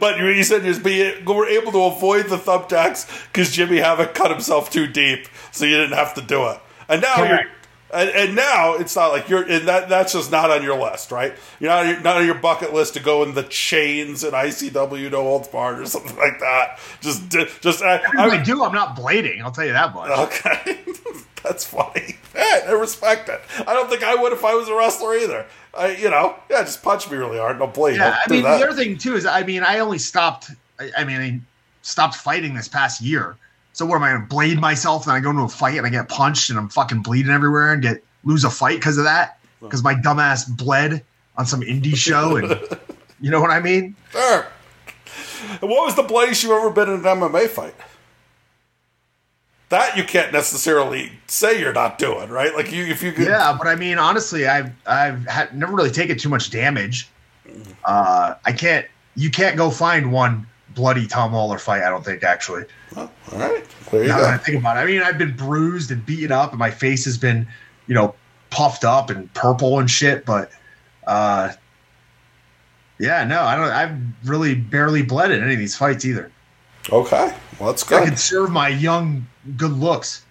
but 0.00 0.18
you, 0.18 0.42
said 0.42 0.64
you 0.64 1.24
were 1.26 1.46
able 1.46 1.72
to 1.72 1.84
avoid 1.84 2.26
the 2.26 2.36
thumbtacks 2.36 3.26
because 3.28 3.50
Jimmy 3.52 3.78
Havoc 3.78 4.14
cut 4.14 4.30
himself 4.30 4.70
too 4.70 4.86
deep, 4.86 5.28
so 5.52 5.64
you 5.64 5.76
didn't 5.76 5.96
have 5.96 6.14
to 6.14 6.22
do 6.22 6.46
it. 6.48 6.60
And 6.88 7.02
now 7.02 7.16
you're, 7.18 7.28
Correct. 7.28 7.50
And, 7.94 8.10
and 8.10 8.34
now 8.34 8.74
it's 8.74 8.96
not 8.96 9.08
like 9.08 9.28
you're, 9.28 9.42
and 9.42 9.68
that 9.68 9.88
that's 9.88 10.12
just 10.12 10.30
not 10.30 10.50
on 10.50 10.62
your 10.62 10.78
list, 10.80 11.10
right? 11.10 11.32
You're 11.60 11.70
not 11.70 11.86
on 11.86 11.92
your, 11.92 12.00
not 12.00 12.16
on 12.16 12.26
your 12.26 12.34
bucket 12.34 12.74
list 12.74 12.94
to 12.94 13.00
go 13.00 13.22
in 13.22 13.34
the 13.34 13.44
chains 13.44 14.24
and 14.24 14.32
ICW 14.32 15.10
no 15.10 15.26
Old 15.26 15.50
barred 15.52 15.80
or 15.80 15.86
something 15.94 16.16
like 16.16 16.40
that. 16.40 16.78
Just 17.00 17.28
just 17.30 17.82
I, 17.82 18.02
I, 18.18 18.28
I 18.30 18.42
do, 18.42 18.62
I'm 18.64 18.72
not 18.74 18.96
blading. 18.96 19.40
I'll 19.42 19.52
tell 19.52 19.64
you 19.64 19.72
that 19.72 19.94
much. 19.94 20.10
Okay, 20.10 20.78
that's 21.42 21.64
funny. 21.64 22.16
Yeah, 22.34 22.66
I 22.68 22.72
respect 22.72 23.28
it. 23.28 23.40
I 23.66 23.72
don't 23.72 23.88
think 23.88 24.02
I 24.02 24.14
would 24.14 24.32
if 24.32 24.44
I 24.44 24.54
was 24.54 24.68
a 24.68 24.74
wrestler 24.74 25.14
either. 25.16 25.46
I, 25.76 25.92
you 25.96 26.10
know, 26.10 26.36
yeah, 26.50 26.62
just 26.62 26.82
punch 26.82 27.10
me 27.10 27.16
really 27.16 27.38
hard, 27.38 27.58
no 27.58 27.66
blade. 27.66 27.96
yeah, 27.96 28.18
Don't 28.28 28.38
I 28.38 28.50
mean, 28.50 28.60
the 28.60 28.66
other 28.66 28.76
thing, 28.76 28.96
too, 28.96 29.16
is 29.16 29.26
I 29.26 29.42
mean, 29.42 29.62
I 29.62 29.80
only 29.80 29.98
stopped, 29.98 30.50
I, 30.78 30.90
I 30.98 31.04
mean, 31.04 31.20
I 31.20 31.40
stopped 31.82 32.16
fighting 32.16 32.54
this 32.54 32.68
past 32.68 33.00
year. 33.00 33.36
So 33.74 33.84
what 33.84 33.96
am 33.96 34.04
I 34.04 34.12
to 34.12 34.20
blade 34.20 34.60
myself 34.60 35.06
and 35.06 35.12
I 35.12 35.20
go 35.20 35.30
into 35.30 35.42
a 35.42 35.48
fight 35.48 35.76
and 35.76 35.84
I 35.84 35.90
get 35.90 36.08
punched 36.08 36.48
and 36.48 36.58
I'm 36.58 36.68
fucking 36.68 37.02
bleeding 37.02 37.32
everywhere 37.32 37.72
and 37.72 37.82
get 37.82 38.04
lose 38.22 38.44
a 38.44 38.50
fight 38.50 38.76
because 38.76 38.98
of 38.98 39.04
that? 39.04 39.40
Because 39.60 39.82
my 39.82 39.94
dumbass 39.94 40.48
bled 40.56 41.02
on 41.36 41.44
some 41.44 41.60
indie 41.60 41.96
show 41.96 42.36
and 42.36 42.50
you 43.20 43.32
know 43.32 43.40
what 43.40 43.50
I 43.50 43.58
mean? 43.58 43.96
Sure. 44.12 44.46
What 45.58 45.86
was 45.86 45.96
the 45.96 46.04
bloodiest 46.04 46.44
you've 46.44 46.52
ever 46.52 46.70
been 46.70 46.88
in 46.88 46.94
an 46.94 47.02
MMA 47.02 47.48
fight? 47.48 47.74
That 49.70 49.96
you 49.96 50.04
can't 50.04 50.32
necessarily 50.32 51.10
say 51.26 51.58
you're 51.58 51.72
not 51.72 51.98
doing, 51.98 52.28
right? 52.28 52.54
Like 52.54 52.70
you, 52.70 52.84
if 52.84 53.02
you 53.02 53.10
could, 53.10 53.26
Yeah, 53.26 53.56
but 53.58 53.66
I 53.66 53.74
mean, 53.74 53.98
honestly, 53.98 54.46
I've 54.46 54.70
I've 54.86 55.26
had, 55.26 55.52
never 55.52 55.74
really 55.74 55.90
taken 55.90 56.16
too 56.16 56.28
much 56.28 56.50
damage. 56.50 57.08
Uh, 57.84 58.34
I 58.44 58.52
can't. 58.52 58.86
You 59.16 59.30
can't 59.30 59.56
go 59.56 59.70
find 59.70 60.12
one 60.12 60.46
bloody 60.74 61.06
Tom 61.06 61.32
Lawlor 61.32 61.58
fight. 61.58 61.82
I 61.82 61.88
don't 61.90 62.04
think 62.04 62.22
actually. 62.22 62.64
Oh, 62.96 63.10
all 63.32 63.38
right, 63.38 63.64
there 63.90 64.02
you 64.02 64.08
Now 64.08 64.18
that 64.18 64.34
I 64.34 64.36
go. 64.36 64.42
think 64.42 64.58
about 64.58 64.76
it, 64.76 64.80
I 64.80 64.86
mean, 64.86 65.02
I've 65.02 65.18
been 65.18 65.36
bruised 65.36 65.90
and 65.90 66.04
beaten 66.04 66.32
up, 66.32 66.50
and 66.50 66.58
my 66.58 66.70
face 66.70 67.04
has 67.04 67.16
been, 67.18 67.46
you 67.86 67.94
know, 67.94 68.14
puffed 68.50 68.84
up 68.84 69.10
and 69.10 69.32
purple 69.34 69.78
and 69.78 69.90
shit. 69.90 70.24
But, 70.24 70.50
uh, 71.06 71.52
yeah, 72.98 73.24
no, 73.24 73.42
I 73.42 73.56
don't. 73.56 73.70
I've 73.70 74.28
really 74.28 74.54
barely 74.54 75.02
bled 75.02 75.30
in 75.30 75.42
any 75.42 75.54
of 75.54 75.58
these 75.58 75.76
fights 75.76 76.04
either. 76.04 76.30
Okay, 76.92 77.34
well 77.58 77.70
that's 77.70 77.82
good. 77.82 78.02
I 78.02 78.06
can 78.06 78.16
serve 78.16 78.50
my 78.50 78.68
young, 78.68 79.26
good 79.56 79.72
looks. 79.72 80.24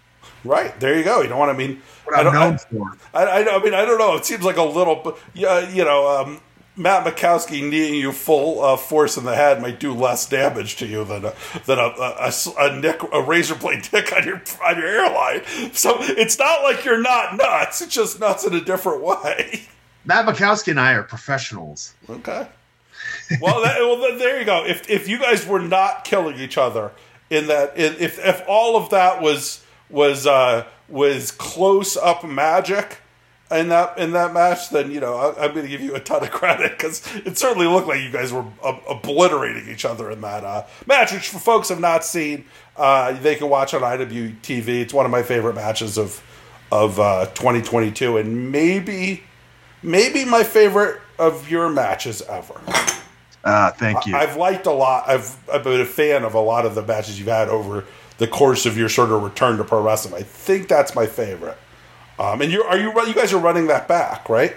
Right 0.46 0.78
there, 0.80 0.98
you 0.98 1.04
go. 1.04 1.22
You 1.22 1.30
know 1.30 1.38
what 1.38 1.50
I 1.50 1.54
mean? 1.54 1.82
What 2.04 2.18
I'm 2.18 2.34
known 2.34 2.58
for. 2.58 2.98
I, 3.14 3.24
I, 3.24 3.56
I 3.56 3.64
mean, 3.64 3.74
I 3.74 3.86
don't 3.86 3.98
know. 3.98 4.16
It 4.16 4.26
seems 4.26 4.44
like 4.44 4.58
a 4.58 4.64
little, 4.64 5.18
yeah, 5.34 5.70
you 5.70 5.86
know, 5.86 6.08
um, 6.08 6.42
Matt 6.76 7.06
Makowski 7.06 7.68
kneeing 7.68 7.94
you 7.94 8.12
full 8.12 8.62
uh, 8.62 8.78
force 8.78 9.16
in 9.16 9.26
the 9.26 9.36
head 9.36 9.62
might 9.62 9.80
do 9.80 9.94
less 9.94 10.28
damage 10.28 10.76
to 10.78 10.88
you 10.88 11.04
than 11.06 11.26
a, 11.26 11.34
than 11.66 11.78
a, 11.78 11.84
a, 11.84 12.34
a, 12.60 12.80
nick, 12.80 13.02
a 13.12 13.22
razor 13.22 13.56
blade 13.56 13.84
dick 13.92 14.12
on 14.12 14.26
your 14.26 14.42
on 14.64 14.78
your 14.78 14.88
airline. 14.88 15.44
So 15.74 15.98
it's 16.00 16.40
not 16.40 16.64
like 16.64 16.84
you're 16.84 17.02
not 17.02 17.38
nuts. 17.38 17.82
It's 17.82 17.94
just 17.94 18.20
nuts 18.20 18.46
in 18.46 18.54
a 18.54 18.62
different 18.62 19.04
way. 19.04 19.64
Matt 20.06 20.26
Makowski 20.26 20.70
and 20.70 20.80
I 20.80 20.94
are 20.94 21.04
professionals. 21.04 21.94
Okay. 22.10 22.48
Well, 23.40 23.62
that, 23.62 23.80
well, 23.80 24.18
there 24.18 24.40
you 24.40 24.46
go. 24.46 24.66
If 24.66 24.90
if 24.90 25.08
you 25.08 25.20
guys 25.20 25.46
were 25.46 25.62
not 25.62 26.04
killing 26.04 26.38
each 26.38 26.58
other 26.58 26.92
in 27.30 27.48
that, 27.48 27.78
if 27.78 28.20
if 28.20 28.44
all 28.48 28.76
of 28.78 28.90
that 28.90 29.22
was 29.22 29.64
was 29.90 30.26
uh, 30.26 30.66
was 30.90 31.32
close 31.32 31.96
up 31.96 32.24
magic 32.24 33.00
in 33.54 33.70
that 33.70 33.98
in 33.98 34.12
that 34.12 34.34
match, 34.34 34.70
then 34.70 34.92
you 34.92 35.00
know 35.00 35.16
I, 35.16 35.46
am 35.46 35.54
going 35.54 35.66
to 35.66 35.70
give 35.70 35.82
you 35.82 35.96
a 35.96 36.00
ton 36.00 36.24
of 36.24 36.32
credit 36.32 36.72
because 36.72 37.04
it 37.26 37.38
certainly 37.38 37.68
looked 37.68 37.88
like 37.88 38.02
you 38.02 38.12
guys 38.12 38.32
were 38.32 38.46
obliterating 38.64 39.70
each 39.70 39.86
other 39.86 40.12
in 40.12 40.22
that 40.22 40.44
uh, 40.44 40.66
match. 40.86 41.12
Which 41.12 41.30
for 41.30 41.40
folks 41.40 41.70
have 41.70 41.80
not 41.80 42.04
seen, 42.04 42.46
uh, 42.78 43.14
they 43.14 43.36
can 43.36 43.50
watch 43.50 43.74
on 43.74 43.82
IWTV. 43.82 44.68
It's 44.68 44.94
one 44.94 45.06
of 45.06 45.12
my 45.12 45.24
favorite 45.24 45.56
matches 45.56 45.98
of 45.98 46.22
of 46.72 47.00
uh, 47.00 47.28
2022, 47.28 48.18
and 48.18 48.52
maybe 48.52 49.24
maybe 49.82 50.26
my 50.26 50.44
favorite 50.44 51.00
of 51.20 51.50
your 51.50 51.70
matches 51.70 52.22
ever. 52.24 52.60
Uh, 53.44 53.72
thank 53.72 54.06
you. 54.06 54.16
I've 54.16 54.38
liked 54.38 54.66
a 54.68 54.72
lot. 54.72 55.08
I've 55.08 55.38
I've 55.52 55.64
been 55.64 55.82
a 55.82 55.86
fan 55.86 56.24
of 56.24 56.34
a 56.34 56.40
lot 56.40 56.66
of 56.66 56.76
the 56.76 56.82
matches 56.82 57.20
you've 57.20 57.28
had 57.28 57.50
over 57.50 57.86
the 58.18 58.28
course 58.28 58.66
of 58.66 58.78
your 58.78 58.90
sort 58.90 59.12
of 59.12 59.22
return 59.22 59.58
to 59.58 59.64
pro 59.64 59.82
wrestling. 59.82 60.14
I 60.14 60.24
think 60.24 60.68
that's 60.68 60.96
my 60.96 61.06
favorite. 61.06 61.58
Um, 62.20 62.42
and 62.42 62.52
you 62.52 62.64
are 62.64 62.78
you 62.78 62.94
you 63.06 63.14
guys 63.14 63.34
are 63.34 63.40
running 63.40 63.68
that 63.68 63.88
back, 63.88 64.30
right? 64.30 64.56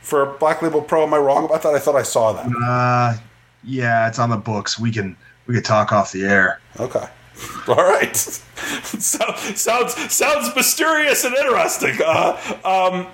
For 0.00 0.26
Black 0.38 0.62
Label 0.62 0.80
Pro, 0.80 1.02
am 1.02 1.14
I 1.14 1.18
wrong 1.18 1.44
about 1.44 1.62
that? 1.62 1.74
I 1.74 1.78
thought 1.78 1.96
I 1.96 2.02
saw 2.02 2.32
that. 2.32 2.46
Uh, 2.46 3.20
yeah, 3.64 4.08
it's 4.08 4.18
on 4.18 4.30
the 4.30 4.36
books. 4.36 4.78
We 4.78 4.90
can 4.90 5.16
we 5.46 5.54
can 5.54 5.62
talk 5.62 5.92
off 5.92 6.12
the 6.12 6.24
air. 6.24 6.60
Okay. 6.78 7.06
All 7.68 7.74
right. 7.74 8.16
so, 8.16 9.18
sounds 9.54 10.12
sounds 10.12 10.54
mysterious 10.54 11.24
and 11.24 11.34
interesting. 11.34 11.98
Uh, 12.04 12.36
um, 12.64 13.06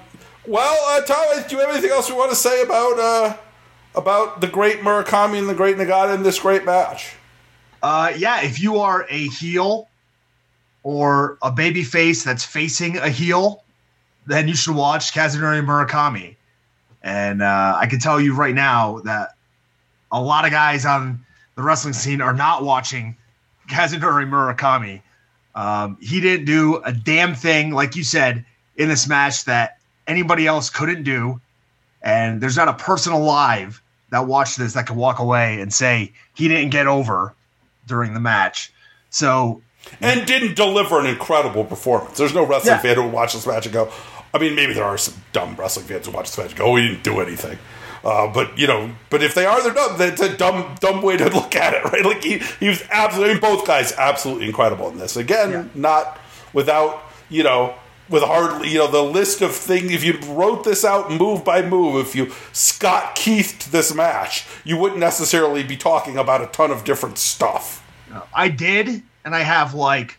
well, 0.46 0.78
uh, 0.88 1.00
Tom, 1.04 1.26
do 1.48 1.56
you 1.56 1.60
have 1.60 1.70
anything 1.70 1.90
else 1.90 2.10
we 2.10 2.16
want 2.16 2.30
to 2.30 2.36
say 2.36 2.62
about 2.62 2.98
uh, 2.98 3.36
about 3.94 4.40
the 4.40 4.46
great 4.46 4.80
Murakami 4.80 5.38
and 5.38 5.48
the 5.48 5.54
great 5.54 5.76
Nagata 5.76 6.14
in 6.14 6.22
this 6.22 6.38
great 6.40 6.64
match? 6.64 7.14
Uh, 7.82 8.12
yeah, 8.16 8.42
if 8.42 8.60
you 8.60 8.78
are 8.78 9.06
a 9.08 9.28
heel 9.28 9.88
or 10.82 11.38
a 11.42 11.50
baby 11.50 11.84
face 11.84 12.24
that's 12.24 12.44
facing 12.44 12.96
a 12.96 13.08
heel, 13.08 13.62
then 14.26 14.48
you 14.48 14.54
should 14.54 14.74
watch 14.74 15.12
Kazunori 15.12 15.64
Murakami. 15.64 16.36
And 17.02 17.42
uh, 17.42 17.76
I 17.76 17.86
can 17.86 17.98
tell 17.98 18.20
you 18.20 18.34
right 18.34 18.54
now 18.54 19.00
that 19.00 19.34
a 20.10 20.20
lot 20.20 20.44
of 20.44 20.50
guys 20.50 20.84
on 20.84 21.24
the 21.56 21.62
wrestling 21.62 21.94
scene 21.94 22.20
are 22.20 22.32
not 22.32 22.64
watching 22.64 23.16
Kazunori 23.68 24.28
Murakami. 24.28 25.02
Um, 25.54 25.98
he 26.00 26.20
didn't 26.20 26.46
do 26.46 26.76
a 26.84 26.92
damn 26.92 27.34
thing, 27.34 27.72
like 27.72 27.96
you 27.96 28.04
said, 28.04 28.44
in 28.76 28.88
this 28.88 29.08
match 29.08 29.44
that 29.44 29.78
anybody 30.06 30.46
else 30.46 30.70
couldn't 30.70 31.02
do. 31.02 31.40
And 32.02 32.40
there's 32.40 32.56
not 32.56 32.68
a 32.68 32.74
person 32.74 33.12
alive 33.12 33.82
that 34.10 34.26
watched 34.26 34.58
this 34.58 34.74
that 34.74 34.86
could 34.86 34.96
walk 34.96 35.18
away 35.18 35.60
and 35.60 35.72
say 35.72 36.12
he 36.34 36.48
didn't 36.48 36.70
get 36.70 36.86
over 36.86 37.34
during 37.86 38.14
the 38.14 38.20
match. 38.20 38.72
So 39.10 39.62
and 40.00 40.26
didn't 40.26 40.56
deliver 40.56 40.98
an 40.98 41.06
incredible 41.06 41.64
performance. 41.64 42.18
There's 42.18 42.34
no 42.34 42.44
wrestling 42.44 42.74
yeah. 42.74 42.82
fan 42.82 42.96
who 42.96 43.04
would 43.04 43.12
watch 43.12 43.34
this 43.34 43.46
match 43.46 43.66
and 43.66 43.72
go, 43.72 43.90
I 44.34 44.38
mean, 44.38 44.54
maybe 44.54 44.72
there 44.72 44.84
are 44.84 44.98
some 44.98 45.22
dumb 45.32 45.56
wrestling 45.56 45.86
fans 45.86 46.06
who 46.06 46.12
watch 46.12 46.30
this 46.30 46.38
match 46.38 46.50
and 46.50 46.58
go, 46.58 46.66
oh, 46.66 46.76
he 46.76 46.88
didn't 46.88 47.04
do 47.04 47.20
anything. 47.20 47.58
Uh, 48.04 48.32
but 48.32 48.58
you 48.58 48.66
know, 48.66 48.90
but 49.10 49.22
if 49.22 49.34
they 49.34 49.46
are, 49.46 49.62
they're 49.62 49.72
dumb. 49.72 49.96
That's 49.96 50.20
a 50.20 50.36
dumb, 50.36 50.74
dumb 50.80 51.02
way 51.02 51.16
to 51.16 51.28
look 51.34 51.54
at 51.54 51.74
it, 51.74 51.84
right? 51.84 52.04
Like 52.04 52.24
he, 52.24 52.38
he 52.58 52.68
was 52.68 52.82
absolutely 52.90 53.38
both 53.38 53.64
guys 53.66 53.92
absolutely 53.92 54.46
incredible 54.46 54.88
in 54.88 54.98
this. 54.98 55.16
Again, 55.16 55.50
yeah. 55.50 55.64
not 55.74 56.18
without 56.52 57.04
you 57.28 57.44
know 57.44 57.74
with 58.08 58.22
hardly, 58.22 58.68
you 58.68 58.78
know, 58.78 58.90
the 58.90 59.02
list 59.02 59.40
of 59.40 59.54
things. 59.54 59.90
If 59.90 60.04
you 60.04 60.18
wrote 60.32 60.64
this 60.64 60.84
out 60.84 61.10
move 61.10 61.44
by 61.44 61.62
move, 61.62 62.06
if 62.06 62.14
you 62.14 62.32
Scott 62.52 63.16
Keithed 63.16 63.70
this 63.70 63.94
match, 63.94 64.46
you 64.64 64.76
wouldn't 64.76 65.00
necessarily 65.00 65.62
be 65.62 65.76
talking 65.76 66.18
about 66.18 66.42
a 66.42 66.46
ton 66.46 66.70
of 66.70 66.84
different 66.84 67.18
stuff. 67.18 67.78
I 68.34 68.48
did, 68.48 69.02
and 69.24 69.34
I 69.34 69.40
have 69.40 69.74
like 69.74 70.18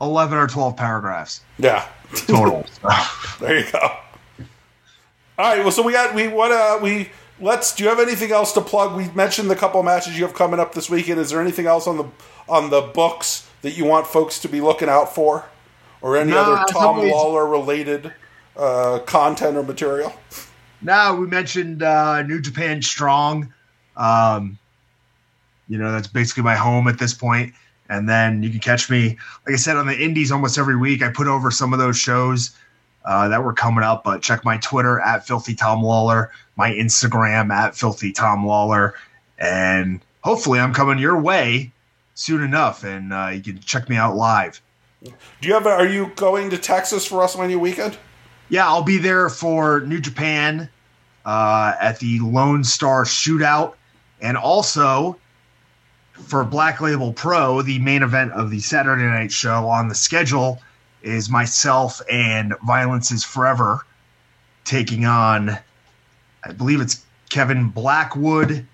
eleven 0.00 0.38
or 0.38 0.46
twelve 0.46 0.76
paragraphs. 0.76 1.42
Yeah, 1.58 1.86
total. 2.14 2.66
there 3.40 3.58
you 3.58 3.70
go. 3.70 3.78
All 3.78 5.56
right. 5.56 5.58
Well, 5.60 5.72
so 5.72 5.82
we 5.82 5.92
got 5.92 6.14
we 6.14 6.28
what 6.28 6.52
uh 6.52 6.78
we 6.82 7.10
let's. 7.40 7.74
Do 7.74 7.84
you 7.84 7.88
have 7.88 8.00
anything 8.00 8.32
else 8.32 8.52
to 8.52 8.60
plug? 8.60 8.96
We 8.96 9.08
mentioned 9.10 9.50
the 9.50 9.56
couple 9.56 9.82
matches 9.82 10.18
you 10.18 10.24
have 10.24 10.34
coming 10.34 10.60
up 10.60 10.74
this 10.74 10.88
weekend. 10.90 11.20
Is 11.20 11.30
there 11.30 11.40
anything 11.40 11.66
else 11.66 11.86
on 11.86 11.96
the 11.96 12.04
on 12.48 12.70
the 12.70 12.80
books 12.80 13.48
that 13.62 13.76
you 13.76 13.84
want 13.84 14.06
folks 14.06 14.38
to 14.40 14.48
be 14.48 14.60
looking 14.60 14.88
out 14.88 15.14
for? 15.14 15.46
or 16.02 16.16
any 16.16 16.32
no, 16.32 16.38
other 16.42 16.64
Tom 16.70 16.96
Lawlor 16.96 17.50
related 17.50 18.12
uh, 18.56 18.98
content 19.06 19.56
or 19.56 19.62
material? 19.62 20.12
No, 20.82 21.14
we 21.14 21.26
mentioned 21.26 21.82
uh, 21.82 22.22
New 22.22 22.40
Japan 22.40 22.82
Strong. 22.82 23.52
Um, 23.96 24.58
you 25.68 25.78
know, 25.78 25.92
that's 25.92 26.08
basically 26.08 26.42
my 26.42 26.56
home 26.56 26.88
at 26.88 26.98
this 26.98 27.14
point. 27.14 27.54
And 27.88 28.08
then 28.08 28.42
you 28.42 28.50
can 28.50 28.60
catch 28.60 28.88
me, 28.88 29.18
like 29.46 29.54
I 29.54 29.56
said, 29.56 29.76
on 29.76 29.86
the 29.86 29.98
Indies 29.98 30.32
almost 30.32 30.58
every 30.58 30.76
week. 30.76 31.02
I 31.02 31.10
put 31.10 31.26
over 31.26 31.50
some 31.50 31.72
of 31.72 31.78
those 31.78 31.98
shows 31.98 32.56
uh, 33.04 33.28
that 33.28 33.44
were 33.44 33.52
coming 33.52 33.84
up. 33.84 34.04
But 34.04 34.22
check 34.22 34.44
my 34.44 34.56
Twitter 34.58 35.00
at 35.00 35.26
Filthy 35.26 35.54
Tom 35.54 35.82
Lawlor, 35.82 36.30
my 36.56 36.70
Instagram 36.70 37.50
at 37.50 37.74
Filthy 37.76 38.12
Tom 38.12 38.44
Lawlor, 38.44 38.94
and 39.38 40.00
hopefully 40.22 40.60
I'm 40.60 40.72
coming 40.72 40.98
your 40.98 41.20
way 41.20 41.72
soon 42.14 42.42
enough. 42.42 42.84
And 42.84 43.12
uh, 43.12 43.30
you 43.34 43.42
can 43.42 43.58
check 43.60 43.88
me 43.88 43.96
out 43.96 44.16
live. 44.16 44.60
Do 45.02 45.48
you 45.48 45.54
have? 45.54 45.66
Are 45.66 45.86
you 45.86 46.12
going 46.14 46.50
to 46.50 46.58
Texas 46.58 47.06
for 47.06 47.16
WrestleMania 47.20 47.58
weekend? 47.58 47.98
Yeah, 48.48 48.66
I'll 48.66 48.84
be 48.84 48.98
there 48.98 49.28
for 49.28 49.80
New 49.80 50.00
Japan 50.00 50.68
uh, 51.24 51.74
at 51.80 51.98
the 51.98 52.20
Lone 52.20 52.62
Star 52.62 53.04
Shootout, 53.04 53.74
and 54.20 54.36
also 54.36 55.18
for 56.22 56.44
Black 56.44 56.80
Label 56.80 57.12
Pro, 57.12 57.62
the 57.62 57.78
main 57.78 58.02
event 58.02 58.32
of 58.32 58.50
the 58.50 58.60
Saturday 58.60 59.04
night 59.04 59.32
show 59.32 59.68
on 59.68 59.88
the 59.88 59.94
schedule 59.94 60.60
is 61.02 61.28
myself 61.28 62.00
and 62.10 62.54
Violence 62.64 63.10
is 63.10 63.24
Forever 63.24 63.84
taking 64.64 65.04
on, 65.04 65.58
I 66.44 66.52
believe 66.52 66.80
it's 66.80 67.04
Kevin 67.30 67.68
Blackwood, 67.68 68.66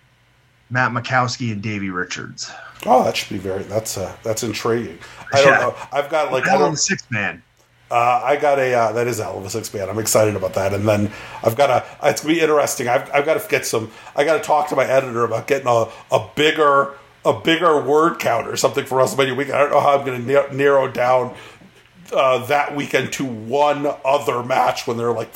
Matt 0.70 0.92
Makowski, 0.92 1.52
and 1.52 1.62
Davey 1.62 1.90
Richards. 1.90 2.50
Oh, 2.86 3.04
that 3.04 3.16
should 3.16 3.30
be 3.30 3.38
very. 3.38 3.62
That's 3.64 3.96
uh, 3.96 4.14
that's 4.22 4.42
intriguing. 4.42 4.98
I 5.32 5.42
don't 5.42 5.52
yeah. 5.52 5.58
know. 5.60 5.76
I've 5.92 6.10
got 6.10 6.32
like 6.32 6.44
hell 6.44 6.64
of 6.64 6.74
a 6.74 6.76
six 6.76 7.10
man. 7.10 7.42
Uh, 7.90 8.20
I 8.22 8.36
got 8.36 8.58
a 8.58 8.74
uh, 8.74 8.92
that 8.92 9.06
is 9.06 9.18
hell 9.18 9.38
of 9.38 9.44
a 9.44 9.50
six 9.50 9.72
man. 9.72 9.88
I'm 9.88 9.98
excited 9.98 10.36
about 10.36 10.54
that. 10.54 10.74
And 10.74 10.86
then 10.86 11.10
I've 11.42 11.56
got 11.56 11.70
a. 11.70 12.08
It's 12.08 12.20
gonna 12.20 12.34
be 12.34 12.40
interesting. 12.40 12.86
I've, 12.86 13.10
I've 13.12 13.24
got 13.24 13.40
to 13.40 13.48
get 13.48 13.66
some. 13.66 13.90
I 14.14 14.24
got 14.24 14.36
to 14.36 14.42
talk 14.42 14.68
to 14.68 14.76
my 14.76 14.84
editor 14.84 15.24
about 15.24 15.46
getting 15.46 15.66
a, 15.66 15.86
a 16.12 16.28
bigger 16.36 16.94
a 17.28 17.40
bigger 17.40 17.80
word 17.80 18.18
count 18.18 18.48
or 18.48 18.56
something 18.56 18.86
for 18.86 18.98
WrestleMania 18.98 19.36
weekend. 19.36 19.56
I 19.56 19.60
don't 19.60 19.70
know 19.70 19.80
how 19.80 19.98
I'm 19.98 20.06
going 20.06 20.26
to 20.26 20.54
narrow 20.54 20.88
down 20.88 21.34
uh, 22.12 22.46
that 22.46 22.74
weekend 22.74 23.12
to 23.14 23.24
one 23.24 23.86
other 24.04 24.42
match 24.42 24.86
when 24.86 24.96
they're 24.96 25.12
like, 25.12 25.32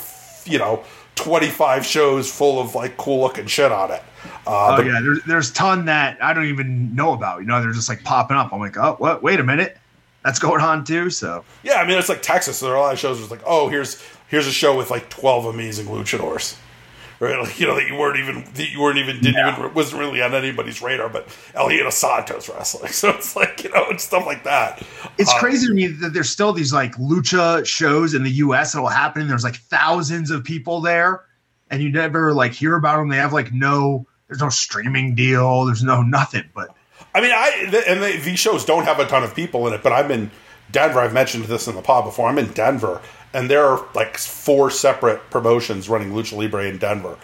you 0.47 0.59
know, 0.59 0.85
25 1.17 1.85
shows 1.85 2.33
full 2.33 2.59
of 2.61 2.75
like 2.75 2.97
cool 2.97 3.21
looking 3.21 3.47
shit 3.47 3.71
on 3.71 3.91
it. 3.91 4.03
Uh, 4.47 4.77
oh 4.79 4.83
yeah, 4.83 5.01
there's 5.03 5.23
there's 5.25 5.53
ton 5.53 5.85
that 5.85 6.23
I 6.23 6.33
don't 6.33 6.47
even 6.47 6.95
know 6.95 7.13
about. 7.13 7.41
You 7.41 7.47
know, 7.47 7.61
they're 7.61 7.73
just 7.73 7.89
like 7.89 8.03
popping 8.03 8.37
up. 8.37 8.53
I'm 8.53 8.61
like, 8.61 8.77
oh, 8.77 8.95
what? 8.99 9.23
Wait 9.23 9.39
a 9.39 9.45
minute, 9.45 9.77
that's 10.25 10.39
going 10.39 10.61
on 10.61 10.85
too. 10.85 11.11
So 11.11 11.45
yeah, 11.63 11.75
I 11.75 11.87
mean, 11.87 11.99
it's 11.99 12.09
like 12.09 12.23
Texas. 12.23 12.59
So 12.59 12.67
there 12.67 12.75
are 12.75 12.79
a 12.79 12.81
lot 12.81 12.93
of 12.93 12.99
shows. 12.99 13.21
It's 13.21 13.31
like, 13.31 13.43
oh, 13.45 13.69
here's 13.69 14.03
here's 14.29 14.47
a 14.47 14.53
show 14.53 14.77
with 14.77 14.91
like 14.91 15.11
12 15.11 15.47
amazing 15.47 15.87
luchadors. 15.87 16.57
Like, 17.23 17.61
you 17.61 17.69
know 17.69 17.77
that 17.77 17.87
you 17.87 17.97
weren't 17.97 18.19
even 18.19 18.45
that 18.55 18.71
you 18.71 18.81
weren't 18.81 18.99
even 18.99 19.17
didn't 19.21 19.35
yeah. 19.35 19.57
even 19.57 19.73
wasn't 19.75 20.01
really 20.01 20.21
on 20.21 20.35
anybody's 20.35 20.83
radar, 20.83 21.09
but 21.09 21.29
El 21.55 21.91
Santos 21.91 22.49
wrestling. 22.49 22.91
So 22.93 23.11
it's 23.11 23.37
like 23.37 23.63
you 23.63 23.71
know 23.71 23.87
it's 23.91 24.05
stuff 24.05 24.27
like 24.27 24.45
that. 24.45 24.83
It's 25.19 25.33
uh, 25.33 25.39
crazy 25.39 25.69
to 25.69 25.73
me 25.73 25.87
that 25.87 26.15
there's 26.15 26.31
still 26.31 26.53
these 26.53 26.73
like 26.73 26.97
lucha 26.97 27.65
shows 27.65 28.15
in 28.15 28.25
the 28.25 28.31
U.S. 28.31 28.73
that 28.73 28.81
will 28.81 28.89
happen. 28.89 29.29
There's 29.29 29.45
like 29.45 29.57
thousands 29.57 30.31
of 30.31 30.43
people 30.43 30.81
there, 30.81 31.25
and 31.71 31.81
you 31.81 31.91
never 31.93 32.33
like 32.33 32.53
hear 32.53 32.75
about 32.75 32.97
them. 32.97 33.09
They 33.09 33.19
have 33.19 33.33
like 33.33 33.53
no 33.53 34.07
there's 34.27 34.41
no 34.41 34.49
streaming 34.49 35.15
deal. 35.15 35.67
There's 35.67 35.85
no 35.85 36.03
nothing. 36.03 36.45
But 36.55 36.75
I 37.15 37.21
mean, 37.21 37.33
I 37.33 37.83
and 37.87 38.03
they, 38.03 38.17
these 38.17 38.39
shows 38.39 38.65
don't 38.65 38.85
have 38.85 38.99
a 38.99 39.07
ton 39.07 39.23
of 39.23 39.35
people 39.35 39.67
in 39.69 39.75
it. 39.75 39.83
But 39.83 39.93
I'm 39.93 40.11
in 40.11 40.31
Denver. 40.73 41.01
I've 41.01 41.13
mentioned 41.13 41.45
this 41.45 41.69
in 41.69 41.77
the 41.77 41.83
pod 41.83 42.05
before. 42.05 42.29
I'm 42.29 42.39
in 42.39 42.53
Denver, 42.53 43.01
and 43.33 43.51
there 43.51 43.65
are 43.65 43.87
like 43.95 44.19
four 44.19 44.71
separate 44.71 45.31
promotions 45.31 45.89
running 45.89 46.11
Lucha 46.11 46.37
Libre 46.37 46.67
in 46.67 46.79
Denver 46.79 47.17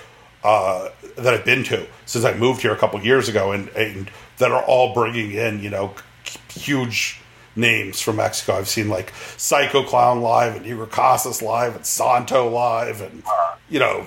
uh, 0.45 0.89
that 1.17 1.35
I've 1.35 1.45
been 1.45 1.65
to 1.65 1.87
since 2.07 2.25
I 2.25 2.35
moved 2.35 2.63
here 2.63 2.73
a 2.73 2.77
couple 2.77 3.01
years 3.01 3.29
ago, 3.29 3.53
and, 3.53 3.69
and 3.71 4.11
that 4.39 4.51
are 4.51 4.63
all 4.63 4.95
bringing 4.95 5.33
in 5.33 5.61
you 5.61 5.71
know 5.71 5.95
huge 6.51 7.21
names 7.57 8.01
from 8.01 8.17
Mexico. 8.17 8.55
I've 8.55 8.69
seen 8.69 8.89
like 8.89 9.13
Psycho 9.37 9.83
Clown 9.83 10.21
live 10.21 10.57
and 10.57 10.65
Negro 10.65 10.89
Casas 10.89 11.43
live 11.43 11.77
and 11.77 11.85
Santo 11.85 12.49
live 12.49 13.01
and 13.01 13.23
you 13.69 13.79
know 13.79 14.07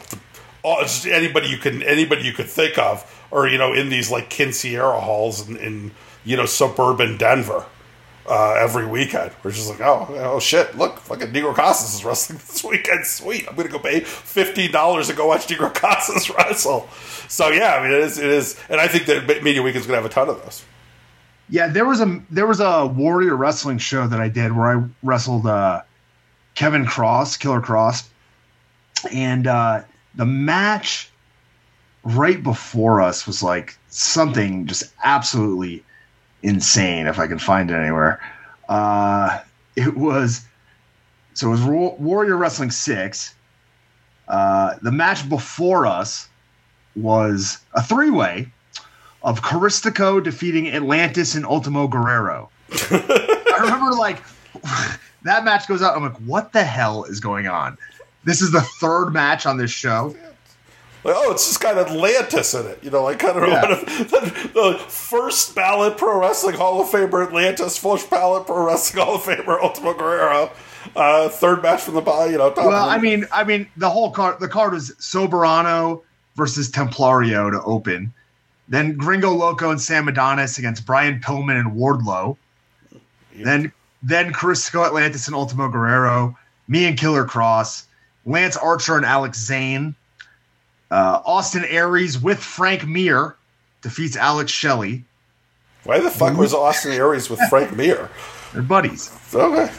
all, 0.64 0.84
anybody 1.06 1.49
you 1.49 1.58
can 1.58 1.84
anybody 1.84 2.24
you 2.24 2.34
could 2.34 2.47
think 2.47 2.78
of 2.78 3.26
or 3.30 3.47
you 3.47 3.58
know 3.58 3.74
in 3.74 3.89
these 3.89 4.10
like 4.10 4.30
quinceañera 4.30 5.02
halls 5.02 5.47
in, 5.47 5.58
in 5.58 5.91
you 6.24 6.38
know 6.38 6.45
suburban 6.45 7.18
Denver 7.18 7.66
uh, 8.32 8.53
every 8.53 8.88
weekend. 8.88 9.29
We're 9.43 9.51
just 9.51 9.69
like, 9.69 9.82
oh, 9.82 10.07
oh 10.09 10.39
shit! 10.39 10.77
Look, 10.77 10.99
fucking 10.99 11.34
Negro 11.34 11.53
Casas 11.53 11.93
is 11.93 12.05
wrestling 12.05 12.39
this 12.47 12.63
weekend. 12.63 13.05
Sweet, 13.05 13.45
I'm 13.47 13.55
gonna 13.57 13.67
go 13.67 13.77
pay 13.77 13.99
fifteen 13.99 14.71
dollars 14.71 15.07
to 15.07 15.13
go 15.13 15.27
watch 15.27 15.47
Negro 15.47 15.73
Casas 15.73 16.29
wrestle. 16.29 16.88
So 17.27 17.49
yeah, 17.49 17.75
I 17.75 17.84
mean, 17.84 17.91
it 17.91 17.99
is, 17.99 18.17
it 18.17 18.29
is, 18.29 18.57
and 18.69 18.79
I 18.79 18.88
think 18.88 19.05
that 19.07 19.43
Mania 19.43 19.61
Weekend's 19.61 19.86
gonna 19.86 19.97
have 19.97 20.05
a 20.05 20.13
ton 20.13 20.29
of 20.29 20.41
those. 20.43 20.63
Yeah, 21.49 21.67
there 21.67 21.84
was 21.86 21.99
a 21.99 22.21
there 22.29 22.47
was 22.47 22.61
a 22.61 22.86
Warrior 22.86 23.36
Wrestling 23.36 23.79
show 23.79 24.07
that 24.07 24.21
I 24.21 24.29
did 24.29 24.55
where 24.55 24.79
I 24.79 24.84
wrestled 25.03 25.45
uh, 25.45 25.82
Kevin 26.55 26.86
Cross, 26.86 27.36
Killer 27.36 27.59
Cross, 27.59 28.09
and 29.11 29.45
uh, 29.45 29.82
the 30.15 30.25
match 30.25 31.09
right 32.05 32.41
before 32.41 33.01
us 33.01 33.27
was 33.27 33.43
like 33.43 33.77
something 33.89 34.67
just 34.67 34.86
absolutely 35.03 35.84
insane 36.44 37.08
if 37.08 37.20
I 37.20 37.28
can 37.28 37.39
find 37.39 37.70
it 37.72 37.76
anywhere. 37.76 38.20
Uh, 38.68 39.39
it 39.76 39.96
was 39.96 40.46
so 41.34 41.48
it 41.48 41.52
was 41.52 41.64
Warrior 41.64 42.38
Wrestling 42.38 42.72
six. 42.72 43.36
Uh, 44.28 44.76
the 44.82 44.92
match 44.92 45.28
before 45.28 45.86
us 45.86 46.30
was 46.96 47.60
a 47.74 47.84
three 47.84 48.10
way 48.10 48.52
of 49.24 49.42
Caristico 49.42 50.24
defeating 50.24 50.70
Atlantis 50.70 51.36
and 51.36 51.46
Ultimo 51.46 51.88
Guerrero. 51.88 52.50
I 52.92 53.58
remember 53.62 53.92
like 53.98 54.22
that 55.24 55.44
match 55.44 55.68
goes 55.68 55.82
out. 55.82 55.96
I'm 55.96 56.04
like, 56.04 56.18
what 56.18 56.54
the 56.54 56.64
hell 56.64 57.04
is 57.04 57.20
going 57.20 57.48
on? 57.48 57.78
This 58.24 58.42
is 58.42 58.52
the 58.52 58.62
third 58.62 59.12
match 59.12 59.46
on 59.46 59.58
this 59.58 59.72
show. 59.72 60.16
Like, 61.04 61.16
oh, 61.18 61.32
it's 61.32 61.47
just 61.47 61.60
got 61.60 61.78
Atlantis 61.78 62.54
in 62.54 62.68
it. 62.68 62.84
You 62.84 62.91
know, 62.91 63.04
like 63.04 63.20
kind 63.20 63.38
of 63.38 63.47
yeah. 63.47 63.62
the, 63.66 64.52
the, 64.54 64.78
first 64.88 65.56
ballot 65.56 65.97
pro 65.97 66.20
wrestling 66.20 66.56
Hall 66.56 66.82
of 66.82 66.89
Famer 66.89 67.26
Atlantis, 67.26 67.78
first 67.78 68.10
ballot 68.10 68.45
pro 68.45 68.66
wrestling 68.66 69.04
Hall 69.04 69.16
of 69.16 69.24
Famer 69.24 69.62
Ultimo 69.62 69.93
Guerrero. 69.93 70.52
Uh, 70.95 71.30
third 71.30 71.64
match 71.64 71.82
from 71.82 71.95
the 71.95 72.02
bottom, 72.02 72.32
you 72.32 72.38
know. 72.38 72.54
well, 72.56 72.89
I 72.89 72.97
mean, 72.97 73.26
I 73.32 73.43
mean, 73.43 73.68
the 73.78 73.89
whole 73.89 74.12
card, 74.12 74.39
the 74.39 74.47
card 74.47 74.74
was 74.74 74.91
Soberano 74.99 76.02
versus 76.36 76.70
Templario 76.70 77.52
to 77.52 77.62
open. 77.64 78.14
Then 78.68 78.95
Gringo 78.95 79.32
Loco 79.32 79.70
and 79.70 79.82
Sam 79.82 80.08
Adonis 80.08 80.58
against 80.58 80.86
Brian 80.86 81.20
Pillman 81.20 81.60
and 81.60 81.74
Wardlow. 81.74 82.38
Yeah. 83.36 83.45
Then 83.45 83.72
then 84.04 84.34
Caristico 84.34 84.86
Atlantis 84.86 85.28
and 85.28 85.36
Ultimo 85.36 85.70
Guerrero. 85.70 86.38
Me 86.68 86.86
and 86.86 86.97
Killer 86.97 87.26
Cross, 87.26 87.88
Lance 88.26 88.56
Archer 88.56 88.95
and 88.95 89.06
Alex 89.06 89.38
Zayne 89.38 89.95
uh, 90.92 91.22
Austin 91.26 91.66
Aries 91.66 92.22
with 92.22 92.39
Frank 92.39 92.86
Mir 92.86 93.36
defeats 93.82 94.16
Alex 94.16 94.52
Shelley. 94.52 95.04
Why 95.84 96.00
the 96.00 96.12
fuck 96.12 96.38
was 96.38 96.54
Austin 96.54 96.92
Aries 96.92 97.30
with 97.30 97.39
Frank 97.50 97.76
Mir? 97.76 98.10
They're 98.54 98.62
buddies. 98.62 99.10
Okay. 99.34 99.66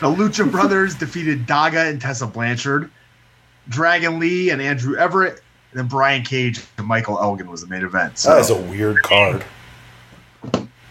the 0.00 0.06
Lucha 0.06 0.50
Brothers 0.50 0.94
defeated 0.94 1.46
Daga 1.46 1.90
and 1.90 2.00
Tessa 2.00 2.26
Blanchard. 2.26 2.90
Dragon 3.68 4.18
Lee 4.18 4.50
and 4.50 4.62
Andrew 4.62 4.96
Everett. 4.96 5.42
And 5.72 5.80
then 5.80 5.88
Brian 5.88 6.22
Cage 6.22 6.60
and 6.78 6.86
Michael 6.86 7.18
Elgin 7.18 7.50
was 7.50 7.60
the 7.60 7.66
main 7.66 7.82
event. 7.82 8.18
So. 8.18 8.30
That 8.30 8.40
is 8.40 8.50
a 8.50 8.56
weird 8.56 9.02
card. 9.02 9.44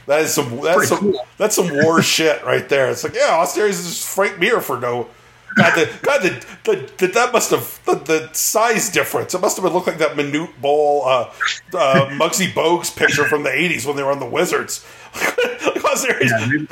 That 0.05 0.19
is 0.19 0.33
some 0.33 0.59
that's 0.59 0.89
some 0.89 0.97
cool. 0.97 1.27
that's 1.37 1.55
some 1.55 1.73
war 1.73 2.01
shit 2.01 2.43
right 2.43 2.67
there. 2.67 2.89
It's 2.91 3.05
like, 3.05 3.15
yeah, 3.15 3.29
Austin 3.29 3.63
Aries 3.63 3.79
is 3.79 4.05
Frank 4.05 4.37
Mir 4.37 4.59
for 4.59 4.77
no 4.77 5.07
God, 5.55 5.75
the, 5.75 5.89
God, 6.01 6.21
the, 6.21 6.45
the, 6.63 6.91
the, 6.97 7.07
that 7.07 7.31
must 7.33 7.51
have 7.51 7.79
the, 7.85 7.95
the 7.95 8.29
size 8.33 8.89
difference. 8.89 9.33
It 9.33 9.41
must 9.41 9.57
have 9.57 9.63
been 9.63 9.73
look 9.73 9.87
like 9.87 9.97
that 9.99 10.15
Manute 10.15 10.59
Bol 10.61 11.03
uh, 11.05 11.31
uh, 11.73 12.09
Muggsy 12.11 12.51
Bogues 12.51 12.95
picture 12.95 13.25
from 13.25 13.43
the 13.43 13.49
'80s 13.49 13.85
when 13.85 13.95
they 13.95 14.03
were 14.03 14.11
on 14.11 14.19
the 14.19 14.25
Wizards. 14.25 14.85
yeah, 15.15 16.47
maybe, 16.49 16.67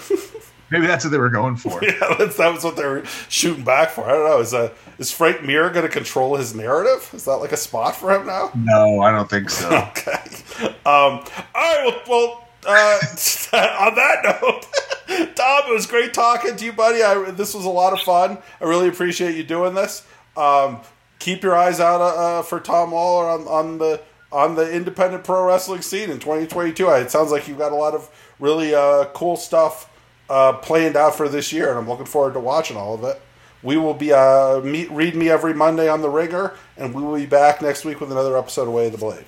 maybe, 0.71 0.87
that's 0.87 1.05
what 1.05 1.11
they 1.11 1.17
were 1.17 1.29
going 1.29 1.55
for. 1.55 1.79
Yeah, 1.83 2.15
that's, 2.17 2.37
that 2.37 2.53
was 2.53 2.63
what 2.63 2.75
they 2.75 2.85
were 2.85 3.05
shooting 3.29 3.63
back 3.63 3.91
for. 3.91 4.05
I 4.05 4.13
don't 4.13 4.29
know. 4.29 4.39
Is 4.39 4.53
uh, 4.53 4.73
is 4.97 5.11
Frank 5.11 5.43
Mir 5.43 5.69
going 5.69 5.85
to 5.85 5.91
control 5.91 6.35
his 6.35 6.55
narrative? 6.55 7.09
Is 7.13 7.25
that 7.25 7.37
like 7.37 7.51
a 7.51 7.57
spot 7.57 7.95
for 7.95 8.13
him 8.13 8.25
now? 8.25 8.51
No, 8.55 9.01
I 9.01 9.11
don't 9.11 9.29
think 9.29 9.49
so. 9.49 9.69
okay. 9.69 10.19
Um, 10.61 10.73
all 10.85 11.25
right. 11.55 11.83
Well, 11.85 12.01
well 12.07 12.47
uh, 12.65 12.99
on 13.53 13.95
that 13.95 14.39
note. 14.41 14.67
Tom, 15.35 15.63
it 15.69 15.73
was 15.73 15.85
great 15.85 16.13
talking 16.13 16.55
to 16.55 16.65
you, 16.65 16.73
buddy. 16.73 17.03
I, 17.03 17.31
this 17.31 17.53
was 17.53 17.65
a 17.65 17.69
lot 17.69 17.93
of 17.93 18.01
fun. 18.01 18.37
I 18.59 18.65
really 18.65 18.87
appreciate 18.87 19.35
you 19.35 19.43
doing 19.43 19.73
this. 19.73 20.05
Um, 20.37 20.81
keep 21.19 21.43
your 21.43 21.55
eyes 21.55 21.79
out 21.79 22.01
uh, 22.01 22.39
uh 22.39 22.41
for 22.41 22.59
Tom 22.59 22.91
Lawlor 22.91 23.39
on, 23.39 23.47
on 23.47 23.77
the 23.77 24.01
on 24.31 24.55
the 24.55 24.71
independent 24.71 25.23
pro 25.23 25.45
wrestling 25.45 25.81
scene 25.81 26.09
in 26.09 26.19
2022. 26.19 26.87
It 26.89 27.11
sounds 27.11 27.31
like 27.31 27.47
you've 27.47 27.57
got 27.57 27.71
a 27.71 27.75
lot 27.75 27.93
of 27.93 28.09
really 28.39 28.73
uh, 28.73 29.05
cool 29.13 29.35
stuff 29.35 29.89
uh, 30.29 30.53
planned 30.53 30.95
out 30.95 31.15
for 31.15 31.27
this 31.27 31.51
year, 31.51 31.69
and 31.69 31.77
I'm 31.77 31.89
looking 31.89 32.05
forward 32.05 32.33
to 32.33 32.39
watching 32.39 32.77
all 32.77 32.93
of 32.93 33.03
it. 33.03 33.21
We 33.63 33.77
will 33.77 33.93
be 33.93 34.13
uh, 34.13 34.61
meet 34.61 34.89
read 34.89 35.15
me 35.15 35.29
every 35.29 35.53
Monday 35.53 35.89
on 35.89 36.01
the 36.01 36.09
Ringer, 36.09 36.55
and 36.77 36.93
we 36.93 37.03
will 37.03 37.15
be 37.15 37.25
back 37.25 37.61
next 37.61 37.85
week 37.85 37.99
with 37.99 38.11
another 38.11 38.37
episode 38.37 38.67
of 38.67 38.73
Way 38.73 38.87
of 38.87 38.93
the 38.93 38.97
Blade. 38.97 39.25